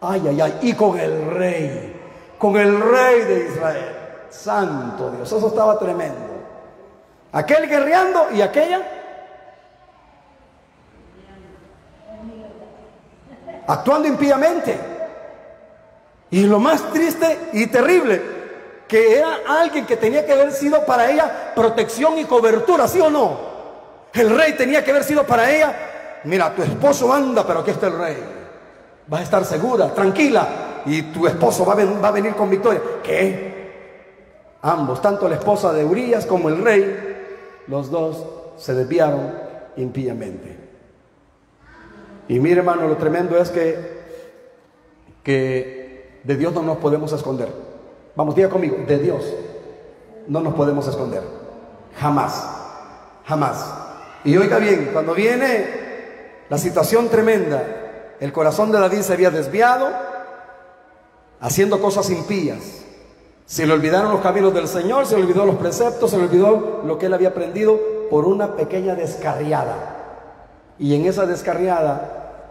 Ay, 0.01 0.23
ay, 0.29 0.41
ay, 0.41 0.59
y 0.63 0.75
con 0.75 0.97
el 0.97 1.29
rey, 1.33 1.93
con 2.39 2.57
el 2.57 2.81
rey 2.81 3.25
de 3.25 3.49
Israel. 3.49 3.97
Santo 4.31 5.11
Dios, 5.11 5.33
eso 5.33 5.49
estaba 5.49 5.77
tremendo. 5.77 6.36
Aquel 7.33 7.69
guerreando 7.69 8.29
y 8.33 8.41
aquella 8.41 8.83
actuando 13.67 14.09
impíamente. 14.09 14.79
Y 16.31 16.45
lo 16.45 16.59
más 16.59 16.91
triste 16.93 17.51
y 17.53 17.67
terrible, 17.67 18.21
que 18.89 19.19
era 19.19 19.41
alguien 19.49 19.87
que 19.87 19.97
tenía 19.97 20.27
que 20.27 20.33
haber 20.33 20.53
sido 20.53 20.85
para 20.85 21.11
ella 21.11 21.53
protección 21.55 22.19
y 22.19 22.25
cobertura, 22.25 22.89
¿sí 22.89 23.01
o 23.01 23.11
no? 23.11 23.57
El 24.13 24.37
rey 24.37 24.55
tenía 24.55 24.85
que 24.85 24.91
haber 24.91 25.05
sido 25.05 25.25
para 25.25 25.51
ella, 25.51 25.75
mira, 26.25 26.55
tu 26.55 26.63
esposo 26.63 27.13
anda, 27.13 27.47
pero 27.47 27.61
aquí 27.61 27.71
está 27.71 27.89
el 27.89 27.99
rey. 27.99 28.17
Vas 29.07 29.21
a 29.21 29.25
estar 29.25 29.45
segura, 29.45 29.93
tranquila, 29.93 30.83
y 30.87 31.03
tu 31.03 31.27
esposo 31.27 31.65
va 31.65 31.75
a, 31.75 32.11
venir 32.11 32.35
con 32.35 32.51
victoria. 32.51 32.81
¿Qué? 33.03 33.57
Ambos, 34.63 35.01
tanto 35.01 35.29
la 35.29 35.37
esposa 35.37 35.73
de 35.73 35.85
Urias 35.85 36.27
como 36.27 36.49
el 36.49 36.63
rey, 36.63 37.06
los 37.69 37.91
dos 37.91 38.25
se 38.57 38.75
desviaron 38.75 39.33
impíamente. 39.77 40.57
Y 42.29 42.41
mire 42.41 42.59
hermano, 42.59 42.89
lo 42.89 42.97
tremendo 42.97 43.37
es 43.37 43.51
que, 43.51 44.01
que 45.23 46.21
de 46.25 46.37
Dios 46.37 46.53
no 46.53 46.63
nos 46.63 46.79
podemos 46.79 47.13
esconder. 47.13 47.49
Vamos, 48.17 48.35
diga 48.35 48.49
conmigo, 48.49 48.77
de 48.87 48.99
Dios 48.99 49.25
no 50.27 50.41
nos 50.41 50.55
podemos 50.55 50.87
esconder. 50.89 51.23
Jamás, 51.99 52.47
jamás. 53.25 53.73
Y 54.25 54.37
oiga 54.37 54.59
bien, 54.59 54.91
cuando 54.93 55.15
viene 55.15 55.67
la 56.49 56.59
situación 56.59 57.09
tremenda, 57.09 57.63
el 58.19 58.33
corazón 58.33 58.73
de 58.73 58.81
David 58.81 59.03
se 59.03 59.13
había 59.13 59.31
desviado, 59.31 59.89
haciendo 61.41 61.81
cosas 61.81 62.11
impías. 62.11 62.86
Se 63.47 63.65
le 63.65 63.73
olvidaron 63.73 64.11
los 64.11 64.21
caminos 64.23 64.53
del 64.53 64.67
Señor, 64.67 65.07
se 65.07 65.17
le 65.17 65.23
olvidó 65.23 65.47
los 65.47 65.55
preceptos, 65.55 66.11
se 66.11 66.19
le 66.19 66.25
olvidó 66.25 66.83
lo 66.85 66.99
que 66.99 67.07
él 67.07 67.15
había 67.15 67.29
aprendido 67.29 67.79
por 68.11 68.25
una 68.27 68.57
pequeña 68.57 68.97
descarriada. 68.97 70.75
Y 70.81 70.97
en 70.97 71.07
esa 71.07 71.27
descarriada 71.27 72.43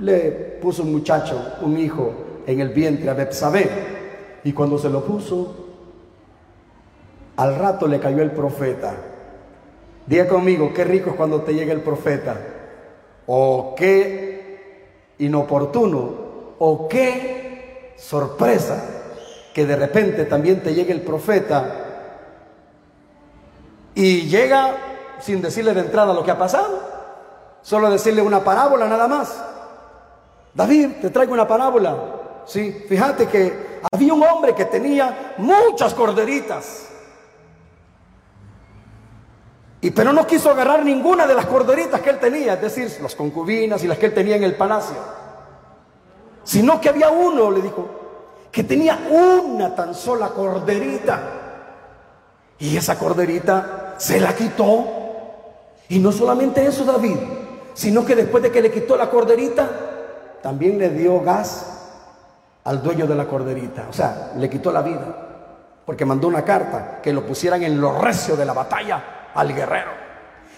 le 0.00 0.32
puso 0.60 0.82
un 0.82 0.90
muchacho, 0.90 1.40
un 1.62 1.78
hijo, 1.78 2.12
en 2.48 2.60
el 2.60 2.70
vientre 2.70 3.08
a 3.08 3.14
Betsabé. 3.14 3.70
Y 4.42 4.52
cuando 4.52 4.76
se 4.76 4.90
lo 4.90 5.04
puso, 5.04 5.54
al 7.36 7.56
rato 7.56 7.86
le 7.86 8.00
cayó 8.00 8.20
el 8.20 8.32
profeta. 8.32 8.92
Diga 10.04 10.26
conmigo, 10.26 10.74
qué 10.74 10.82
rico 10.82 11.10
es 11.10 11.16
cuando 11.16 11.42
te 11.42 11.54
llega 11.54 11.72
el 11.72 11.80
profeta. 11.80 12.36
O 13.28 13.74
qué 13.76 14.58
inoportuno, 15.18 16.10
o 16.58 16.88
qué 16.88 17.94
sorpresa 17.96 18.93
que 19.54 19.64
de 19.64 19.76
repente 19.76 20.24
también 20.24 20.62
te 20.62 20.74
llegue 20.74 20.92
el 20.92 21.02
profeta 21.02 21.84
y 23.94 24.22
llega 24.22 24.76
sin 25.20 25.40
decirle 25.40 25.72
de 25.72 25.80
entrada 25.80 26.12
lo 26.12 26.24
que 26.24 26.32
ha 26.32 26.38
pasado. 26.38 26.92
Solo 27.62 27.88
decirle 27.88 28.20
una 28.20 28.42
parábola 28.42 28.88
nada 28.88 29.06
más. 29.06 29.42
David, 30.52 30.88
te 31.00 31.10
traigo 31.10 31.32
una 31.32 31.46
parábola. 31.46 31.96
Sí, 32.44 32.84
fíjate 32.88 33.26
que 33.28 33.80
había 33.90 34.12
un 34.12 34.22
hombre 34.24 34.54
que 34.54 34.64
tenía 34.64 35.34
muchas 35.38 35.94
corderitas. 35.94 36.88
Y 39.80 39.90
pero 39.92 40.12
no 40.12 40.26
quiso 40.26 40.50
agarrar 40.50 40.84
ninguna 40.84 41.26
de 41.26 41.34
las 41.34 41.46
corderitas 41.46 42.00
que 42.00 42.10
él 42.10 42.18
tenía, 42.18 42.54
es 42.54 42.60
decir, 42.60 42.90
las 43.00 43.14
concubinas 43.14 43.84
y 43.84 43.86
las 43.86 43.98
que 43.98 44.06
él 44.06 44.14
tenía 44.14 44.34
en 44.36 44.42
el 44.42 44.56
palacio. 44.56 44.96
Sino 46.42 46.80
que 46.80 46.88
había 46.88 47.10
uno, 47.10 47.50
le 47.50 47.62
dijo, 47.62 48.03
que 48.54 48.62
tenía 48.62 48.96
una 49.10 49.74
tan 49.74 49.92
sola 49.96 50.28
corderita. 50.28 51.20
Y 52.60 52.76
esa 52.76 52.96
corderita 52.96 53.96
se 53.98 54.20
la 54.20 54.32
quitó. 54.32 54.86
Y 55.88 55.98
no 55.98 56.12
solamente 56.12 56.64
eso, 56.64 56.84
David, 56.84 57.16
sino 57.74 58.04
que 58.06 58.14
después 58.14 58.44
de 58.44 58.52
que 58.52 58.62
le 58.62 58.70
quitó 58.70 58.96
la 58.96 59.10
corderita, 59.10 59.68
también 60.40 60.78
le 60.78 60.90
dio 60.90 61.20
gas 61.20 61.66
al 62.62 62.80
dueño 62.80 63.08
de 63.08 63.16
la 63.16 63.26
corderita. 63.26 63.86
O 63.90 63.92
sea, 63.92 64.30
le 64.36 64.48
quitó 64.48 64.70
la 64.70 64.82
vida. 64.82 65.04
Porque 65.84 66.04
mandó 66.04 66.28
una 66.28 66.44
carta 66.44 67.00
que 67.02 67.12
lo 67.12 67.26
pusieran 67.26 67.60
en 67.64 67.80
lo 67.80 67.98
recio 67.98 68.36
de 68.36 68.44
la 68.44 68.52
batalla 68.52 69.32
al 69.34 69.52
guerrero. 69.52 70.03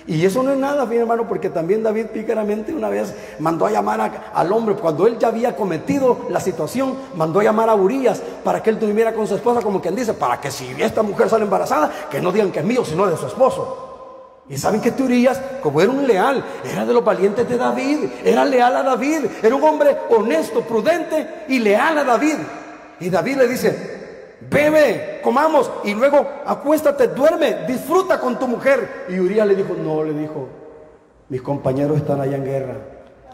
Y 0.09 0.25
eso 0.25 0.43
no 0.43 0.53
es 0.53 0.59
nada, 0.59 0.87
mi 0.87 0.97
hermano, 0.97 1.27
porque 1.27 1.51
también 1.51 1.83
David 1.83 2.07
pícaramente 2.07 2.73
una 2.73 2.89
vez 2.89 3.13
mandó 3.41 3.67
a 3.67 3.71
llamar 3.73 4.29
al 4.33 4.53
hombre, 4.53 4.77
cuando 4.77 5.07
él 5.07 5.19
ya 5.19 5.29
había 5.29 5.57
cometido 5.57 6.27
la 6.31 6.39
situación, 6.39 6.95
mandó 7.17 7.41
a 7.41 7.45
llamar 7.45 7.69
a 7.69 7.75
Urias 7.75 8.23
para 8.45 8.63
que 8.63 8.71
él 8.71 8.79
tuviera 8.79 9.13
con 9.13 9.27
su 9.27 9.35
esposa, 9.35 9.61
como 9.63 9.81
quien 9.81 9.97
dice, 9.97 10.15
para 10.15 10.41
que 10.41 10.51
si 10.53 10.69
esta 10.79 11.03
mujer 11.03 11.29
sale 11.29 11.45
embarazada, 11.45 11.91
que 12.09 12.21
no 12.21 12.31
digan 12.31 12.53
que 12.53 12.61
es 12.61 12.65
mío, 12.65 12.85
sino 12.85 13.07
de 13.07 13.17
su 13.17 13.27
esposo. 13.27 13.83
Y 14.49 14.57
saben 14.57 14.81
que 14.81 14.95
Urias, 15.03 15.41
como 15.61 15.81
era 15.81 15.91
un 15.91 16.07
leal, 16.07 16.45
era 16.65 16.87
de 16.87 16.93
los 16.93 17.05
valientes 17.05 17.49
de 17.49 17.57
David, 17.57 17.99
era 18.25 18.45
leal 18.45 18.77
a 18.77 18.83
David, 18.85 19.27
era 19.43 19.57
un 19.57 19.65
hombre 19.65 19.97
honesto, 20.09 20.61
prudente 20.61 21.45
y 21.49 21.59
leal 21.59 21.99
a 21.99 22.05
David. 22.05 22.37
Y 23.01 23.11
David 23.11 23.39
le 23.39 23.49
dice, 23.49 23.96
bebe, 24.41 25.20
comamos 25.22 25.70
y 25.84 25.95
luego 25.95 26.26
acuéstate, 26.45 27.09
duerme, 27.09 27.66
disfruta 27.66 28.20
con 28.20 28.39
tu 28.39 28.47
mujer. 28.47 29.07
Y 29.09 29.18
Urias 29.18 29.47
le 29.47 29.55
dijo, 29.55 29.74
no, 29.74 30.03
le 30.03 30.12
dijo, 30.12 30.49
mis 31.28 31.43
compañeros 31.43 31.99
están 31.99 32.20
allá 32.20 32.37
en 32.37 32.45
guerra. 32.45 32.74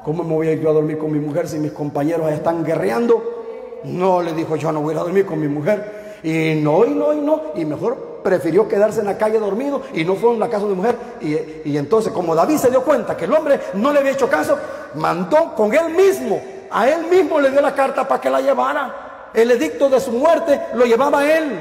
¿Cómo 0.05 0.25
me 0.25 0.35
voy 0.35 0.49
a 0.49 0.53
ir 0.53 0.61
yo 0.61 0.71
a 0.71 0.73
dormir 0.73 0.99
con 0.99 1.13
mi 1.13 1.21
mujer 1.21 1.47
si 1.49 1.59
mis 1.59 1.73
compañeros 1.73 2.31
están 2.33 2.65
guerreando? 2.65 3.81
No, 3.85 4.23
le 4.23 4.33
dijo, 4.33 4.57
yo 4.57 4.73
no 4.73 4.81
voy 4.81 4.95
a 4.95 4.99
dormir 4.99 5.27
con 5.27 5.41
mi 5.41 5.49
mujer. 5.49 6.21
Y 6.23 6.55
no, 6.57 6.85
y 6.85 6.91
no, 6.91 7.13
y 7.13 7.21
no. 7.21 7.43
Y 7.55 7.65
mejor 7.65 8.21
prefirió 8.23 8.69
quedarse 8.69 9.01
en 9.01 9.07
la 9.07 9.19
calle 9.19 9.39
dormido 9.39 9.83
y 9.93 10.05
no 10.05 10.15
fue 10.15 10.33
en 10.33 10.41
la 10.41 10.49
casa 10.49 10.67
de 10.67 10.75
mujer. 10.75 10.97
Y, 11.21 11.77
entonces, 11.77 12.13
como 12.13 12.35
David 12.35 12.57
se 12.57 12.71
dio 12.71 12.83
cuenta 12.83 13.17
que 13.17 13.25
el 13.25 13.33
hombre 13.33 13.61
no 13.75 13.93
le 13.93 14.01
había 14.01 14.13
hecho 14.13 14.29
caso, 14.29 14.57
mandó 14.95 15.55
con 15.55 15.75
él 15.75 15.91
mismo, 15.95 16.41
a 16.71 16.89
él 16.89 17.07
mismo 17.11 17.41
le 17.41 17.51
dio 17.51 17.61
la 17.61 17.75
carta 17.75 18.07
para 18.07 18.21
que 18.21 18.31
la 18.31 18.41
llevara. 18.41 19.02
El 19.35 19.51
edicto 19.51 19.89
de 19.89 20.01
su 20.01 20.13
muerte 20.13 20.61
lo 20.75 20.85
llevaba 20.85 21.25
él 21.25 21.59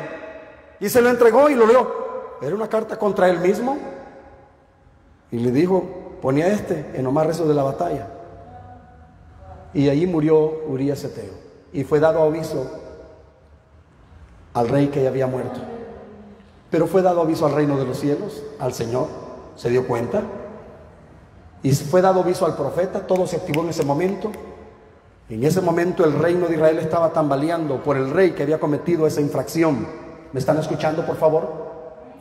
y 0.80 0.90
se 0.90 1.02
lo 1.02 1.10
entregó 1.10 1.50
y 1.50 1.56
lo 1.56 1.66
leyó. 1.66 1.88
Era 2.42 2.56
una 2.56 2.68
carta 2.68 2.98
contra 2.98 3.30
él 3.30 3.40
mismo. 3.40 3.78
Y 5.32 5.40
le 5.40 5.52
dijo, 5.52 6.18
ponía 6.22 6.48
este 6.48 6.92
en 6.94 7.04
lo 7.04 7.12
más 7.12 7.28
rezo 7.28 7.48
de 7.48 7.54
la 7.54 7.64
batalla. 7.64 8.08
Y 9.74 9.88
allí 9.90 10.08
murió 10.08 10.64
Urias 10.68 11.04
Eteo. 11.04 11.34
Y 11.72 11.84
fue 11.84 12.00
dado 12.00 12.24
aviso 12.24 12.70
al 14.54 14.68
rey 14.68 14.88
que 14.88 15.04
ya 15.04 15.10
había 15.10 15.28
muerto. 15.28 15.60
Pero 16.70 16.88
fue 16.88 17.02
dado 17.02 17.22
aviso 17.22 17.46
al 17.46 17.54
reino 17.54 17.78
de 17.78 17.86
los 17.86 18.00
cielos, 18.00 18.44
al 18.60 18.74
Señor, 18.74 19.08
se 19.56 19.70
dio 19.70 19.88
cuenta. 19.88 20.24
Y 21.64 21.74
fue 21.74 22.02
dado 22.02 22.22
aviso 22.22 22.46
al 22.46 22.56
profeta, 22.56 23.06
todo 23.06 23.28
se 23.28 23.38
activó 23.38 23.62
en 23.62 23.70
ese 23.70 23.86
momento. 23.86 24.32
En 25.32 25.46
ese 25.46 25.62
momento 25.62 26.04
el 26.04 26.12
reino 26.20 26.48
de 26.48 26.56
Israel 26.56 26.78
estaba 26.80 27.14
tambaleando 27.14 27.82
por 27.82 27.96
el 27.96 28.10
rey 28.10 28.32
que 28.32 28.44
había 28.44 28.60
cometido 28.60 29.08
esa 29.08 29.22
infracción. 29.22 29.88
¿Me 30.34 30.40
están 30.42 30.58
escuchando, 30.58 31.06
por 31.06 31.16
favor? 31.16 31.72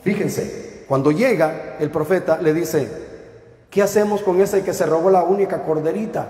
Fíjense, 0.03 0.85
Cuando 0.87 1.11
llega 1.11 1.77
el 1.81 1.91
profeta 1.91 2.39
le 2.41 2.53
dice, 2.53 2.89
¿qué 3.69 3.83
hacemos 3.83 4.23
con 4.23 4.41
ese 4.41 4.63
que 4.63 4.73
se 4.73 4.87
robó 4.87 5.11
la 5.11 5.25
única 5.25 5.65
corderita? 5.65 6.29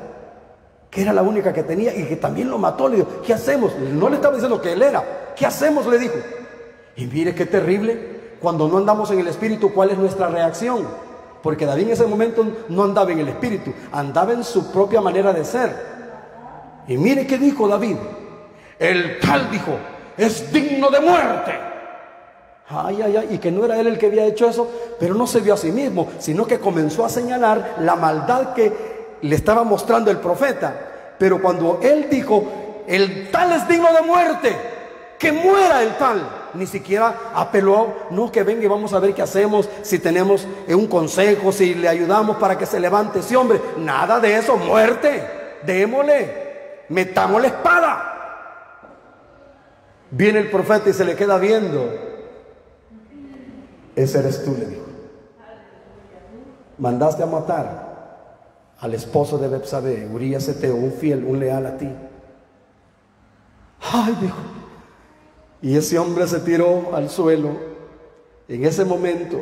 Que 0.90 1.02
era 1.02 1.12
la 1.12 1.20
única 1.20 1.52
que 1.52 1.62
tenía 1.62 1.94
y 1.94 2.04
que 2.04 2.16
también 2.16 2.50
lo 2.50 2.56
mató. 2.56 2.88
Le 2.88 2.96
dijo, 2.96 3.08
¿qué 3.26 3.34
hacemos? 3.34 3.72
No 3.78 4.08
le 4.08 4.16
estaba 4.16 4.34
diciendo 4.34 4.60
que 4.60 4.72
él 4.72 4.80
era. 4.80 5.32
¿Qué 5.36 5.44
hacemos? 5.44 5.86
Le 5.86 5.98
dijo. 5.98 6.14
Y 6.96 7.06
mire 7.06 7.34
qué 7.34 7.44
terrible. 7.44 8.36
Cuando 8.40 8.68
no 8.68 8.78
andamos 8.78 9.10
en 9.10 9.20
el 9.20 9.28
espíritu, 9.28 9.72
¿cuál 9.74 9.90
es 9.90 9.98
nuestra 9.98 10.28
reacción? 10.28 10.86
Porque 11.42 11.66
David 11.66 11.84
en 11.84 11.90
ese 11.90 12.06
momento 12.06 12.46
no 12.70 12.84
andaba 12.84 13.12
en 13.12 13.20
el 13.20 13.28
espíritu, 13.28 13.72
andaba 13.92 14.32
en 14.32 14.44
su 14.44 14.72
propia 14.72 15.02
manera 15.02 15.34
de 15.34 15.44
ser. 15.44 15.99
Y 16.90 16.98
mire 16.98 17.24
qué 17.24 17.38
dijo 17.38 17.68
David. 17.68 17.96
El 18.76 19.20
tal 19.20 19.48
dijo, 19.48 19.78
es 20.16 20.52
digno 20.52 20.90
de 20.90 20.98
muerte. 20.98 21.52
Ay, 22.68 23.00
ay, 23.00 23.16
ay, 23.16 23.28
y 23.30 23.38
que 23.38 23.52
no 23.52 23.64
era 23.64 23.78
él 23.78 23.86
el 23.86 23.96
que 23.96 24.06
había 24.06 24.26
hecho 24.26 24.48
eso, 24.48 24.68
pero 24.98 25.14
no 25.14 25.24
se 25.28 25.38
vio 25.40 25.54
a 25.54 25.56
sí 25.56 25.70
mismo, 25.70 26.08
sino 26.18 26.46
que 26.46 26.58
comenzó 26.58 27.04
a 27.04 27.08
señalar 27.08 27.76
la 27.78 27.94
maldad 27.94 28.54
que 28.54 28.72
le 29.22 29.36
estaba 29.36 29.62
mostrando 29.62 30.10
el 30.10 30.16
profeta. 30.16 31.14
Pero 31.16 31.40
cuando 31.40 31.78
él 31.80 32.08
dijo, 32.10 32.82
el 32.88 33.30
tal 33.30 33.52
es 33.52 33.68
digno 33.68 33.92
de 33.92 34.02
muerte, 34.02 34.56
que 35.16 35.30
muera 35.30 35.84
el 35.84 35.96
tal, 35.96 36.28
ni 36.54 36.66
siquiera 36.66 37.30
apeló, 37.32 37.94
no, 38.10 38.32
que 38.32 38.42
venga 38.42 38.64
y 38.64 38.68
vamos 38.68 38.92
a 38.94 38.98
ver 38.98 39.14
qué 39.14 39.22
hacemos, 39.22 39.68
si 39.82 40.00
tenemos 40.00 40.44
un 40.66 40.88
consejo, 40.88 41.52
si 41.52 41.72
le 41.76 41.88
ayudamos 41.88 42.36
para 42.38 42.58
que 42.58 42.66
se 42.66 42.80
levante 42.80 43.20
ese 43.20 43.36
hombre. 43.36 43.60
Nada 43.76 44.18
de 44.18 44.36
eso, 44.36 44.56
muerte, 44.56 45.24
démosle, 45.62 46.49
metamos 46.90 47.40
la 47.40 47.48
espada. 47.48 48.06
Viene 50.10 50.40
el 50.40 50.50
profeta 50.50 50.90
y 50.90 50.92
se 50.92 51.04
le 51.04 51.16
queda 51.16 51.38
viendo. 51.38 51.88
Ese 53.96 54.18
eres 54.18 54.44
tú, 54.44 54.54
le 54.58 54.66
dijo. 54.66 54.82
Mandaste 56.78 57.22
a 57.22 57.26
matar 57.26 57.90
al 58.78 58.94
esposo 58.94 59.38
de 59.38 59.48
Bepsabe, 59.48 60.08
Urias 60.12 60.48
Eteo, 60.48 60.74
un 60.74 60.92
fiel, 60.92 61.24
un 61.24 61.38
leal 61.38 61.66
a 61.66 61.76
ti. 61.76 61.88
Ay, 63.92 64.16
dijo. 64.20 64.38
Y 65.62 65.76
ese 65.76 65.98
hombre 65.98 66.26
se 66.26 66.40
tiró 66.40 66.94
al 66.94 67.08
suelo. 67.08 67.50
En 68.48 68.64
ese 68.64 68.84
momento, 68.84 69.40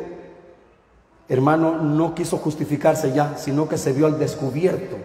hermano, 1.27 1.77
no 1.81 2.13
quiso 2.13 2.37
justificarse 2.37 3.11
ya, 3.11 3.37
sino 3.37 3.67
que 3.67 3.77
se 3.77 3.93
vio 3.93 4.05
al 4.05 4.19
descubierto. 4.19 4.97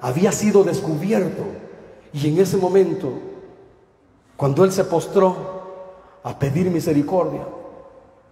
Había 0.00 0.32
sido 0.32 0.64
descubierto. 0.64 1.42
Y 2.12 2.28
en 2.28 2.40
ese 2.40 2.56
momento, 2.56 3.12
cuando 4.36 4.64
él 4.64 4.72
se 4.72 4.84
postró 4.84 5.36
a 6.22 6.38
pedir 6.38 6.70
misericordia, 6.70 7.46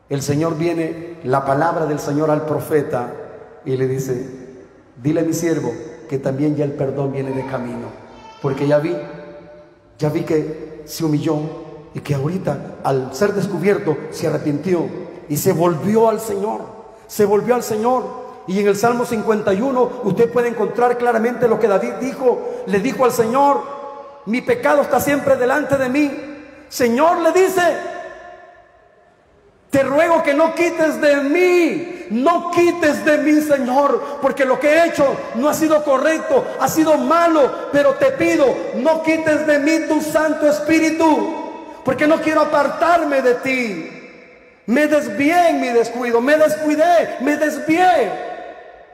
el 0.09 0.23
Señor 0.23 0.57
viene, 0.57 1.19
la 1.25 1.45
palabra 1.45 1.87
del 1.87 1.99
Señor 1.99 2.31
al 2.31 2.45
profeta 2.45 3.13
y 3.65 3.77
le 3.77 3.87
dice, 3.87 4.29
dile 5.03 5.21
a 5.21 5.25
mi 5.25 5.33
siervo 5.33 5.73
que 6.09 6.19
también 6.19 6.57
ya 6.57 6.65
el 6.65 6.73
perdón 6.73 7.13
viene 7.13 7.31
de 7.33 7.47
camino, 7.47 7.89
porque 8.43 8.67
ya 8.67 8.79
vi, 8.79 8.95
ya 9.99 10.11
vi 10.11 10.23
que 10.23 10.83
se 10.85 11.05
humilló 11.05 11.39
y 11.95 12.01
que 12.01 12.15
ahorita 12.15 12.77
al 12.85 13.15
ser 13.15 13.33
descubierto 13.33 13.97
se 14.11 14.27
arrepintió 14.27 14.87
y 15.29 15.37
se 15.37 15.53
volvió 15.53 16.09
al 16.09 16.21
Señor, 16.21 16.61
se 17.07 17.25
volvió 17.25 17.55
al 17.55 17.63
Señor. 17.63 18.24
Y 18.47 18.61
en 18.61 18.69
el 18.69 18.77
Salmo 18.77 19.05
51 19.05 20.01
usted 20.05 20.31
puede 20.31 20.49
encontrar 20.49 20.99
claramente 20.99 21.49
lo 21.49 21.59
que 21.59 21.69
David 21.69 21.95
dijo, 22.01 22.65
le 22.67 22.79
dijo 22.81 23.05
al 23.05 23.13
Señor, 23.13 23.63
mi 24.27 24.41
pecado 24.41 24.83
está 24.83 25.01
siempre 25.01 25.37
delante 25.37 25.77
de 25.77 25.89
mí. 25.89 26.11
Señor 26.69 27.21
le 27.21 27.33
dice, 27.33 27.63
te 29.71 29.83
ruego 29.83 30.23
que 30.23 30.35
no 30.35 30.55
quites 30.55 31.01
de 31.01 31.17
mí, 31.17 32.07
no 32.11 32.51
quites 32.51 33.05
de 33.05 33.19
mí, 33.19 33.41
Señor, 33.41 34.19
porque 34.23 34.45
lo 34.45 34.61
que 34.61 34.69
he 34.69 34.87
hecho 34.87 35.17
no 35.35 35.49
ha 35.49 35.55
sido 35.55 35.83
correcto, 35.83 36.45
ha 36.61 36.69
sido 36.69 36.97
malo, 36.97 37.71
pero 37.73 37.95
te 37.95 38.13
pido, 38.13 38.47
no 38.77 39.03
quites 39.03 39.47
de 39.47 39.59
mí 39.59 39.89
tu 39.89 40.01
Santo 40.01 40.49
Espíritu, 40.49 41.83
porque 41.85 42.07
no 42.07 42.21
quiero 42.21 42.43
apartarme 42.43 43.21
de 43.21 43.35
ti. 43.35 43.91
Me 44.67 44.87
desvié 44.87 45.49
en 45.51 45.61
mi 45.61 45.69
descuido, 45.69 46.21
me 46.21 46.37
descuidé, 46.37 47.17
me 47.21 47.37
desvié, 47.37 48.24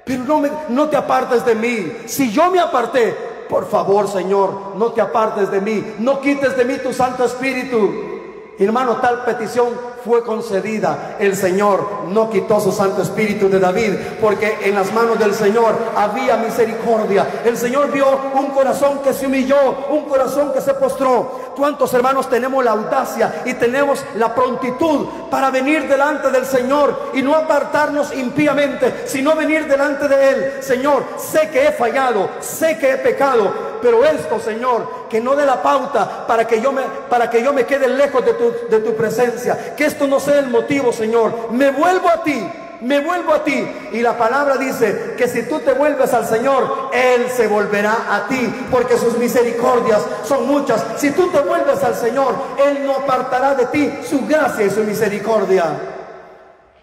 pero 0.05 0.25
no, 0.25 0.41
me, 0.41 0.51
no 0.69 0.89
te 0.89 0.97
apartes 0.97 1.45
de 1.45 1.55
mí. 1.55 1.93
Si 2.07 2.31
yo 2.31 2.51
me 2.51 2.61
aparté, 2.61 3.17
por 3.49 3.69
favor, 3.69 4.09
Señor, 4.09 4.77
no 4.77 4.93
te 4.93 5.01
apartes 5.01 5.51
de 5.51 5.61
mí, 5.61 5.95
no 5.99 6.21
quites 6.21 6.57
de 6.57 6.65
mí 6.65 6.79
tu 6.79 6.93
Santo 6.93 7.25
Espíritu. 7.25 8.11
Hermano, 8.59 8.97
tal 8.97 9.25
petición 9.25 9.69
fue 10.05 10.23
concedida. 10.25 11.17
El 11.19 11.37
Señor 11.37 12.05
no 12.09 12.31
quitó 12.31 12.61
su 12.61 12.73
Santo 12.73 13.03
Espíritu 13.03 13.49
de 13.49 13.61
David, 13.61 13.93
porque 14.21 14.59
en 14.63 14.75
las 14.75 14.93
manos 14.93 15.19
del 15.19 15.35
Señor 15.35 15.75
había 15.97 16.37
misericordia. 16.37 17.43
El 17.45 17.57
Señor 17.57 17.91
vio 17.91 18.07
un 18.35 18.47
corazón 18.49 19.01
que 19.03 19.13
se 19.13 19.27
humilló, 19.27 19.87
un 19.91 20.05
corazón 20.05 20.53
que 20.53 20.61
se 20.61 20.75
postró. 20.75 21.53
¿Cuántos 21.57 21.93
hermanos 21.95 22.29
tenemos 22.29 22.65
la 22.65 22.73
audacia 22.73 23.43
y 23.45 23.55
tenemos 23.55 24.05
la 24.17 24.35
prontitud 24.35 25.07
para 25.31 25.51
venir 25.51 25.89
delante 25.89 26.31
del 26.31 26.47
Señor 26.47 27.11
y 27.15 27.23
no 27.23 27.35
apartarnos 27.35 28.15
impíamente, 28.15 29.03
sino 29.07 29.35
venir 29.35 29.67
delante 29.67 30.09
de 30.09 30.31
Él? 30.31 30.53
Señor, 30.63 31.05
sé 31.17 31.51
que 31.51 31.69
he 31.69 31.73
fallado, 31.73 32.31
sé 32.41 32.79
que 32.79 32.93
he 32.93 32.99
pecado, 32.99 33.70
pero 33.81 34.05
esto, 34.05 34.39
Señor, 34.41 35.09
que 35.09 35.21
no 35.21 35.37
dé 35.37 35.45
la 35.45 35.63
pauta 35.63 36.27
para 36.27 36.47
que 36.47 36.61
yo 36.61 36.73
me, 36.73 36.83
para 37.09 37.31
que 37.31 37.43
yo 37.43 37.53
me 37.53 37.65
quede 37.65 37.89
lejos 37.89 38.25
de 38.25 38.35
tu, 38.35 38.53
de 38.69 38.81
tu 38.81 38.95
presencia. 38.95 39.75
Que 39.77 39.87
esto 39.87 40.07
no 40.07 40.21
sea 40.21 40.39
el 40.39 40.49
motivo, 40.49 40.93
Señor. 40.93 41.51
Me 41.51 41.71
vuelvo 41.71 42.09
a 42.09 42.23
ti, 42.23 42.47
me 42.81 43.01
vuelvo 43.01 43.33
a 43.33 43.45
ti. 43.45 43.67
Y 43.93 44.01
la 44.01 44.17
palabra 44.17 44.57
dice 44.57 45.15
que 45.17 45.29
si 45.29 45.43
tú 45.43 45.61
te 45.61 45.73
vuelves 45.73 46.13
al 46.15 46.27
Señor, 46.27 46.91
Él 46.93 47.27
se 47.35 47.47
volverá 47.47 48.07
a 48.11 48.29
ti, 48.29 48.67
porque 48.71 48.97
sus 48.97 49.19
misericordias 49.19 50.03
son 50.25 50.47
muchas. 50.47 50.85
Si 50.97 51.11
tú 51.11 51.29
te 51.29 51.41
vuelves 51.41 51.83
al 51.83 51.95
Señor, 51.95 52.35
Él 52.59 52.87
no 52.87 52.97
apartará 52.97 53.55
de 53.55 53.67
ti 53.67 53.93
su 54.09 54.27
gracia 54.27 54.67
y 54.67 54.71
su 54.71 54.85
misericordia. 54.85 55.65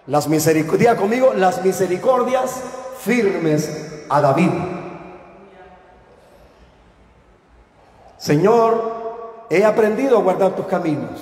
Las 0.07 0.27
misericordias, 0.27 0.95
conmigo, 0.95 1.33
las 1.35 1.63
misericordias 1.63 2.51
firmes 3.03 3.69
a 4.09 4.21
David. 4.21 4.76
Señor, 8.17 9.45
he 9.49 9.63
aprendido 9.63 10.17
a 10.17 10.21
guardar 10.21 10.55
tus 10.55 10.65
caminos. 10.65 11.19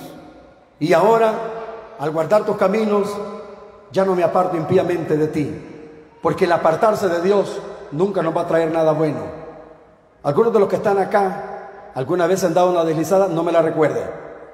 Y 0.78 0.92
ahora, 0.92 1.32
al 1.98 2.10
guardar 2.10 2.44
tus 2.44 2.56
caminos, 2.56 3.14
ya 3.92 4.04
no 4.04 4.14
me 4.14 4.24
aparto 4.24 4.56
impíamente 4.56 5.16
de 5.16 5.28
ti. 5.28 5.54
Porque 6.22 6.44
el 6.44 6.52
apartarse 6.52 7.08
de 7.08 7.20
Dios 7.22 7.60
nunca 7.92 8.22
nos 8.22 8.36
va 8.36 8.42
a 8.42 8.46
traer 8.46 8.70
nada 8.72 8.92
bueno. 8.92 9.20
Algunos 10.22 10.52
de 10.52 10.58
los 10.58 10.68
que 10.68 10.76
están 10.76 10.98
acá, 10.98 11.90
alguna 11.94 12.26
vez 12.26 12.42
han 12.44 12.54
dado 12.54 12.70
una 12.70 12.84
deslizada, 12.84 13.28
no 13.28 13.42
me 13.42 13.52
la 13.52 13.62
recuerde. 13.62 14.04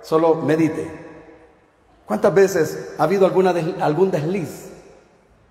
Solo 0.02 0.34
medite. 0.34 1.00
¿Cuántas 2.04 2.34
veces 2.34 2.94
ha 2.98 3.04
habido 3.04 3.24
alguna 3.24 3.54
algún 3.80 4.10
desliz? 4.10 4.70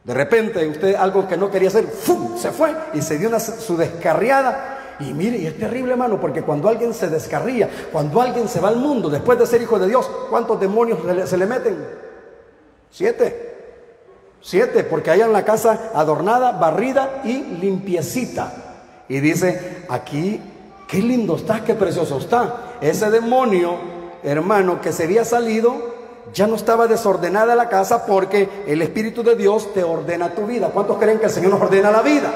De 0.04 0.14
repente 0.14 0.68
usted 0.68 0.96
algo 0.96 1.28
que 1.28 1.38
no 1.38 1.50
quería 1.50 1.70
hacer, 1.70 1.88
se 2.38 2.52
fue 2.52 2.76
y 2.94 3.02
se 3.02 3.18
dio 3.18 3.30
una, 3.30 3.40
su 3.40 3.78
descarriada 3.78 4.81
y 5.02 5.14
mire, 5.14 5.38
y 5.38 5.48
es 5.48 5.58
terrible, 5.58 5.94
hermano, 5.94 6.20
porque 6.20 6.42
cuando 6.42 6.70
alguien 6.70 6.94
se 6.94 7.08
descarría, 7.08 7.70
cuando 7.92 8.22
alguien 8.22 8.48
se 8.48 8.60
va 8.60 8.70
al 8.70 8.78
mundo 8.78 9.10
después 9.10 9.40
de 9.40 9.48
ser 9.48 9.62
hijo 9.62 9.80
de 9.80 9.88
Dios, 9.88 10.10
¿cuántos 10.30 10.60
demonios 10.60 11.00
se 11.26 11.38
le, 11.38 11.46
meten? 11.46 11.78
Siete. 12.90 13.50
Siete, 14.42 14.84
porque 14.84 15.12
hay 15.12 15.22
en 15.22 15.34
la 15.34 15.46
casa 15.46 15.92
adornada, 15.94 16.54
barrida 16.54 17.22
y 17.24 17.44
limpiecita. 17.44 18.52
Y 19.08 19.20
dice, 19.20 19.86
aquí, 19.90 20.42
qué 20.88 20.98
lindo 20.98 21.36
está, 21.36 21.64
qué 21.64 21.76
precioso 21.76 22.18
está. 22.18 22.78
Ese 22.82 23.12
demonio, 23.12 23.76
hermano, 24.24 24.82
que 24.82 24.92
se 24.92 25.04
había 25.04 25.26
salido, 25.26 25.92
ya 26.34 26.48
no 26.48 26.56
estaba 26.56 26.88
desordenada 26.88 27.56
la 27.56 27.70
casa 27.70 28.06
porque 28.06 28.50
el 28.68 28.82
Espíritu 28.82 29.22
de 29.22 29.36
Dios 29.36 29.74
te 29.74 29.84
ordena 29.84 30.34
tu 30.34 30.48
vida. 30.48 30.70
¿Cuántos 30.70 30.98
creen 30.98 31.20
que 31.20 31.26
el 31.26 31.32
Señor 31.32 31.52
nos 31.52 31.62
ordena 31.62 31.92
la 31.92 32.02
vida? 32.02 32.32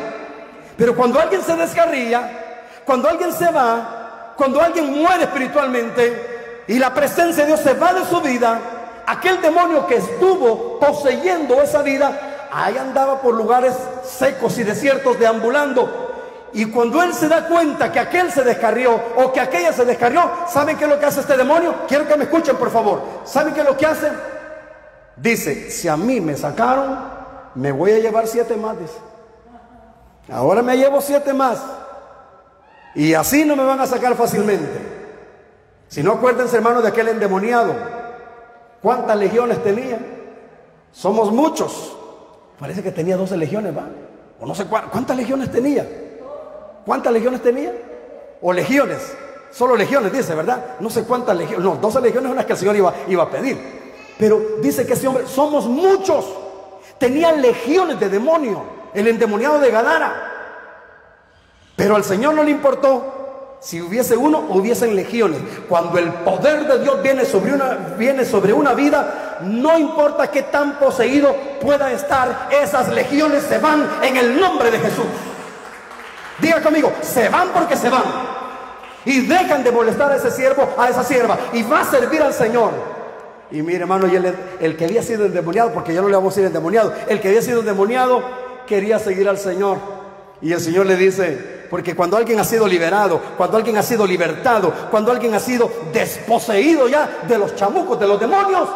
Pero 0.78 0.95
cuando 0.95 1.20
alguien 1.20 1.41
se 1.41 1.55
descarría, 1.55 2.44
cuando 2.86 3.09
alguien 3.09 3.33
se 3.33 3.51
va, 3.51 4.33
cuando 4.38 4.61
alguien 4.61 5.01
muere 5.01 5.23
espiritualmente 5.23 6.63
y 6.67 6.77
la 6.79 6.93
presencia 6.93 7.43
de 7.43 7.47
Dios 7.47 7.59
se 7.61 7.73
va 7.73 7.93
de 7.93 8.05
su 8.05 8.21
vida, 8.21 8.59
aquel 9.05 9.41
demonio 9.41 9.86
que 9.88 9.95
estuvo 9.97 10.79
poseyendo 10.79 11.61
esa 11.61 11.81
vida, 11.81 12.47
ahí 12.51 12.77
andaba 12.77 13.21
por 13.21 13.33
lugares 13.33 13.73
secos 14.03 14.57
y 14.57 14.63
desiertos 14.63 15.19
deambulando. 15.19 16.03
Y 16.53 16.65
cuando 16.65 17.03
él 17.03 17.13
se 17.13 17.27
da 17.27 17.47
cuenta 17.47 17.91
que 17.91 17.99
aquel 17.99 18.31
se 18.31 18.43
descarrió 18.43 18.97
o 19.17 19.33
que 19.33 19.41
aquella 19.41 19.73
se 19.73 19.83
descarrió, 19.83 20.31
¿saben 20.47 20.77
qué 20.77 20.86
es 20.86 20.89
lo 20.89 20.99
que 20.99 21.05
hace 21.05 21.19
este 21.19 21.36
demonio? 21.36 21.75
Quiero 21.88 22.07
que 22.07 22.15
me 22.15 22.23
escuchen, 22.23 22.55
por 22.55 22.71
favor. 22.71 23.01
¿Saben 23.25 23.53
qué 23.53 23.59
es 23.59 23.65
lo 23.65 23.75
que 23.75 23.86
hace? 23.86 24.09
Dice, 25.17 25.69
si 25.69 25.89
a 25.89 25.97
mí 25.97 26.21
me 26.21 26.38
sacaron, 26.38 26.97
me 27.55 27.71
voy 27.71 27.91
a 27.91 27.99
llevar 27.99 28.27
siete 28.27 28.55
más. 28.55 28.77
Ahora 30.31 30.61
me 30.61 30.77
llevo 30.77 31.01
siete 31.01 31.33
más. 31.33 31.59
Y 32.95 33.13
así 33.13 33.45
no 33.45 33.55
me 33.55 33.63
van 33.63 33.79
a 33.81 33.85
sacar 33.85 34.15
fácilmente. 34.15 34.79
Si 35.87 36.01
no 36.01 36.13
acuérdense, 36.13 36.57
hermanos, 36.57 36.83
de 36.83 36.89
aquel 36.89 37.09
endemoniado. 37.09 37.75
¿Cuántas 38.81 39.17
legiones 39.17 39.63
tenía? 39.63 39.99
somos 40.95 41.31
muchos. 41.31 41.95
Parece 42.59 42.81
que 42.81 42.91
tenía 42.91 43.17
12 43.17 43.37
legiones, 43.37 43.75
¿va? 43.75 43.83
O 44.39 44.45
no 44.45 44.55
sé 44.55 44.65
cuántas 44.65 45.15
legiones 45.17 45.51
tenía. 45.51 45.85
¿Cuántas 46.85 47.11
legiones 47.11 47.41
tenía? 47.41 47.73
O 48.41 48.53
legiones. 48.53 49.15
Solo 49.51 49.75
legiones, 49.75 50.11
dice, 50.11 50.33
¿verdad? 50.35 50.75
No 50.79 50.89
sé 50.89 51.03
cuántas 51.03 51.35
legiones. 51.37 51.63
No, 51.63 51.75
12 51.75 52.01
legiones 52.01 52.29
son 52.29 52.35
las 52.37 52.45
que 52.45 52.53
el 52.53 52.59
Señor 52.59 52.75
iba, 52.75 52.93
iba 53.07 53.23
a 53.23 53.29
pedir. 53.29 53.57
Pero 54.17 54.41
dice 54.61 54.85
que 54.85 54.93
ese 54.93 55.07
hombre, 55.07 55.27
somos 55.27 55.65
muchos. 55.65 56.25
Tenía 56.97 57.33
legiones 57.33 57.99
de 57.99 58.09
demonios. 58.09 58.59
El 58.93 59.07
endemoniado 59.07 59.59
de 59.59 59.71
Gadara. 59.71 60.31
Pero 61.76 61.95
al 61.95 62.03
Señor 62.03 62.34
no 62.34 62.43
le 62.43 62.51
importó 62.51 63.57
si 63.59 63.82
hubiese 63.82 64.15
uno 64.15 64.45
o 64.49 64.57
hubiesen 64.57 64.95
legiones. 64.95 65.39
Cuando 65.67 65.97
el 65.97 66.09
poder 66.09 66.67
de 66.67 66.84
Dios 66.84 67.01
viene 67.01 67.26
sobre 67.26 67.53
una, 67.53 67.95
viene 67.97 68.23
sobre 68.23 68.53
una 68.53 68.73
vida, 68.73 69.39
no 69.41 69.78
importa 69.78 70.30
qué 70.30 70.43
tan 70.43 70.78
poseído 70.78 71.36
pueda 71.59 71.91
estar, 71.91 72.49
esas 72.51 72.89
legiones 72.89 73.43
se 73.43 73.57
van 73.57 73.88
en 74.03 74.17
el 74.17 74.39
nombre 74.39 74.69
de 74.69 74.80
Jesús. 74.80 75.05
Diga 76.39 76.61
conmigo, 76.61 76.91
se 77.01 77.28
van 77.30 77.49
porque 77.49 77.76
se 77.76 77.89
van. 77.89 78.03
Y 79.03 79.21
dejan 79.21 79.63
de 79.63 79.71
molestar 79.71 80.11
a 80.11 80.15
ese 80.17 80.32
siervo, 80.32 80.69
a 80.78 80.89
esa 80.89 81.03
sierva, 81.03 81.38
y 81.53 81.63
va 81.63 81.82
a 81.82 81.86
servir 81.86 82.21
al 82.21 82.34
Señor. 82.34 82.71
Y 83.51 83.61
mire, 83.61 83.80
hermano, 83.80 84.05
el, 84.05 84.36
el 84.59 84.78
que 84.78 84.86
había 84.86 85.01
sido 85.01 85.26
endemoniado, 85.26 85.71
porque 85.71 85.93
ya 85.93 86.01
no 86.01 86.07
le 86.07 86.15
vamos 86.15 86.34
a 86.34 86.36
decir 86.36 86.45
endemoniado, 86.45 86.93
el 87.07 87.19
que 87.19 87.30
había 87.30 87.41
sido 87.41 87.61
endemoniado 87.61 88.23
quería 88.67 88.99
seguir 88.99 89.28
al 89.28 89.38
Señor. 89.38 89.78
Y 90.41 90.51
el 90.51 90.59
Señor 90.59 90.86
le 90.86 90.97
dice, 90.97 91.55
porque 91.70 91.95
cuando 91.95 92.18
alguien 92.18 92.39
ha 92.39 92.43
sido 92.43 92.68
liberado, 92.68 93.22
cuando 93.38 93.57
alguien 93.57 93.78
ha 93.78 93.84
sido 93.84 94.05
libertado, 94.05 94.74
cuando 94.91 95.11
alguien 95.11 95.34
ha 95.34 95.39
sido 95.39 95.70
desposeído 95.91 96.88
ya 96.88 97.22
de 97.28 97.38
los 97.38 97.55
chamucos, 97.55 97.99
de 97.99 98.07
los 98.07 98.20
demonios, 98.20 98.70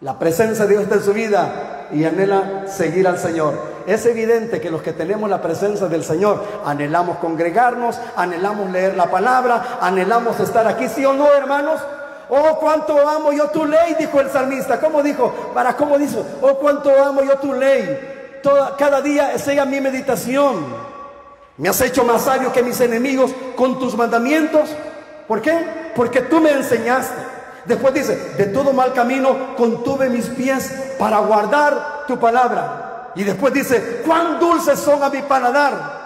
la 0.00 0.16
presencia 0.16 0.64
de 0.64 0.70
Dios 0.70 0.82
está 0.84 0.94
en 0.94 1.02
su 1.02 1.12
vida 1.12 1.88
y 1.92 2.04
anhela 2.04 2.68
seguir 2.68 3.08
al 3.08 3.18
Señor. 3.18 3.54
Es 3.86 4.06
evidente 4.06 4.60
que 4.60 4.70
los 4.70 4.82
que 4.82 4.92
tenemos 4.92 5.28
la 5.28 5.42
presencia 5.42 5.88
del 5.88 6.04
Señor 6.04 6.44
anhelamos 6.64 7.18
congregarnos, 7.18 7.98
anhelamos 8.14 8.70
leer 8.70 8.96
la 8.96 9.10
palabra, 9.10 9.78
anhelamos 9.80 10.38
estar 10.38 10.68
aquí, 10.68 10.88
sí 10.88 11.04
o 11.04 11.14
no, 11.14 11.32
hermanos. 11.32 11.80
Oh, 12.30 12.58
cuánto 12.60 13.08
amo 13.08 13.32
yo 13.32 13.48
tu 13.48 13.64
ley, 13.64 13.96
dijo 13.98 14.20
el 14.20 14.30
salmista. 14.30 14.78
¿Cómo 14.78 15.02
dijo? 15.02 15.32
Para 15.54 15.74
cómo 15.76 15.98
dijo, 15.98 16.24
oh, 16.42 16.58
cuánto 16.58 16.90
amo 17.02 17.22
yo 17.22 17.36
tu 17.38 17.54
ley. 17.54 18.40
Cada 18.78 19.00
día 19.00 19.32
es 19.32 19.48
ella 19.48 19.64
mi 19.64 19.80
meditación. 19.80 20.64
Me 21.58 21.68
has 21.68 21.80
hecho 21.80 22.04
más 22.04 22.22
sabio 22.22 22.52
que 22.52 22.62
mis 22.62 22.80
enemigos 22.80 23.32
con 23.56 23.78
tus 23.78 23.96
mandamientos. 23.96 24.70
¿Por 25.26 25.42
qué? 25.42 25.92
Porque 25.94 26.22
tú 26.22 26.40
me 26.40 26.52
enseñaste. 26.52 27.20
Después 27.64 27.92
dice, 27.92 28.16
de 28.38 28.46
todo 28.46 28.72
mal 28.72 28.92
camino 28.94 29.56
contuve 29.56 30.08
mis 30.08 30.26
pies 30.26 30.94
para 30.98 31.18
guardar 31.18 32.04
tu 32.06 32.18
palabra. 32.18 33.10
Y 33.16 33.24
después 33.24 33.52
dice, 33.52 34.02
cuán 34.06 34.38
dulces 34.38 34.78
son 34.78 35.02
a 35.02 35.10
mi 35.10 35.20
paladar 35.22 35.98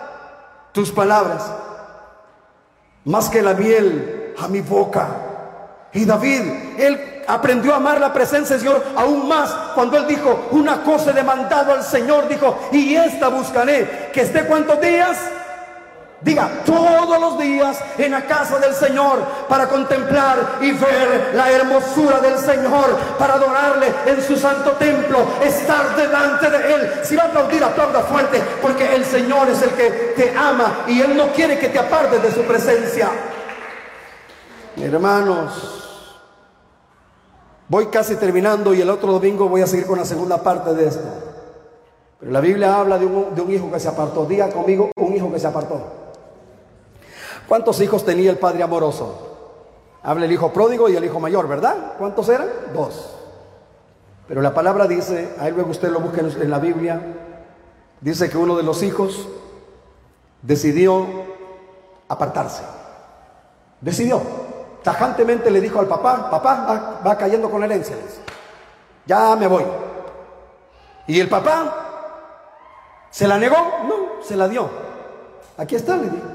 tus 0.72 0.90
palabras, 0.90 1.44
más 3.04 3.28
que 3.28 3.42
la 3.42 3.52
miel 3.52 4.34
a 4.38 4.48
mi 4.48 4.62
boca. 4.62 5.08
Y 5.92 6.06
David, 6.06 6.40
él 6.78 7.11
aprendió 7.26 7.72
a 7.74 7.76
amar 7.76 8.00
la 8.00 8.12
presencia 8.12 8.56
del 8.56 8.64
Señor 8.64 8.84
aún 8.96 9.28
más 9.28 9.50
cuando 9.74 9.96
él 9.96 10.06
dijo, 10.06 10.48
una 10.50 10.82
cosa 10.82 11.10
he 11.10 11.14
demandado 11.14 11.72
al 11.72 11.82
Señor, 11.82 12.28
dijo, 12.28 12.68
y 12.72 12.94
esta 12.94 13.28
buscaré, 13.28 14.10
que 14.12 14.22
esté 14.22 14.44
cuántos 14.44 14.80
días 14.80 15.18
Diga, 16.24 16.48
todos 16.64 17.20
los 17.20 17.38
días 17.38 17.78
en 17.98 18.12
la 18.12 18.24
casa 18.26 18.58
del 18.58 18.74
Señor 18.74 19.18
para 19.48 19.66
contemplar 19.66 20.58
y 20.60 20.70
ver 20.70 21.32
la 21.34 21.50
hermosura 21.50 22.20
del 22.20 22.38
Señor, 22.38 22.96
para 23.18 23.34
adorarle 23.34 23.92
en 24.06 24.22
su 24.22 24.36
santo 24.36 24.70
templo, 24.72 25.18
estar 25.42 25.96
delante 25.96 26.48
de 26.48 26.74
Él. 26.74 26.92
Si 27.02 27.16
va 27.16 27.24
a 27.24 27.26
aplaudir, 27.26 27.64
aplauda 27.64 28.02
fuerte, 28.02 28.40
porque 28.60 28.94
el 28.94 29.04
Señor 29.04 29.50
es 29.50 29.62
el 29.62 29.70
que 29.70 29.90
te 30.16 30.32
ama 30.36 30.84
y 30.86 31.00
Él 31.00 31.16
no 31.16 31.32
quiere 31.32 31.58
que 31.58 31.68
te 31.68 31.78
apartes 31.80 32.22
de 32.22 32.30
su 32.30 32.42
presencia. 32.42 33.08
Hermanos, 34.76 35.81
voy 37.72 37.86
casi 37.86 38.16
terminando 38.16 38.74
y 38.74 38.82
el 38.82 38.90
otro 38.90 39.12
domingo 39.12 39.48
voy 39.48 39.62
a 39.62 39.66
seguir 39.66 39.86
con 39.86 39.98
la 39.98 40.04
segunda 40.04 40.42
parte 40.42 40.74
de 40.74 40.88
esto. 40.88 41.08
Pero 42.20 42.30
la 42.30 42.42
Biblia 42.42 42.78
habla 42.78 42.98
de 42.98 43.06
un, 43.06 43.50
hijo 43.50 43.72
que 43.72 43.80
se 43.80 43.88
apartó. 43.88 44.26
Diga 44.26 44.50
conmigo, 44.50 44.90
un 44.94 45.16
hijo 45.16 45.32
que 45.32 45.38
se 45.38 45.46
apartó. 45.46 45.80
¿Cuántos 47.48 47.80
hijos 47.80 48.04
tenía 48.04 48.30
el 48.30 48.36
padre 48.36 48.62
amoroso? 48.62 49.30
Habla 50.02 50.26
el 50.26 50.32
hijo 50.32 50.52
pródigo 50.52 50.90
y 50.90 50.96
el 50.96 51.04
hijo 51.06 51.18
mayor, 51.18 51.48
¿verdad? 51.48 51.94
¿Cuántos 51.96 52.28
eran? 52.28 52.48
Dos. 52.74 53.16
Pero 54.28 54.42
la 54.42 54.52
palabra 54.52 54.86
dice, 54.86 55.30
ahí 55.38 55.52
luego 55.52 55.70
usted 55.70 55.88
lo 55.88 56.00
busca 56.00 56.20
en 56.20 56.50
la 56.50 56.58
Biblia, 56.58 57.00
dice 58.02 58.28
que 58.28 58.36
uno 58.36 58.54
de 58.54 58.64
los 58.64 58.82
hijos 58.82 59.28
decidió 60.42 61.06
apartarse. 62.06 62.64
Decidió. 63.80 64.20
Tajantemente 64.82 65.50
le 65.50 65.60
dijo 65.60 65.78
al 65.78 65.86
papá, 65.86 66.30
papá 66.30 67.00
va, 67.06 67.16
cayendo 67.16 67.50
con 67.50 67.60
la 67.60 67.66
herencia. 67.66 67.96
Ya 69.06 69.36
me 69.36 69.46
voy. 69.46 69.64
Y 71.06 71.20
el 71.20 71.28
papá 71.28 73.08
se 73.10 73.28
la 73.28 73.38
negó, 73.38 73.56
no, 73.56 74.24
se 74.24 74.36
la 74.36 74.48
dio. 74.48 74.68
Aquí 75.56 75.76
está, 75.76 75.96
le 75.96 76.04
dijo. 76.04 76.26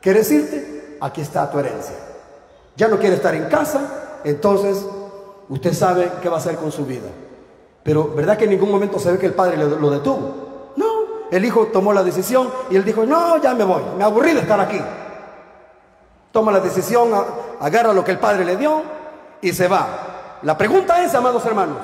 ¿Quieres 0.00 0.30
irte? 0.30 0.98
Aquí 1.00 1.20
está 1.20 1.50
tu 1.50 1.58
herencia. 1.58 1.94
Ya 2.76 2.88
no 2.88 2.98
quiere 2.98 3.16
estar 3.16 3.34
en 3.34 3.48
casa, 3.48 4.20
entonces 4.24 4.84
usted 5.48 5.72
sabe 5.72 6.10
qué 6.22 6.28
va 6.28 6.36
a 6.36 6.40
hacer 6.40 6.56
con 6.56 6.70
su 6.70 6.84
vida. 6.84 7.08
Pero 7.82 8.12
¿verdad 8.14 8.36
que 8.36 8.44
en 8.44 8.50
ningún 8.50 8.70
momento 8.70 8.98
se 8.98 9.10
ve 9.10 9.18
que 9.18 9.26
el 9.26 9.34
padre 9.34 9.56
lo 9.56 9.90
detuvo? 9.90 10.72
No, 10.76 10.86
el 11.30 11.44
hijo 11.44 11.66
tomó 11.68 11.92
la 11.92 12.02
decisión 12.02 12.50
y 12.70 12.76
él 12.76 12.84
dijo, 12.84 13.04
no, 13.04 13.40
ya 13.42 13.54
me 13.54 13.64
voy, 13.64 13.82
me 13.96 14.04
aburrí 14.04 14.34
de 14.34 14.40
estar 14.40 14.60
aquí. 14.60 14.80
Toma 16.32 16.52
la 16.52 16.60
decisión, 16.60 17.10
agarra 17.60 17.92
lo 17.92 18.04
que 18.04 18.12
el 18.12 18.18
padre 18.18 18.44
le 18.44 18.56
dio 18.56 18.82
y 19.40 19.52
se 19.52 19.68
va. 19.68 19.86
La 20.42 20.56
pregunta 20.56 21.02
es, 21.02 21.14
amados 21.14 21.44
hermanos, 21.46 21.78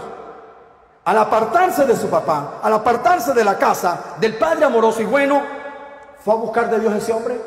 al 1.05 1.19
apartarse 1.19 1.85
de 1.85 1.97
su 1.97 2.09
papá, 2.09 2.61
al 2.63 2.73
apartarse 2.73 3.33
de 3.33 3.45
la 3.45 3.59
casa 3.59 4.15
del 4.19 4.37
padre 4.37 4.65
amoroso 4.65 5.03
y 5.03 5.07
bueno, 5.07 5.43
¿fue 6.25 6.35
a 6.35 6.37
buscar 6.37 6.71
de 6.71 6.81
Dios 6.81 6.95
ese 6.95 7.13
hombre? 7.13 7.39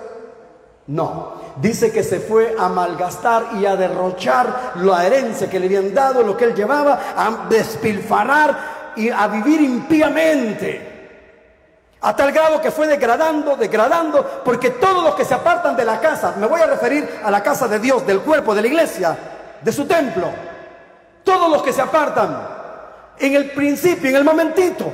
No, 0.87 1.33
dice 1.57 1.91
que 1.91 2.03
se 2.03 2.19
fue 2.19 2.55
a 2.57 2.69
malgastar 2.69 3.47
y 3.59 3.65
a 3.65 3.75
derrochar 3.75 4.73
la 4.75 5.05
herencia 5.05 5.49
que 5.49 5.59
le 5.59 5.65
habían 5.65 5.93
dado, 5.93 6.23
lo 6.23 6.37
que 6.37 6.45
él 6.45 6.55
llevaba, 6.55 6.99
a 7.15 7.47
despilfarrar 7.49 8.93
y 8.95 9.09
a 9.09 9.27
vivir 9.27 9.61
impíamente. 9.61 10.86
A 12.01 12.15
tal 12.15 12.31
grado 12.31 12.61
que 12.61 12.71
fue 12.71 12.87
degradando, 12.87 13.55
degradando, 13.55 14.41
porque 14.45 14.71
todos 14.71 15.03
los 15.03 15.15
que 15.15 15.25
se 15.25 15.33
apartan 15.33 15.75
de 15.75 15.85
la 15.85 15.99
casa, 15.99 16.35
me 16.37 16.47
voy 16.47 16.61
a 16.61 16.67
referir 16.67 17.19
a 17.23 17.31
la 17.31 17.41
casa 17.41 17.67
de 17.67 17.79
Dios, 17.79 18.05
del 18.05 18.21
cuerpo, 18.21 18.53
de 18.53 18.61
la 18.61 18.67
iglesia, 18.67 19.17
de 19.61 19.71
su 19.71 19.85
templo, 19.85 20.27
todos 21.23 21.49
los 21.51 21.63
que 21.63 21.73
se 21.73 21.81
apartan, 21.81 22.47
en 23.19 23.33
el 23.33 23.51
principio, 23.51 24.09
en 24.09 24.15
el 24.15 24.23
momentito, 24.23 24.85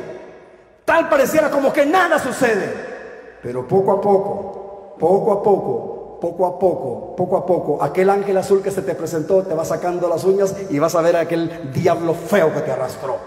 tal 0.85 1.09
pareciera 1.09 1.49
como 1.49 1.73
que 1.73 1.85
nada 1.85 2.17
sucede, 2.19 3.39
pero 3.41 3.67
poco 3.67 3.91
a 3.91 4.01
poco 4.01 4.63
poco 5.03 5.31
a 5.33 5.43
poco, 5.43 6.19
poco 6.21 6.45
a 6.45 6.59
poco, 6.59 7.15
poco 7.15 7.37
a 7.37 7.45
poco, 7.45 7.83
aquel 7.83 8.09
ángel 8.09 8.37
azul 8.37 8.61
que 8.61 8.71
se 8.71 8.81
te 8.81 8.95
presentó 8.95 9.43
te 9.43 9.53
va 9.53 9.65
sacando 9.65 10.07
las 10.07 10.23
uñas 10.23 10.55
y 10.69 10.79
vas 10.79 10.95
a 10.95 11.01
ver 11.01 11.17
aquel 11.17 11.71
diablo 11.73 12.13
feo 12.13 12.53
que 12.53 12.61
te 12.61 12.71
arrastró. 12.71 13.17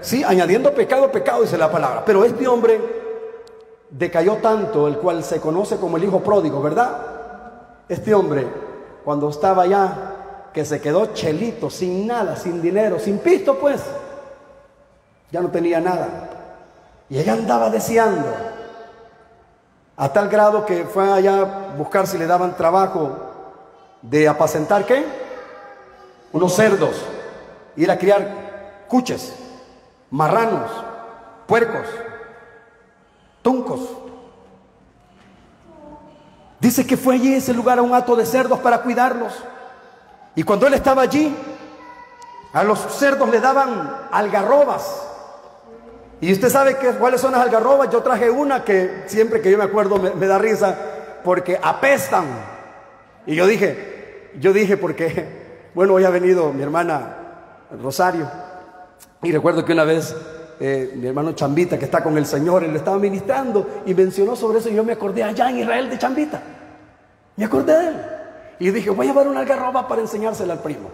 Sí, 0.00 0.24
añadiendo 0.24 0.72
pecado, 0.72 1.10
pecado, 1.10 1.42
dice 1.42 1.58
la 1.58 1.70
palabra. 1.70 2.04
Pero 2.04 2.24
este 2.24 2.46
hombre 2.46 2.80
decayó 3.90 4.36
tanto, 4.36 4.88
el 4.88 4.98
cual 4.98 5.22
se 5.24 5.40
conoce 5.40 5.76
como 5.76 5.96
el 5.96 6.04
hijo 6.04 6.20
pródigo, 6.20 6.62
¿verdad? 6.62 6.96
Este 7.88 8.14
hombre, 8.14 8.46
cuando 9.04 9.28
estaba 9.28 9.64
allá, 9.64 10.12
que 10.52 10.64
se 10.64 10.80
quedó 10.80 11.12
chelito, 11.12 11.68
sin 11.68 12.06
nada, 12.06 12.36
sin 12.36 12.62
dinero, 12.62 12.98
sin 12.98 13.18
pisto, 13.18 13.58
pues, 13.58 13.82
ya 15.30 15.40
no 15.40 15.50
tenía 15.50 15.80
nada. 15.80 16.30
Y 17.08 17.18
ella 17.18 17.34
andaba 17.34 17.70
deseando 17.70 18.26
a 19.96 20.12
tal 20.12 20.28
grado 20.28 20.66
que 20.66 20.84
fue 20.84 21.10
allá 21.12 21.40
a 21.40 21.76
buscar 21.76 22.06
si 22.06 22.18
le 22.18 22.26
daban 22.26 22.56
trabajo 22.56 23.16
de 24.02 24.28
apacentar 24.28 24.84
qué? 24.84 25.04
Unos 26.32 26.54
cerdos, 26.54 27.02
ir 27.76 27.90
a 27.90 27.98
criar 27.98 28.45
cuches, 28.88 29.34
marranos, 30.10 30.70
puercos, 31.46 31.86
tuncos. 33.42 33.80
Dice 36.60 36.86
que 36.86 36.96
fue 36.96 37.14
allí 37.14 37.34
ese 37.34 37.52
lugar 37.52 37.78
a 37.78 37.82
un 37.82 37.94
hato 37.94 38.16
de 38.16 38.26
cerdos 38.26 38.58
para 38.60 38.82
cuidarlos. 38.82 39.32
Y 40.34 40.42
cuando 40.42 40.66
él 40.66 40.74
estaba 40.74 41.02
allí, 41.02 41.34
a 42.52 42.64
los 42.64 42.78
cerdos 42.78 43.28
le 43.28 43.40
daban 43.40 44.08
algarrobas 44.10 45.06
y 46.20 46.32
usted 46.32 46.48
sabe 46.48 46.76
que, 46.76 46.92
cuáles 46.92 47.20
son 47.20 47.32
las 47.32 47.42
algarrobas. 47.42 47.90
Yo 47.90 48.02
traje 48.02 48.30
una 48.30 48.64
que 48.64 49.04
siempre 49.06 49.40
que 49.40 49.50
yo 49.50 49.58
me 49.58 49.64
acuerdo 49.64 49.98
me, 49.98 50.26
da 50.26 50.38
risa 50.38 50.76
porque 51.22 51.58
apestan. 51.62 52.24
Y 53.26 53.34
yo 53.34 53.46
dije, 53.46 54.30
yo 54.40 54.52
dije 54.52 54.76
porque, 54.76 55.70
bueno, 55.74 55.94
hoy 55.94 56.04
ha 56.04 56.10
venido 56.10 56.52
mi 56.52 56.62
hermana 56.62 57.16
Rosario. 57.82 58.45
Y 59.22 59.32
recuerdo 59.32 59.64
que 59.64 59.72
una 59.72 59.84
vez 59.84 60.14
eh, 60.60 60.92
mi 60.96 61.06
hermano 61.06 61.32
Chambita, 61.32 61.78
que 61.78 61.84
está 61.84 62.02
con 62.02 62.16
el 62.16 62.26
Señor, 62.26 62.64
él 62.64 62.72
le 62.72 62.78
estaba 62.78 62.98
ministrando 62.98 63.82
y 63.86 63.94
mencionó 63.94 64.36
sobre 64.36 64.58
eso 64.58 64.68
y 64.68 64.74
yo 64.74 64.84
me 64.84 64.92
acordé 64.92 65.22
allá 65.22 65.50
en 65.50 65.58
Israel 65.58 65.90
de 65.90 65.98
Chambita. 65.98 66.42
Me 67.36 67.44
acordé 67.44 67.78
de 67.78 67.88
él. 67.88 67.96
Y 68.58 68.70
dije, 68.70 68.90
voy 68.90 69.06
a 69.06 69.10
llevar 69.10 69.28
una 69.28 69.40
algarroba 69.40 69.86
para 69.86 70.00
enseñársela 70.00 70.54
al 70.54 70.60
primo. 70.60 70.90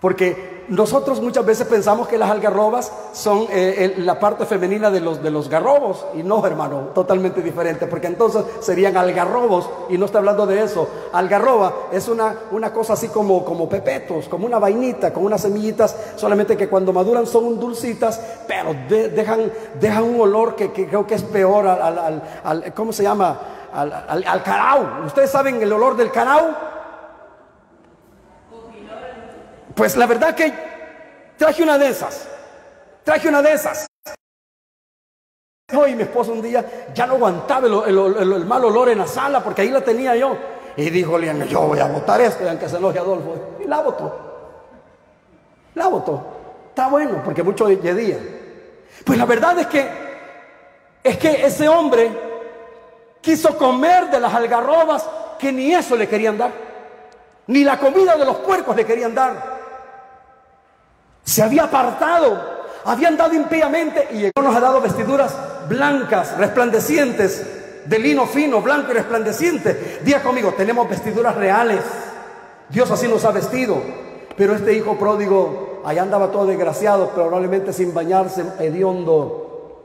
Porque 0.00 0.55
nosotros 0.68 1.20
muchas 1.20 1.44
veces 1.46 1.66
pensamos 1.66 2.08
que 2.08 2.18
las 2.18 2.30
algarrobas 2.30 2.92
son 3.12 3.46
eh, 3.50 3.94
la 3.98 4.18
parte 4.18 4.46
femenina 4.46 4.90
de 4.90 5.00
los, 5.00 5.22
de 5.22 5.30
los 5.30 5.48
garrobos. 5.48 6.06
Y 6.14 6.22
no, 6.22 6.44
hermano, 6.46 6.88
totalmente 6.94 7.42
diferente. 7.42 7.86
Porque 7.86 8.08
entonces 8.08 8.44
serían 8.60 8.96
algarrobos. 8.96 9.68
Y 9.88 9.98
no 9.98 10.06
está 10.06 10.18
hablando 10.18 10.46
de 10.46 10.62
eso. 10.62 10.88
Algarroba 11.12 11.72
es 11.92 12.08
una, 12.08 12.34
una 12.50 12.72
cosa 12.72 12.94
así 12.94 13.08
como, 13.08 13.44
como 13.44 13.68
pepetos, 13.68 14.28
como 14.28 14.46
una 14.46 14.58
vainita, 14.58 15.12
con 15.12 15.24
unas 15.24 15.42
semillitas. 15.42 15.96
Solamente 16.16 16.56
que 16.56 16.68
cuando 16.68 16.92
maduran 16.92 17.26
son 17.26 17.58
dulcitas, 17.60 18.20
pero 18.46 18.74
dejan, 18.88 19.52
dejan 19.80 20.04
un 20.04 20.20
olor 20.20 20.56
que, 20.56 20.72
creo 20.72 21.06
que 21.06 21.14
es 21.14 21.22
peor 21.22 21.66
al, 21.66 22.22
al, 22.44 22.74
¿cómo 22.74 22.92
se 22.92 23.02
llama? 23.02 23.38
Al, 23.72 24.24
al, 24.26 24.42
carao. 24.42 25.04
¿Ustedes 25.06 25.30
saben 25.30 25.60
el 25.62 25.72
olor 25.72 25.96
del 25.96 26.10
carao? 26.10 26.75
Pues 29.76 29.94
la 29.94 30.06
verdad 30.06 30.34
que 30.34 30.52
traje 31.36 31.62
una 31.62 31.76
de 31.76 31.88
esas. 31.88 32.26
Traje 33.04 33.28
una 33.28 33.42
de 33.42 33.52
esas. 33.52 33.86
Y 35.70 35.94
mi 35.94 36.02
esposo 36.02 36.32
un 36.32 36.40
día 36.40 36.88
ya 36.94 37.06
no 37.06 37.14
aguantaba 37.14 37.66
el, 37.66 38.46
mal 38.46 38.64
olor 38.64 38.88
en 38.88 38.98
la 38.98 39.06
sala 39.06 39.44
porque 39.44 39.62
ahí 39.62 39.68
la 39.68 39.82
tenía 39.82 40.16
yo. 40.16 40.34
Y 40.78 40.88
dijo, 40.88 41.18
yo 41.20 41.60
voy 41.62 41.78
a 41.78 41.86
votar 41.86 42.20
esto, 42.20 42.44
y 42.44 42.48
aunque 42.48 42.68
se 42.68 42.78
enoje 42.78 42.98
Adolfo. 42.98 43.58
Y 43.62 43.68
la 43.68 43.80
votó. 43.80 44.18
La 45.74 45.88
votó. 45.88 46.24
Está 46.70 46.88
bueno, 46.88 47.20
porque 47.22 47.42
mucho 47.42 47.66
día. 47.66 48.18
Pues 49.04 49.18
la 49.18 49.26
verdad 49.26 49.58
es 49.58 49.66
que, 49.66 49.90
es 51.02 51.18
que 51.18 51.44
ese 51.44 51.68
hombre 51.68 52.10
quiso 53.20 53.56
comer 53.58 54.10
de 54.10 54.20
las 54.20 54.32
algarrobas 54.32 55.06
que 55.38 55.52
ni 55.52 55.74
eso 55.74 55.96
le 55.96 56.08
querían 56.08 56.38
dar. 56.38 56.50
Ni 57.48 57.62
la 57.62 57.78
comida 57.78 58.16
de 58.16 58.24
los 58.24 58.36
puercos 58.38 58.74
le 58.74 58.86
querían 58.86 59.14
dar 59.14 59.55
se 61.26 61.42
había 61.42 61.64
apartado, 61.64 62.40
había 62.84 63.08
andado 63.08 63.34
impíamente 63.34 64.08
y 64.12 64.40
nos 64.40 64.54
ha 64.54 64.60
dado 64.60 64.80
vestiduras 64.80 65.36
blancas, 65.68 66.38
resplandecientes, 66.38 67.44
de 67.84 67.98
lino 67.98 68.26
fino, 68.26 68.62
blanco 68.62 68.92
y 68.92 68.94
resplandeciente. 68.94 70.00
Día 70.04 70.22
conmigo, 70.22 70.54
tenemos 70.56 70.88
vestiduras 70.88 71.34
reales. 71.34 71.80
Dios 72.68 72.88
así 72.92 73.08
nos 73.08 73.24
ha 73.24 73.32
vestido. 73.32 73.82
Pero 74.36 74.54
este 74.54 74.72
hijo 74.74 74.96
pródigo, 74.96 75.82
allá 75.84 76.02
andaba 76.02 76.30
todo 76.30 76.46
desgraciado, 76.46 77.10
probablemente 77.10 77.72
sin 77.72 77.92
bañarse, 77.92 78.44
hediondo. 78.60 79.82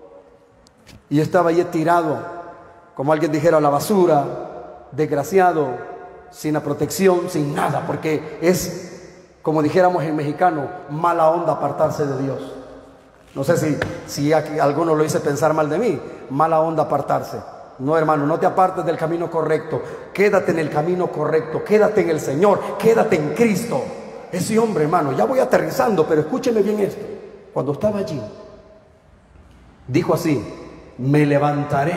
Y 1.09 1.21
estaba 1.21 1.49
allí 1.49 1.63
tirado, 1.65 2.19
como 2.93 3.13
alguien 3.13 3.31
dijera, 3.31 3.57
a 3.57 3.61
la 3.61 3.69
basura, 3.69 4.87
desgraciado, 4.91 5.69
sin 6.29 6.53
la 6.53 6.61
protección, 6.61 7.29
sin 7.29 7.55
nada, 7.55 7.83
porque 7.87 8.37
es 8.41 8.90
como 9.41 9.63
dijéramos 9.63 10.03
en 10.03 10.15
mexicano, 10.15 10.69
mala 10.89 11.29
onda 11.29 11.53
apartarse 11.53 12.05
de 12.05 12.21
Dios. 12.21 12.39
No 13.33 13.43
sé 13.43 13.57
si, 13.57 13.77
si 14.07 14.33
alguno 14.33 14.93
lo 14.93 15.03
hice 15.03 15.19
pensar 15.19 15.53
mal 15.53 15.69
de 15.69 15.79
mí, 15.79 15.99
mala 16.29 16.59
onda 16.59 16.83
apartarse. 16.83 17.37
No, 17.79 17.97
hermano, 17.97 18.27
no 18.27 18.39
te 18.39 18.45
apartes 18.45 18.85
del 18.85 18.97
camino 18.97 19.31
correcto. 19.31 19.81
Quédate 20.13 20.51
en 20.51 20.59
el 20.59 20.69
camino 20.69 21.07
correcto, 21.07 21.63
quédate 21.63 22.01
en 22.01 22.09
el 22.11 22.19
Señor, 22.19 22.77
quédate 22.77 23.15
en 23.15 23.33
Cristo. 23.33 23.81
Ese 24.31 24.59
hombre, 24.59 24.83
hermano, 24.83 25.13
ya 25.13 25.25
voy 25.25 25.39
aterrizando, 25.39 26.05
pero 26.05 26.21
escúcheme 26.21 26.61
bien 26.61 26.79
esto. 26.79 27.03
Cuando 27.53 27.71
estaba 27.71 27.99
allí, 27.99 28.21
dijo 29.87 30.13
así, 30.13 30.45
me 30.99 31.25
levantaré. 31.25 31.93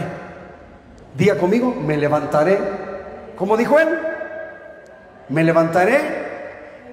Día 1.16 1.38
conmigo, 1.38 1.74
me 1.74 1.96
levantaré. 1.96 2.58
¿Cómo 3.36 3.56
dijo 3.56 3.78
él? 3.78 3.88
Me 5.28 5.44
levantaré 5.44 6.23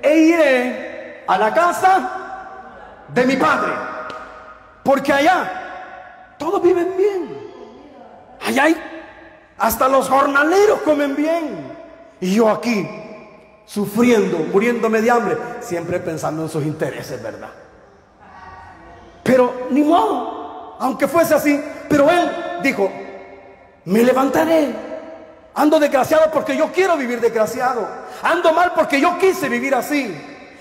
e 0.01 0.17
iré 0.17 1.23
a 1.27 1.37
la 1.37 1.53
casa 1.53 2.09
de 3.07 3.25
mi 3.25 3.35
padre. 3.37 3.71
Porque 4.83 5.13
allá 5.13 6.35
todos 6.37 6.61
viven 6.61 6.95
bien. 6.97 7.51
Allá 8.45 8.63
hay, 8.63 8.77
hasta 9.57 9.87
los 9.87 10.09
jornaleros 10.09 10.81
comen 10.81 11.15
bien. 11.15 11.77
Y 12.19 12.35
yo 12.35 12.49
aquí, 12.49 12.87
sufriendo, 13.65 14.39
muriéndome 14.51 15.01
de 15.01 15.11
hambre, 15.11 15.37
siempre 15.59 15.99
pensando 15.99 16.43
en 16.43 16.49
sus 16.49 16.65
intereses, 16.65 17.21
¿verdad? 17.21 17.49
Pero 19.23 19.67
ni 19.69 19.83
modo, 19.83 20.77
aunque 20.79 21.07
fuese 21.07 21.35
así, 21.35 21.63
pero 21.87 22.09
él 22.09 22.31
dijo, 22.63 22.91
me 23.85 24.03
levantaré 24.03 24.90
Ando 25.53 25.79
desgraciado 25.79 26.31
porque 26.31 26.55
yo 26.55 26.71
quiero 26.71 26.95
vivir 26.95 27.19
desgraciado. 27.19 27.87
Ando 28.23 28.53
mal 28.53 28.73
porque 28.73 29.01
yo 29.01 29.17
quise 29.17 29.49
vivir 29.49 29.75
así. 29.75 30.15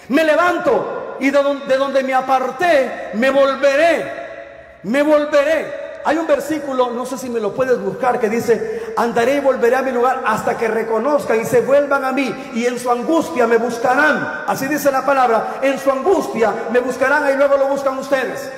Me 0.08 0.24
levanto 0.24 1.16
y 1.20 1.30
de 1.30 1.76
donde, 1.76 2.02
me 2.02 2.14
aparté, 2.14 3.10
me 3.14 3.30
volveré. 3.30 4.80
Me 4.82 5.02
volveré. 5.02 5.90
Hay 6.04 6.16
un 6.16 6.26
versículo, 6.26 6.90
no 6.90 7.04
sé 7.04 7.18
si 7.18 7.28
me 7.28 7.40
lo 7.40 7.54
puedes 7.54 7.78
buscar, 7.78 8.18
que 8.18 8.30
dice, 8.30 8.94
andaré 8.96 9.34
y 9.34 9.40
volveré 9.40 9.76
a 9.76 9.82
mi 9.82 9.92
lugar 9.92 10.22
hasta 10.26 10.56
que 10.56 10.66
reconozcan 10.66 11.38
y 11.38 11.44
se 11.44 11.60
vuelvan 11.60 12.06
a 12.06 12.12
mí 12.12 12.52
y 12.54 12.64
en 12.64 12.78
su 12.78 12.90
angustia 12.90 13.46
me 13.46 13.58
buscarán. 13.58 14.44
Así 14.46 14.66
dice 14.66 14.90
la 14.90 15.04
palabra, 15.04 15.58
en 15.60 15.78
su 15.78 15.90
angustia 15.90 16.54
me 16.72 16.80
buscarán 16.80 17.30
y 17.30 17.36
luego 17.36 17.58
lo 17.58 17.68
buscan 17.68 17.98
ustedes. 17.98 18.50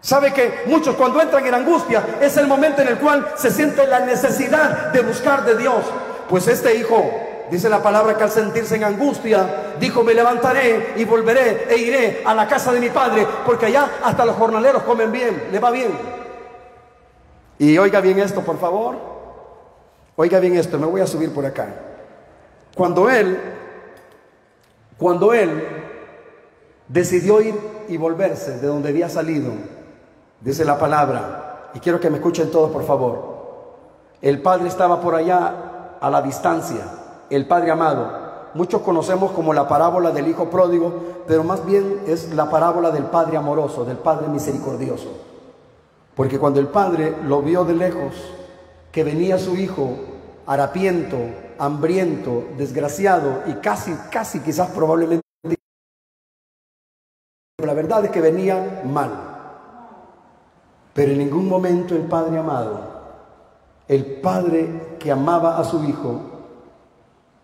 Sabe 0.00 0.32
que 0.32 0.62
muchos 0.66 0.94
cuando 0.96 1.20
entran 1.20 1.44
en 1.46 1.54
angustia 1.54 2.18
es 2.20 2.36
el 2.36 2.46
momento 2.46 2.82
en 2.82 2.88
el 2.88 2.98
cual 2.98 3.34
se 3.36 3.50
siente 3.50 3.86
la 3.86 4.00
necesidad 4.00 4.92
de 4.92 5.00
buscar 5.00 5.44
de 5.44 5.56
Dios. 5.56 5.84
Pues 6.28 6.46
este 6.46 6.76
hijo, 6.76 7.10
dice 7.50 7.68
la 7.68 7.82
palabra 7.82 8.16
que 8.16 8.22
al 8.22 8.30
sentirse 8.30 8.76
en 8.76 8.84
angustia, 8.84 9.74
dijo, 9.80 10.04
me 10.04 10.14
levantaré 10.14 10.94
y 10.96 11.04
volveré 11.04 11.66
e 11.68 11.76
iré 11.78 12.22
a 12.24 12.34
la 12.34 12.46
casa 12.46 12.72
de 12.72 12.80
mi 12.80 12.90
padre, 12.90 13.26
porque 13.44 13.66
allá 13.66 13.90
hasta 14.04 14.24
los 14.24 14.36
jornaleros 14.36 14.84
comen 14.84 15.10
bien, 15.10 15.48
le 15.50 15.58
va 15.58 15.70
bien. 15.70 15.90
Y 17.58 17.76
oiga 17.76 18.00
bien 18.00 18.20
esto, 18.20 18.42
por 18.42 18.58
favor. 18.58 18.96
Oiga 20.14 20.38
bien 20.38 20.56
esto, 20.56 20.78
me 20.78 20.86
voy 20.86 21.00
a 21.00 21.06
subir 21.06 21.32
por 21.32 21.44
acá. 21.44 21.66
Cuando 22.74 23.10
él, 23.10 23.38
cuando 24.96 25.32
él 25.32 25.62
decidió 26.86 27.40
ir 27.40 27.54
y 27.88 27.96
volverse 27.96 28.58
de 28.58 28.66
donde 28.66 28.90
había 28.90 29.08
salido, 29.08 29.52
Dice 30.40 30.64
la 30.64 30.78
palabra, 30.78 31.70
y 31.74 31.80
quiero 31.80 32.00
que 32.00 32.10
me 32.10 32.18
escuchen 32.18 32.50
todos 32.50 32.70
por 32.70 32.84
favor. 32.84 33.38
El 34.22 34.40
Padre 34.40 34.68
estaba 34.68 35.00
por 35.00 35.14
allá 35.14 35.96
a 36.00 36.10
la 36.10 36.22
distancia, 36.22 36.84
el 37.30 37.46
Padre 37.46 37.70
amado. 37.70 38.28
Muchos 38.54 38.82
conocemos 38.82 39.32
como 39.32 39.52
la 39.52 39.68
parábola 39.68 40.10
del 40.10 40.28
Hijo 40.28 40.48
pródigo, 40.48 40.92
pero 41.26 41.44
más 41.44 41.64
bien 41.66 42.02
es 42.06 42.32
la 42.34 42.48
parábola 42.50 42.90
del 42.90 43.04
Padre 43.04 43.36
amoroso, 43.36 43.84
del 43.84 43.98
Padre 43.98 44.28
misericordioso. 44.28 45.08
Porque 46.14 46.38
cuando 46.38 46.60
el 46.60 46.68
Padre 46.68 47.16
lo 47.24 47.42
vio 47.42 47.64
de 47.64 47.74
lejos, 47.74 48.14
que 48.90 49.04
venía 49.04 49.38
su 49.38 49.56
Hijo 49.56 49.96
harapiento, 50.46 51.18
hambriento, 51.58 52.44
desgraciado 52.56 53.42
y 53.46 53.54
casi, 53.54 53.94
casi 54.10 54.40
quizás 54.40 54.70
probablemente... 54.70 55.22
La 57.58 57.74
verdad 57.74 58.04
es 58.06 58.10
que 58.10 58.20
venía 58.20 58.82
mal. 58.86 59.27
Pero 60.98 61.12
en 61.12 61.18
ningún 61.18 61.48
momento 61.48 61.94
el 61.94 62.02
Padre 62.02 62.38
amado, 62.38 62.80
el 63.86 64.04
Padre 64.20 64.96
que 64.98 65.12
amaba 65.12 65.56
a 65.56 65.62
su 65.62 65.84
Hijo, 65.84 66.22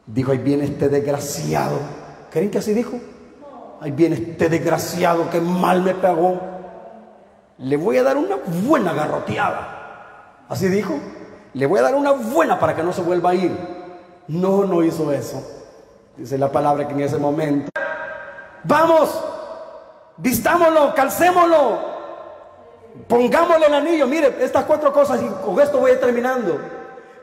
dijo, 0.07 0.33
ahí 0.33 0.39
viene 0.39 0.65
este 0.65 0.89
desgraciado. 0.89 1.79
¿Creen 2.33 2.51
que 2.51 2.59
así 2.59 2.75
dijo? 2.75 2.99
Ahí 3.81 3.93
viene 3.93 4.17
este 4.17 4.49
desgraciado 4.49 5.31
que 5.31 5.41
mal 5.41 5.83
me 5.83 5.95
pegó. 5.95 6.41
Le 7.59 7.77
voy 7.77 7.97
a 7.99 8.03
dar 8.03 8.17
una 8.17 8.39
buena 8.67 8.93
garroteada. 8.93 10.47
Así 10.49 10.67
dijo. 10.67 10.95
Le 11.53 11.67
voy 11.67 11.79
a 11.79 11.83
dar 11.83 11.95
una 11.95 12.11
buena 12.11 12.59
para 12.59 12.75
que 12.75 12.83
no 12.83 12.93
se 12.93 13.03
vuelva 13.03 13.31
a 13.31 13.35
ir. 13.37 13.57
No, 14.27 14.65
no 14.65 14.83
hizo 14.83 15.13
eso. 15.13 15.41
Dice 16.17 16.39
la 16.39 16.51
palabra 16.51 16.89
que 16.89 16.95
en 16.95 17.03
ese 17.03 17.19
momento. 17.19 17.71
Vamos, 18.65 19.23
vistámoslo, 20.17 20.93
calcémoslo, 20.93 21.94
Pongámosle 23.09 23.67
el 23.67 23.75
anillo. 23.75 24.07
Mire, 24.07 24.37
estas 24.41 24.65
cuatro 24.65 24.93
cosas 24.93 25.21
y 25.21 25.27
con 25.45 25.61
esto 25.61 25.79
voy 25.79 25.97
terminando. 25.97 26.61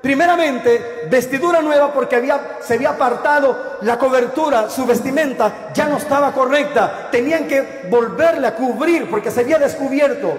Primeramente, 0.01 1.07
vestidura 1.09 1.61
nueva 1.61 1.93
porque 1.93 2.15
había, 2.15 2.57
se 2.61 2.73
había 2.73 2.89
apartado 2.89 3.77
la 3.81 3.99
cobertura, 3.99 4.67
su 4.67 4.85
vestimenta 4.85 5.69
ya 5.73 5.85
no 5.85 5.97
estaba 5.97 6.31
correcta. 6.33 7.09
Tenían 7.11 7.47
que 7.47 7.87
volverle 7.89 8.47
a 8.47 8.55
cubrir 8.55 9.09
porque 9.09 9.29
se 9.29 9.41
había 9.41 9.59
descubierto. 9.59 10.37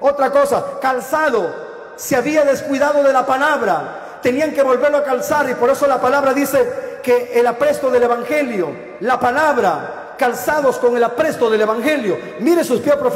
Otra 0.00 0.30
cosa, 0.30 0.64
calzado, 0.80 1.54
se 1.96 2.16
había 2.16 2.44
descuidado 2.44 3.02
de 3.02 3.12
la 3.12 3.26
palabra. 3.26 4.18
Tenían 4.22 4.52
que 4.52 4.62
volverlo 4.62 4.98
a 4.98 5.04
calzar 5.04 5.48
y 5.50 5.54
por 5.54 5.68
eso 5.68 5.86
la 5.86 6.00
palabra 6.00 6.32
dice 6.32 6.98
que 7.02 7.32
el 7.34 7.46
apresto 7.46 7.90
del 7.90 8.04
Evangelio, 8.04 8.74
la 9.00 9.20
palabra, 9.20 10.01
calzados 10.18 10.78
con 10.78 10.96
el 10.96 11.04
apresto 11.04 11.50
del 11.50 11.60
Evangelio. 11.60 12.18
Mire 12.40 12.64
sus 12.64 12.80
pies, 12.80 12.96
por 12.96 13.12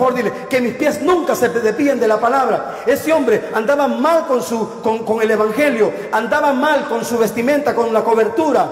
que 0.48 0.60
mis 0.60 0.74
pies 0.74 1.02
nunca 1.02 1.34
se 1.34 1.48
despiden 1.48 2.00
de 2.00 2.08
la 2.08 2.18
palabra. 2.18 2.78
Ese 2.86 3.12
hombre 3.12 3.50
andaba 3.54 3.88
mal 3.88 4.26
con, 4.26 4.42
su, 4.42 4.80
con, 4.82 5.04
con 5.04 5.22
el 5.22 5.30
Evangelio, 5.30 5.92
andaba 6.12 6.52
mal 6.52 6.88
con 6.88 7.04
su 7.04 7.18
vestimenta, 7.18 7.74
con 7.74 7.92
la 7.92 8.02
cobertura. 8.02 8.68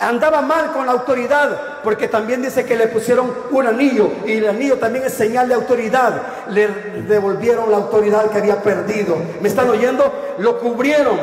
Andaba 0.00 0.42
mal 0.42 0.72
con 0.72 0.84
la 0.84 0.92
autoridad, 0.92 1.80
porque 1.84 2.08
también 2.08 2.42
dice 2.42 2.64
que 2.64 2.74
le 2.74 2.88
pusieron 2.88 3.32
un 3.52 3.66
anillo 3.68 4.10
y 4.26 4.38
el 4.38 4.48
anillo 4.48 4.76
también 4.76 5.04
es 5.04 5.14
señal 5.14 5.48
de 5.48 5.54
autoridad. 5.54 6.22
Le 6.48 6.66
devolvieron 7.06 7.70
la 7.70 7.76
autoridad 7.76 8.28
que 8.28 8.38
había 8.38 8.60
perdido. 8.60 9.16
¿Me 9.40 9.48
están 9.48 9.70
oyendo? 9.70 10.34
Lo 10.38 10.58
cubrieron, 10.58 11.20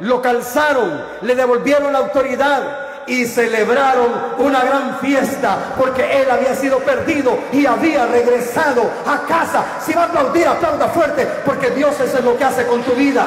lo 0.00 0.20
calzaron, 0.20 1.02
le 1.22 1.34
devolvieron 1.34 1.90
la 1.90 2.00
autoridad 2.00 2.87
y 3.08 3.26
celebraron 3.26 4.12
una 4.38 4.62
gran 4.62 4.98
fiesta 5.00 5.74
porque 5.78 6.22
él 6.22 6.30
había 6.30 6.54
sido 6.54 6.78
perdido 6.78 7.38
y 7.52 7.66
había 7.66 8.06
regresado 8.06 8.90
a 9.06 9.26
casa. 9.26 9.64
Si 9.84 9.92
va 9.94 10.02
a 10.02 10.06
aplaudir, 10.06 10.46
aplauda 10.46 10.88
fuerte 10.88 11.26
porque 11.44 11.70
Dios 11.70 11.98
es 12.00 12.22
lo 12.22 12.36
que 12.36 12.44
hace 12.44 12.66
con 12.66 12.82
tu 12.82 12.92
vida. 12.92 13.26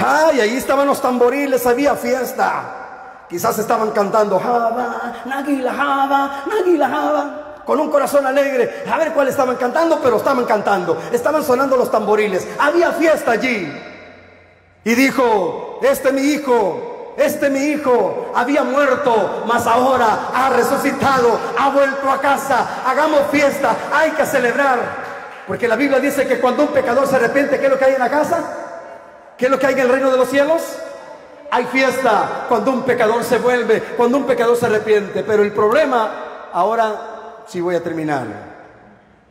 Ay, 0.00 0.40
ahí 0.40 0.56
estaban 0.56 0.86
los 0.86 1.02
tamboriles, 1.02 1.66
había 1.66 1.96
fiesta. 1.96 3.24
Quizás 3.28 3.58
estaban 3.58 3.90
cantando 3.90 4.38
Java, 4.38 5.22
Nagila 5.26 5.74
Java, 5.74 6.44
Java. 6.78 7.44
Con 7.66 7.80
un 7.80 7.90
corazón 7.90 8.24
alegre. 8.24 8.84
A 8.90 8.96
ver 8.96 9.12
cuál 9.12 9.28
estaban 9.28 9.56
cantando, 9.56 10.00
pero 10.02 10.16
estaban 10.16 10.46
cantando. 10.46 10.96
Estaban 11.12 11.44
sonando 11.44 11.76
los 11.76 11.90
tamboriles. 11.90 12.48
Había 12.58 12.92
fiesta 12.92 13.32
allí. 13.32 13.97
Y 14.88 14.94
dijo, 14.94 15.80
este 15.82 16.12
mi 16.12 16.22
hijo, 16.22 17.12
este 17.18 17.50
mi 17.50 17.58
hijo 17.58 18.32
había 18.34 18.64
muerto, 18.64 19.44
mas 19.46 19.66
ahora 19.66 20.30
ha 20.32 20.48
resucitado, 20.48 21.38
ha 21.58 21.68
vuelto 21.68 22.10
a 22.10 22.18
casa. 22.22 22.80
Hagamos 22.86 23.20
fiesta, 23.30 23.76
hay 23.92 24.12
que 24.12 24.24
celebrar. 24.24 24.78
Porque 25.46 25.68
la 25.68 25.76
Biblia 25.76 26.00
dice 26.00 26.26
que 26.26 26.40
cuando 26.40 26.62
un 26.62 26.68
pecador 26.70 27.06
se 27.06 27.16
arrepiente, 27.16 27.58
¿qué 27.58 27.66
es 27.66 27.70
lo 27.70 27.78
que 27.78 27.84
hay 27.84 27.92
en 27.96 27.98
la 27.98 28.08
casa? 28.08 28.42
¿Qué 29.36 29.44
es 29.44 29.50
lo 29.50 29.58
que 29.58 29.66
hay 29.66 29.74
en 29.74 29.80
el 29.80 29.88
reino 29.90 30.10
de 30.10 30.16
los 30.16 30.30
cielos? 30.30 30.62
Hay 31.50 31.66
fiesta 31.66 32.46
cuando 32.48 32.70
un 32.70 32.84
pecador 32.84 33.22
se 33.24 33.36
vuelve, 33.36 33.82
cuando 33.94 34.16
un 34.16 34.24
pecador 34.24 34.56
se 34.56 34.64
arrepiente. 34.64 35.22
Pero 35.22 35.42
el 35.42 35.52
problema, 35.52 36.48
ahora 36.50 37.42
sí 37.46 37.60
voy 37.60 37.74
a 37.74 37.82
terminar. 37.82 38.26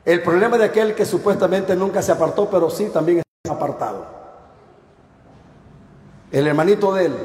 El 0.06 0.22
problema 0.22 0.56
de 0.60 0.66
aquel 0.66 0.94
que 0.94 1.04
supuestamente 1.04 1.76
nunca 1.76 2.04
se 2.04 2.12
apartó, 2.12 2.48
pero 2.48 2.70
sí 2.70 2.92
también 2.94 3.24
está 3.44 3.56
apartado. 3.56 4.17
El 6.32 6.48
hermanito 6.48 6.94
de 6.94 7.06
él, 7.06 7.16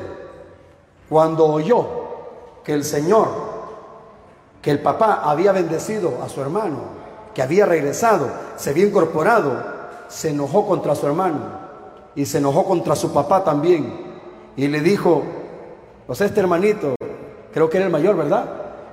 cuando 1.09 1.47
oyó 1.47 1.87
que 2.65 2.73
el 2.73 2.85
Señor, 2.85 3.29
que 4.61 4.71
el 4.71 4.81
papá 4.81 5.23
había 5.25 5.53
bendecido 5.53 6.23
a 6.25 6.29
su 6.29 6.41
hermano, 6.41 6.79
que 7.35 7.43
había 7.43 7.67
regresado, 7.67 8.29
se 8.57 8.71
había 8.71 8.87
incorporado, 8.87 9.65
se 10.09 10.31
enojó 10.31 10.67
contra 10.67 10.95
su 10.95 11.07
hermano 11.07 11.41
y 12.15 12.27
se 12.27 12.39
enojó 12.39 12.65
contra 12.65 12.95
su 12.95 13.13
papá 13.13 13.43
también. 13.43 14.13
Y 14.57 14.69
le 14.69 14.81
dijo, 14.81 15.23
o 16.07 16.15
sea, 16.15 16.27
este 16.27 16.41
hermanito, 16.41 16.95
creo 17.53 17.69
que 17.69 17.79
era 17.79 17.87
el 17.87 17.93
mayor, 17.93 18.17
¿verdad? 18.17 18.45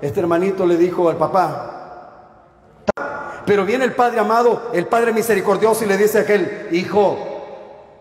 Este 0.01 0.20
hermanito 0.20 0.66
le 0.66 0.78
dijo 0.78 1.10
al 1.10 1.18
papá, 1.18 1.76
pero 3.45 3.66
viene 3.66 3.84
el 3.84 3.93
Padre 3.93 4.20
amado, 4.20 4.70
el 4.74 4.88
Padre 4.88 5.12
misericordioso 5.12 5.84
y 5.84 5.88
le 5.88 5.97
dice 5.97 6.20
a 6.20 6.22
aquel, 6.22 6.68
hijo, 6.72 7.18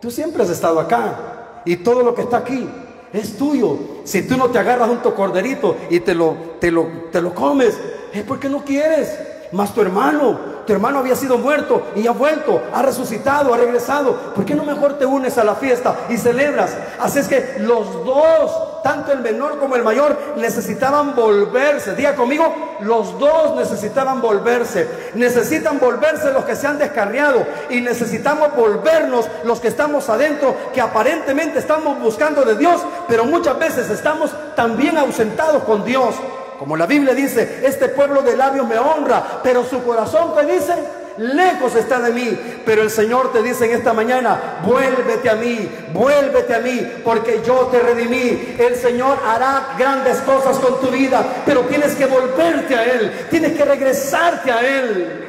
tú 0.00 0.10
siempre 0.10 0.42
has 0.42 0.50
estado 0.50 0.78
acá, 0.78 1.37
y 1.64 1.76
todo 1.76 2.02
lo 2.02 2.14
que 2.14 2.22
está 2.22 2.38
aquí 2.38 2.68
es 3.12 3.36
tuyo. 3.36 3.78
Si 4.04 4.22
tú 4.22 4.36
no 4.36 4.48
te 4.48 4.58
agarras 4.58 4.88
un 4.88 4.98
corderito 4.98 5.76
y 5.90 6.00
te 6.00 6.14
lo, 6.14 6.36
te 6.60 6.70
lo, 6.70 6.86
te 7.10 7.20
lo 7.20 7.34
comes, 7.34 7.78
es 8.12 8.22
porque 8.24 8.48
no 8.48 8.64
quieres. 8.64 9.18
Más 9.52 9.74
tu 9.74 9.80
hermano, 9.80 10.38
tu 10.68 10.74
hermano 10.74 10.98
había 10.98 11.16
sido 11.16 11.38
muerto 11.38 11.92
y 11.96 12.06
ha 12.06 12.10
vuelto, 12.10 12.62
ha 12.74 12.82
resucitado, 12.82 13.54
ha 13.54 13.56
regresado. 13.56 14.34
¿Por 14.34 14.44
qué 14.44 14.54
no 14.54 14.64
mejor 14.64 14.98
te 14.98 15.06
unes 15.06 15.38
a 15.38 15.44
la 15.44 15.54
fiesta 15.54 15.96
y 16.10 16.18
celebras? 16.18 16.76
Así 17.00 17.20
es 17.20 17.26
que 17.26 17.54
los 17.60 18.04
dos, 18.04 18.82
tanto 18.82 19.10
el 19.12 19.20
menor 19.20 19.58
como 19.58 19.76
el 19.76 19.82
mayor, 19.82 20.34
necesitaban 20.36 21.16
volverse. 21.16 21.94
Diga 21.94 22.14
conmigo, 22.14 22.76
los 22.80 23.18
dos 23.18 23.56
necesitaban 23.56 24.20
volverse. 24.20 25.10
Necesitan 25.14 25.80
volverse 25.80 26.34
los 26.34 26.44
que 26.44 26.54
se 26.54 26.66
han 26.66 26.76
descarriado 26.76 27.46
y 27.70 27.80
necesitamos 27.80 28.54
volvernos 28.54 29.26
los 29.44 29.60
que 29.60 29.68
estamos 29.68 30.10
adentro, 30.10 30.54
que 30.74 30.82
aparentemente 30.82 31.60
estamos 31.60 31.98
buscando 31.98 32.42
de 32.42 32.56
Dios, 32.56 32.82
pero 33.08 33.24
muchas 33.24 33.58
veces 33.58 33.88
estamos 33.88 34.32
también 34.54 34.98
ausentados 34.98 35.62
con 35.62 35.82
Dios. 35.82 36.14
Como 36.58 36.76
la 36.76 36.86
Biblia 36.86 37.14
dice, 37.14 37.60
este 37.62 37.88
pueblo 37.88 38.22
de 38.22 38.36
labios 38.36 38.66
me 38.66 38.78
honra, 38.78 39.40
pero 39.42 39.64
su 39.64 39.82
corazón 39.84 40.34
te 40.34 40.44
dice, 40.44 40.74
lejos 41.18 41.74
está 41.76 42.00
de 42.00 42.12
mí. 42.12 42.62
Pero 42.66 42.82
el 42.82 42.90
Señor 42.90 43.32
te 43.32 43.42
dice 43.42 43.66
en 43.66 43.76
esta 43.76 43.92
mañana, 43.92 44.58
vuélvete 44.64 45.30
a 45.30 45.36
mí, 45.36 45.68
vuélvete 45.92 46.54
a 46.54 46.58
mí, 46.58 47.00
porque 47.04 47.42
yo 47.46 47.68
te 47.70 47.78
redimí. 47.78 48.56
El 48.58 48.74
Señor 48.74 49.18
hará 49.24 49.74
grandes 49.78 50.18
cosas 50.18 50.58
con 50.58 50.80
tu 50.80 50.88
vida, 50.88 51.24
pero 51.46 51.60
tienes 51.62 51.94
que 51.94 52.06
volverte 52.06 52.74
a 52.74 52.84
Él, 52.84 53.26
tienes 53.30 53.52
que 53.52 53.64
regresarte 53.64 54.50
a 54.50 54.60
Él. 54.60 55.27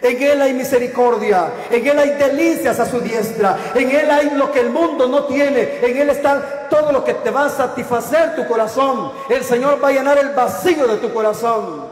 En 0.00 0.22
Él 0.22 0.40
hay 0.40 0.54
misericordia, 0.54 1.50
en 1.70 1.86
Él 1.86 1.98
hay 1.98 2.10
delicias 2.10 2.78
a 2.78 2.86
su 2.86 3.00
diestra, 3.00 3.58
en 3.74 3.90
Él 3.90 4.10
hay 4.10 4.30
lo 4.30 4.52
que 4.52 4.60
el 4.60 4.70
mundo 4.70 5.08
no 5.08 5.24
tiene, 5.24 5.80
en 5.82 5.96
Él 5.96 6.10
está 6.10 6.68
todo 6.68 6.92
lo 6.92 7.04
que 7.04 7.14
te 7.14 7.30
va 7.30 7.46
a 7.46 7.50
satisfacer 7.50 8.36
tu 8.36 8.46
corazón. 8.46 9.10
El 9.28 9.42
Señor 9.42 9.82
va 9.82 9.88
a 9.88 9.92
llenar 9.92 10.18
el 10.18 10.30
vacío 10.30 10.86
de 10.86 10.98
tu 10.98 11.12
corazón. 11.12 11.86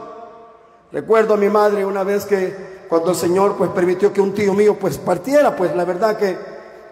Recuerdo 0.91 1.33
a 1.33 1.37
mi 1.37 1.49
madre 1.49 1.83
una 1.83 2.03
vez 2.03 2.25
que 2.25 2.77
cuando 2.87 3.11
el 3.11 3.17
Señor 3.17 3.55
pues 3.57 3.69
permitió 3.71 4.13
que 4.13 4.21
un 4.21 4.33
tío 4.33 4.53
mío 4.53 4.77
pues 4.79 4.97
partiera, 4.97 5.53
pues 5.55 5.75
la 5.75 5.83
verdad 5.83 6.17
que 6.17 6.37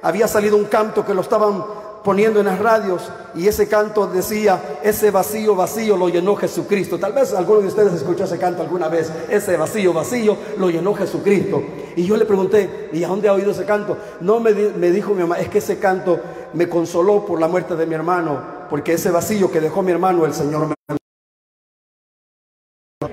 había 0.01 0.27
salido 0.27 0.57
un 0.57 0.65
canto 0.65 1.05
que 1.05 1.13
lo 1.13 1.21
estaban 1.21 1.63
poniendo 2.05 2.39
en 2.39 2.45
las 2.45 2.59
radios 2.59 3.11
y 3.33 3.47
ese 3.47 3.67
canto 3.67 4.05
decía, 4.05 4.77
ese 4.83 5.09
vacío, 5.09 5.55
vacío 5.55 5.97
lo 5.97 6.07
llenó 6.07 6.35
Jesucristo. 6.35 6.99
Tal 6.99 7.13
vez 7.13 7.33
alguno 7.33 7.61
de 7.61 7.67
ustedes 7.67 7.93
escuchó 7.93 8.25
ese 8.25 8.37
canto 8.37 8.61
alguna 8.61 8.87
vez, 8.87 9.11
ese 9.27 9.57
vacío, 9.57 9.91
vacío 9.91 10.37
lo 10.59 10.69
llenó 10.69 10.93
Jesucristo. 10.93 11.63
Y 11.95 12.05
yo 12.05 12.15
le 12.15 12.25
pregunté, 12.25 12.91
¿y 12.93 13.03
a 13.03 13.07
dónde 13.07 13.27
ha 13.27 13.33
oído 13.33 13.51
ese 13.51 13.65
canto? 13.65 13.97
No 14.21 14.39
me, 14.39 14.53
me 14.53 14.91
dijo 14.91 15.15
mi 15.15 15.21
mamá, 15.21 15.39
es 15.39 15.49
que 15.49 15.57
ese 15.57 15.79
canto 15.79 16.19
me 16.53 16.69
consoló 16.69 17.25
por 17.25 17.39
la 17.39 17.47
muerte 17.47 17.75
de 17.75 17.87
mi 17.87 17.95
hermano, 17.95 18.39
porque 18.69 18.93
ese 18.93 19.09
vacío 19.09 19.51
que 19.51 19.59
dejó 19.59 19.81
mi 19.81 19.91
hermano 19.91 20.25
el 20.25 20.33
Señor 20.33 20.67
me... 20.67 20.75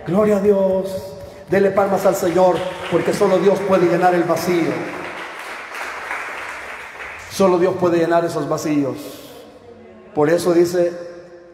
Gloria 0.06 0.36
a 0.36 0.40
Dios, 0.40 0.94
dele 1.50 1.70
palmas 1.70 2.04
al 2.04 2.14
Señor, 2.14 2.56
porque 2.90 3.14
solo 3.14 3.38
Dios 3.38 3.58
puede 3.60 3.86
llenar 3.86 4.14
el 4.14 4.24
vacío. 4.24 5.01
Solo 7.32 7.58
Dios 7.58 7.74
puede 7.80 7.96
llenar 7.96 8.26
esos 8.26 8.46
vacíos. 8.46 8.96
Por 10.14 10.28
eso 10.28 10.52
dice, 10.52 10.92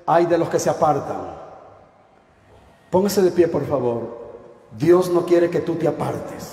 hay 0.07 0.27
de 0.27 0.37
los 0.37 0.49
que 0.49 0.59
se 0.59 0.69
apartan. 0.69 1.37
Póngase 2.91 3.23
de 3.23 3.31
pie, 3.31 3.47
por 3.47 3.65
favor. 3.65 4.19
Dios 4.77 5.09
no 5.09 5.25
quiere 5.25 5.49
que 5.49 5.61
tú 5.61 5.77
te 5.77 5.87
apartes. 5.87 6.53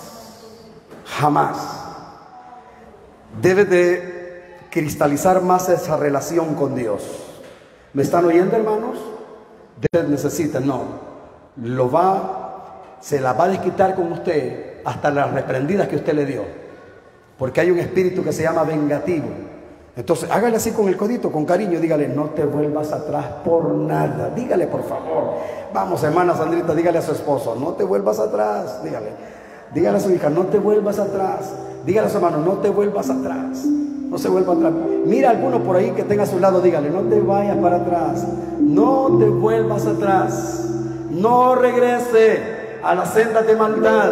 Jamás. 1.06 1.58
Debe 3.42 3.66
de 3.66 4.58
cristalizar 4.70 5.42
más 5.42 5.70
esa 5.70 5.98
relación 5.98 6.54
con 6.54 6.76
Dios. 6.76 7.02
¿Me 7.94 8.04
están 8.04 8.26
oyendo, 8.26 8.56
hermanos? 8.56 9.00
Usted 9.82 10.08
necesita, 10.08 10.60
no. 10.60 10.84
Lo 11.56 11.90
va, 11.90 12.84
se 13.00 13.20
la 13.20 13.34
va 13.34 13.46
a 13.46 13.50
desquitar 13.50 13.96
con 13.96 14.12
usted 14.12 14.82
hasta 14.86 15.10
las 15.10 15.32
reprendidas 15.32 15.88
que 15.88 15.96
usted 15.96 16.14
le 16.14 16.26
dio. 16.28 16.65
Porque 17.38 17.62
hay 17.62 17.72
un 17.72 17.80
espíritu 17.80 18.24
que 18.24 18.32
se 18.32 18.44
llama 18.44 18.64
vengativo. 18.64 19.26
Entonces, 19.96 20.30
hágale 20.30 20.58
así 20.58 20.72
con 20.72 20.90
el 20.90 20.98
codito, 20.98 21.32
con 21.32 21.46
cariño, 21.46 21.80
dígale, 21.80 22.10
no 22.10 22.26
te 22.32 22.44
vuelvas 22.44 22.92
atrás 22.92 23.26
por 23.46 23.74
nada. 23.74 24.30
Dígale, 24.30 24.68
por 24.68 24.84
favor. 24.84 25.36
Vamos, 25.74 26.04
hermana 26.04 26.36
Sandrita, 26.36 26.76
dígale 26.76 26.98
a 26.98 27.02
su 27.02 27.14
esposo, 27.14 27.56
no 27.56 27.74
te 27.74 27.84
vuelvas 27.84 28.20
atrás. 28.20 28.84
Dígale. 28.84 29.10
Dígale 29.74 29.98
a 29.98 30.00
su 30.00 30.12
hija, 30.12 30.30
no 30.30 30.44
te 30.48 30.60
vuelvas 30.60 31.00
atrás. 31.00 31.52
Dígale 31.86 32.08
a 32.08 32.10
su 32.10 32.18
hermano, 32.18 32.38
no 32.40 32.54
te 32.54 32.70
vuelvas 32.70 33.10
atrás. 33.10 33.66
No 33.66 34.18
se 34.18 34.28
vuelva 34.28 34.54
atrás. 34.54 34.74
Mira 35.06 35.30
a 35.30 35.32
alguno 35.32 35.64
por 35.64 35.78
ahí 35.78 35.92
que 35.92 36.04
tenga 36.04 36.24
a 36.24 36.28
su 36.28 36.40
lado, 36.40 36.62
dígale, 36.62 36.90
no 36.90 37.02
te 37.02 37.20
vayas 37.22 37.58
para 37.58 37.78
atrás. 37.78 38.26
No 38.60 39.18
te 39.18 39.26
vuelvas 39.26 39.86
atrás. 39.86 40.70
No 41.10 41.56
regrese 41.56 42.80
a 42.84 42.96
la 42.96 43.06
senda 43.06 43.42
de 43.42 43.56
maldad. 43.56 44.12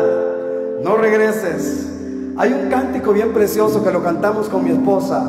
No 0.82 0.96
regreses. 0.96 1.90
Hay 2.36 2.52
un 2.52 2.70
cántico 2.70 3.14
bien 3.14 3.32
precioso 3.32 3.84
que 3.84 3.92
lo 3.92 4.02
cantamos 4.02 4.50
con 4.50 4.64
mi 4.64 4.72
esposa, 4.72 5.24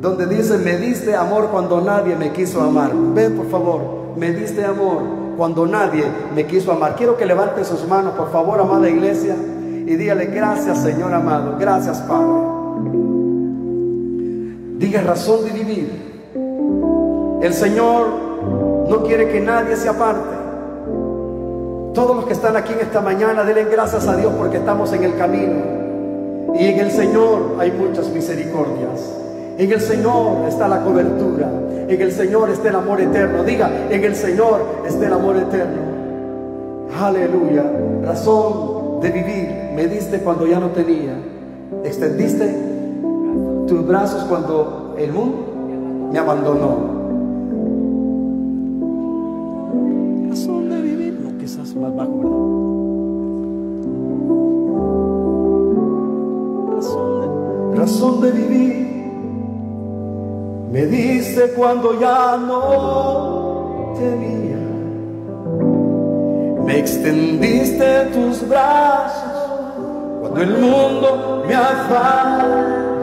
donde 0.00 0.26
dice, 0.26 0.58
me 0.58 0.76
diste 0.78 1.14
amor 1.14 1.48
cuando 1.50 1.80
nadie 1.80 2.16
me 2.16 2.32
quiso 2.32 2.62
amar. 2.62 2.92
Ven 3.14 3.36
por 3.36 3.48
favor, 3.50 3.80
me 4.16 4.32
diste 4.32 4.64
amor 4.64 5.02
cuando 5.36 5.66
nadie 5.66 6.04
me 6.34 6.46
quiso 6.46 6.72
amar. 6.72 6.96
Quiero 6.96 7.16
que 7.16 7.26
levante 7.26 7.64
sus 7.64 7.86
manos, 7.86 8.14
por 8.14 8.30
favor, 8.30 8.60
amada 8.60 8.88
iglesia, 8.88 9.34
y 9.34 9.96
dígale, 9.96 10.26
gracias 10.26 10.78
Señor 10.78 11.12
amado, 11.12 11.56
gracias 11.58 11.98
Padre. 12.00 12.54
Diga 14.78 15.02
razón 15.02 15.44
de 15.44 15.50
vivir. 15.50 16.14
El 17.42 17.52
Señor 17.52 18.24
No 18.88 19.02
quiere 19.02 19.28
que 19.28 19.40
nadie 19.40 19.76
se 19.76 19.88
aparte. 19.88 20.34
Todos 21.94 22.16
los 22.16 22.26
que 22.26 22.32
están 22.32 22.56
aquí 22.56 22.72
en 22.72 22.80
esta 22.80 23.00
mañana, 23.00 23.44
denle 23.44 23.64
gracias 23.64 24.06
a 24.06 24.16
Dios 24.16 24.32
porque 24.36 24.58
estamos 24.58 24.92
en 24.92 25.04
el 25.04 25.16
camino. 25.16 25.73
Y 26.58 26.66
en 26.66 26.78
el 26.78 26.90
Señor 26.90 27.56
hay 27.58 27.72
muchas 27.72 28.08
misericordias. 28.10 29.12
En 29.58 29.72
el 29.72 29.80
Señor 29.80 30.48
está 30.48 30.68
la 30.68 30.82
cobertura. 30.82 31.50
En 31.88 32.00
el 32.00 32.12
Señor 32.12 32.50
está 32.50 32.68
el 32.68 32.76
amor 32.76 33.00
eterno. 33.00 33.44
Diga, 33.44 33.70
en 33.90 34.04
el 34.04 34.14
Señor 34.14 34.64
está 34.86 35.06
el 35.06 35.12
amor 35.12 35.36
eterno. 35.36 35.82
Aleluya. 37.00 37.64
Razón 38.04 39.00
de 39.00 39.10
vivir 39.10 39.48
me 39.74 39.86
diste 39.86 40.20
cuando 40.20 40.46
ya 40.46 40.60
no 40.60 40.68
tenía. 40.68 41.14
Extendiste 41.84 42.54
tus 43.66 43.86
brazos 43.86 44.24
cuando 44.24 44.94
el 44.98 45.12
mundo 45.12 46.08
me 46.12 46.18
abandonó. 46.18 46.94
Razón 50.30 50.70
de 50.70 50.82
vivir. 50.82 51.20
No, 51.20 51.36
quizás 51.38 51.74
más 51.74 51.94
bajo, 51.94 52.18
¿verdad? 52.18 52.63
Razón 57.84 58.22
de 58.22 58.30
vivir 58.30 58.74
me 60.72 60.86
diste 60.86 61.52
cuando 61.52 62.00
ya 62.00 62.38
no 62.38 63.92
tenía. 63.98 64.56
Me 66.64 66.78
extendiste 66.78 68.06
tus 68.06 68.48
brazos 68.48 69.36
cuando 70.20 70.40
el 70.40 70.58
mundo 70.58 71.44
me 71.46 71.54
abandonó. 71.54 72.94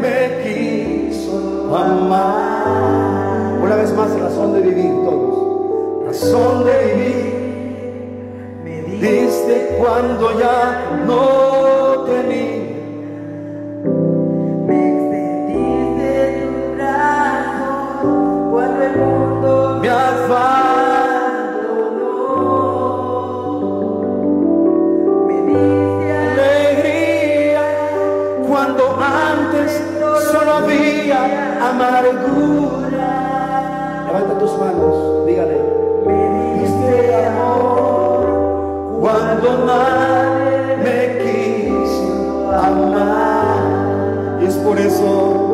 Me 0.00 0.18
quiso 0.42 1.76
amar. 1.76 3.58
Una 3.62 3.76
vez 3.76 3.92
más, 3.92 4.18
razón 4.18 4.54
de 4.54 4.60
vivir 4.60 4.92
todos. 5.04 6.06
Razón 6.06 6.64
de 6.64 6.94
vivir. 6.94 7.30
Me 8.64 8.82
diste 8.82 9.76
cuando 9.78 10.38
ya 10.38 11.02
no 11.06 11.59
Levanta 34.06 34.38
tus 34.38 34.52
manos, 34.58 35.24
dígale. 35.26 35.58
Me 36.06 36.60
diste 36.60 37.24
amor 37.24 39.00
cuando 39.00 39.64
nadie 39.64 40.76
me 40.76 40.98
quiso 41.22 42.52
amar. 42.52 44.38
Y 44.42 44.44
es 44.44 44.56
por 44.56 44.78
eso, 44.78 45.49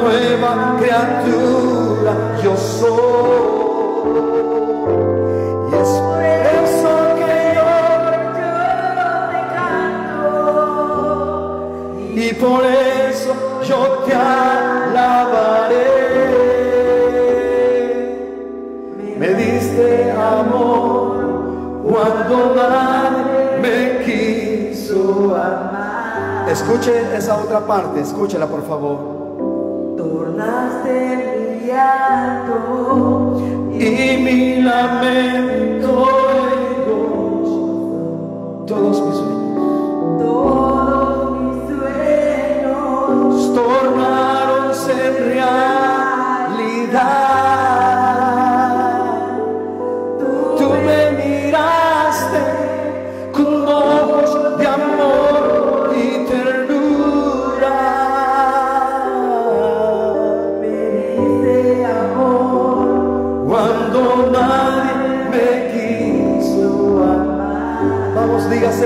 nueva 0.00 0.76
criatura 0.78 2.12
yo 2.42 2.56
soy. 2.56 3.56
Y 5.70 5.74
es 5.74 5.88
por 5.88 6.22
eso 6.24 6.92
que 7.16 7.34
yo 7.54 7.70
te 9.30 9.40
canto 9.54 10.36
y 12.14 12.32
por 12.34 12.62
eso 12.64 13.32
yo 13.68 13.80
te 14.06 14.12
alabaré. 14.14 15.86
Me 19.18 19.28
diste 19.28 20.12
amor 20.12 21.82
cuando 21.82 22.54
nadie 22.54 23.58
me 23.60 23.76
quiso 24.04 25.34
amar. 25.34 26.46
Escuche 26.48 27.16
esa 27.16 27.36
otra 27.36 27.60
parte, 27.66 28.00
escúchela 28.00 28.46
por 28.46 28.62
favor. 28.66 29.15
Tornaste 30.36 30.96
mi 31.16 31.66
llanto 31.66 32.56
Y 33.72 34.16
mi 34.22 34.62
lamento. 34.62 35.92
Y 36.52 36.64
gozo, 36.88 37.60
todos 38.66 38.96
mis 39.06 39.20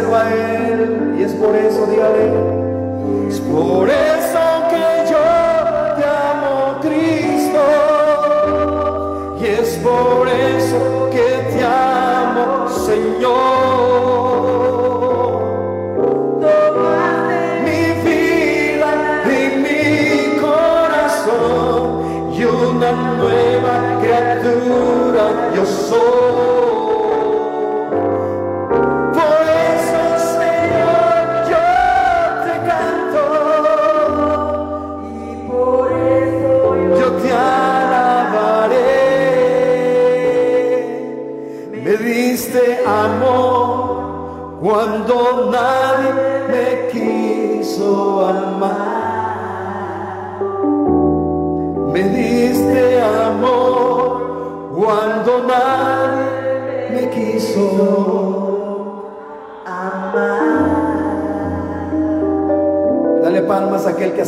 Y 0.03 1.22
es 1.22 1.32
por 1.34 1.55
eso, 1.55 1.86
dígale. 1.86 2.32
Es 3.28 3.38
por 3.40 3.88
eso 3.90 4.40
que 4.70 5.11
yo 5.11 5.18
te 5.96 6.05
amo, 6.05 6.78
Cristo. 6.80 7.62
Y 9.38 9.46
es 9.46 9.78
por 9.82 10.26
eso 10.26 11.11
que 11.12 11.28
te 11.53 11.62
amo, 11.62 12.66
Señor. 12.86 13.69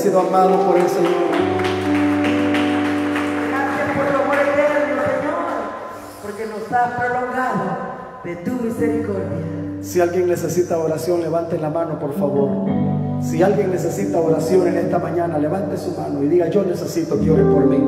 Sido 0.03 0.19
amado 0.19 0.67
por 0.67 0.77
el 0.77 0.89
Señor. 0.89 1.13
gracias 3.49 3.97
por 3.97 4.07
tu 4.09 4.17
amor 4.21 4.35
eterno 4.35 5.03
Señor 5.07 5.45
porque 6.23 6.47
nos 6.47 6.73
has 6.73 6.93
prolongado 6.99 7.63
de 8.25 8.37
tu 8.37 8.51
misericordia 8.55 9.81
Si 9.81 10.01
alguien 10.01 10.27
necesita 10.27 10.79
oración, 10.79 11.21
levante 11.21 11.57
la 11.57 11.71
mano, 11.71 12.01
por 12.01 12.15
favor. 12.15 12.69
Si 13.23 13.43
alguien 13.43 13.71
necesita 13.71 14.19
oración 14.19 14.67
en 14.67 14.79
esta 14.79 14.99
mañana, 14.99 15.39
levante 15.39 15.77
su 15.77 15.93
mano 15.93 16.23
y 16.23 16.29
diga, 16.29 16.49
yo 16.49 16.65
necesito 16.65 17.21
que 17.21 17.31
ore 17.31 17.45
por 17.45 17.67
mí. 17.67 17.79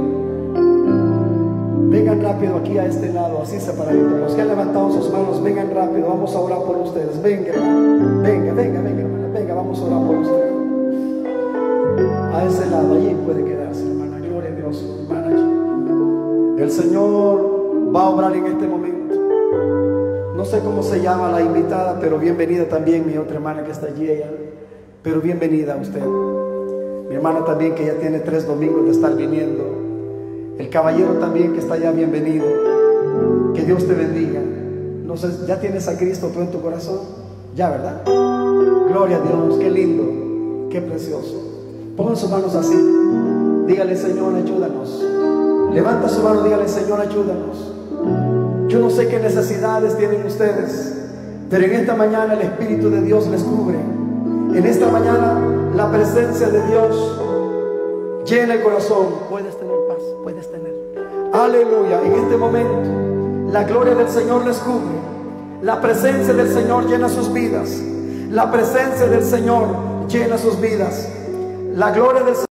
Vengan 1.90 2.22
rápido 2.22 2.56
aquí 2.56 2.78
a 2.78 2.86
este 2.86 3.12
lado, 3.12 3.42
así 3.42 3.58
separadito. 3.60 4.18
Los 4.18 4.34
que 4.34 4.42
han 4.42 4.48
levantado 4.48 4.90
sus 4.92 5.10
manos, 5.10 5.42
vengan 5.42 5.72
rápido. 5.72 6.08
Vamos 6.08 6.34
a 6.34 6.38
orar 6.40 6.58
por 6.60 6.76
ustedes. 6.78 7.20
Venga, 7.22 7.52
venga. 8.22 8.52
Venga, 8.54 8.83
Ese 12.46 12.66
lado, 12.70 12.94
allí 12.94 13.16
puede 13.24 13.42
quedarse, 13.42 13.80
hermana. 13.88 14.18
Gloria 14.18 14.50
a 14.50 14.54
Dios, 14.54 14.84
hermana. 15.08 16.58
El 16.58 16.70
Señor 16.70 17.92
va 17.94 18.02
a 18.02 18.10
obrar 18.10 18.36
en 18.36 18.46
este 18.46 18.66
momento. 18.66 19.14
No 20.36 20.44
sé 20.44 20.60
cómo 20.60 20.82
se 20.82 21.00
llama 21.00 21.30
la 21.30 21.40
invitada, 21.40 21.98
pero 21.98 22.18
bienvenida 22.18 22.68
también 22.68 23.06
mi 23.06 23.16
otra 23.16 23.36
hermana 23.36 23.64
que 23.64 23.70
está 23.70 23.86
allí. 23.86 24.10
Ella. 24.10 24.30
Pero 25.02 25.22
bienvenida 25.22 25.72
a 25.72 25.76
usted. 25.78 26.04
Mi 27.08 27.14
hermana 27.14 27.46
también 27.46 27.74
que 27.74 27.86
ya 27.86 27.94
tiene 27.94 28.18
tres 28.18 28.46
domingos 28.46 28.84
de 28.84 28.90
estar 28.90 29.16
viniendo. 29.16 29.64
El 30.58 30.68
caballero 30.68 31.14
también 31.14 31.54
que 31.54 31.60
está 31.60 31.74
allá, 31.74 31.92
bienvenido. 31.92 32.44
Que 33.54 33.62
Dios 33.62 33.86
te 33.86 33.94
bendiga. 33.94 34.40
No 35.06 35.16
sé, 35.16 35.28
¿ya 35.46 35.58
tienes 35.60 35.88
a 35.88 35.96
Cristo 35.96 36.28
tú 36.28 36.40
en 36.40 36.50
tu 36.50 36.60
corazón? 36.60 37.00
Ya, 37.56 37.70
¿verdad? 37.70 38.02
Gloria 38.04 39.16
a 39.16 39.20
Dios, 39.20 39.58
qué 39.58 39.70
lindo, 39.70 40.68
qué 40.68 40.82
precioso. 40.82 41.43
Pongan 41.96 42.16
sus 42.16 42.30
manos 42.30 42.54
así. 42.54 42.76
Dígale, 43.66 43.96
Señor, 43.96 44.34
ayúdanos. 44.34 45.02
Levanta 45.72 46.08
su 46.08 46.22
mano, 46.22 46.42
dígale, 46.42 46.68
Señor, 46.68 47.00
ayúdanos. 47.00 47.72
Yo 48.68 48.80
no 48.80 48.90
sé 48.90 49.08
qué 49.08 49.20
necesidades 49.20 49.96
tienen 49.96 50.26
ustedes, 50.26 50.94
pero 51.48 51.64
en 51.64 51.72
esta 51.74 51.94
mañana 51.94 52.34
el 52.34 52.42
Espíritu 52.42 52.90
de 52.90 53.02
Dios 53.02 53.28
les 53.28 53.42
cubre. 53.42 53.78
En 53.78 54.66
esta 54.66 54.90
mañana 54.90 55.38
la 55.76 55.90
presencia 55.90 56.48
de 56.48 56.66
Dios 56.66 57.20
llena 58.26 58.54
el 58.54 58.62
corazón. 58.62 59.06
Puedes 59.30 59.56
tener 59.56 59.76
paz, 59.88 60.02
puedes 60.22 60.50
tener. 60.50 60.74
Aleluya. 61.32 62.02
En 62.04 62.14
este 62.14 62.36
momento 62.36 63.52
la 63.52 63.64
gloria 63.64 63.94
del 63.94 64.08
Señor 64.08 64.44
les 64.44 64.58
cubre. 64.58 64.94
La 65.62 65.80
presencia 65.80 66.34
del 66.34 66.48
Señor 66.52 66.86
llena 66.88 67.08
sus 67.08 67.32
vidas. 67.32 67.80
La 68.30 68.50
presencia 68.50 69.06
del 69.06 69.22
Señor 69.22 69.66
llena 70.08 70.38
sus 70.38 70.60
vidas. 70.60 71.08
La 71.74 71.90
gloria 71.90 72.22
del 72.22 72.34
Señor. 72.34 72.48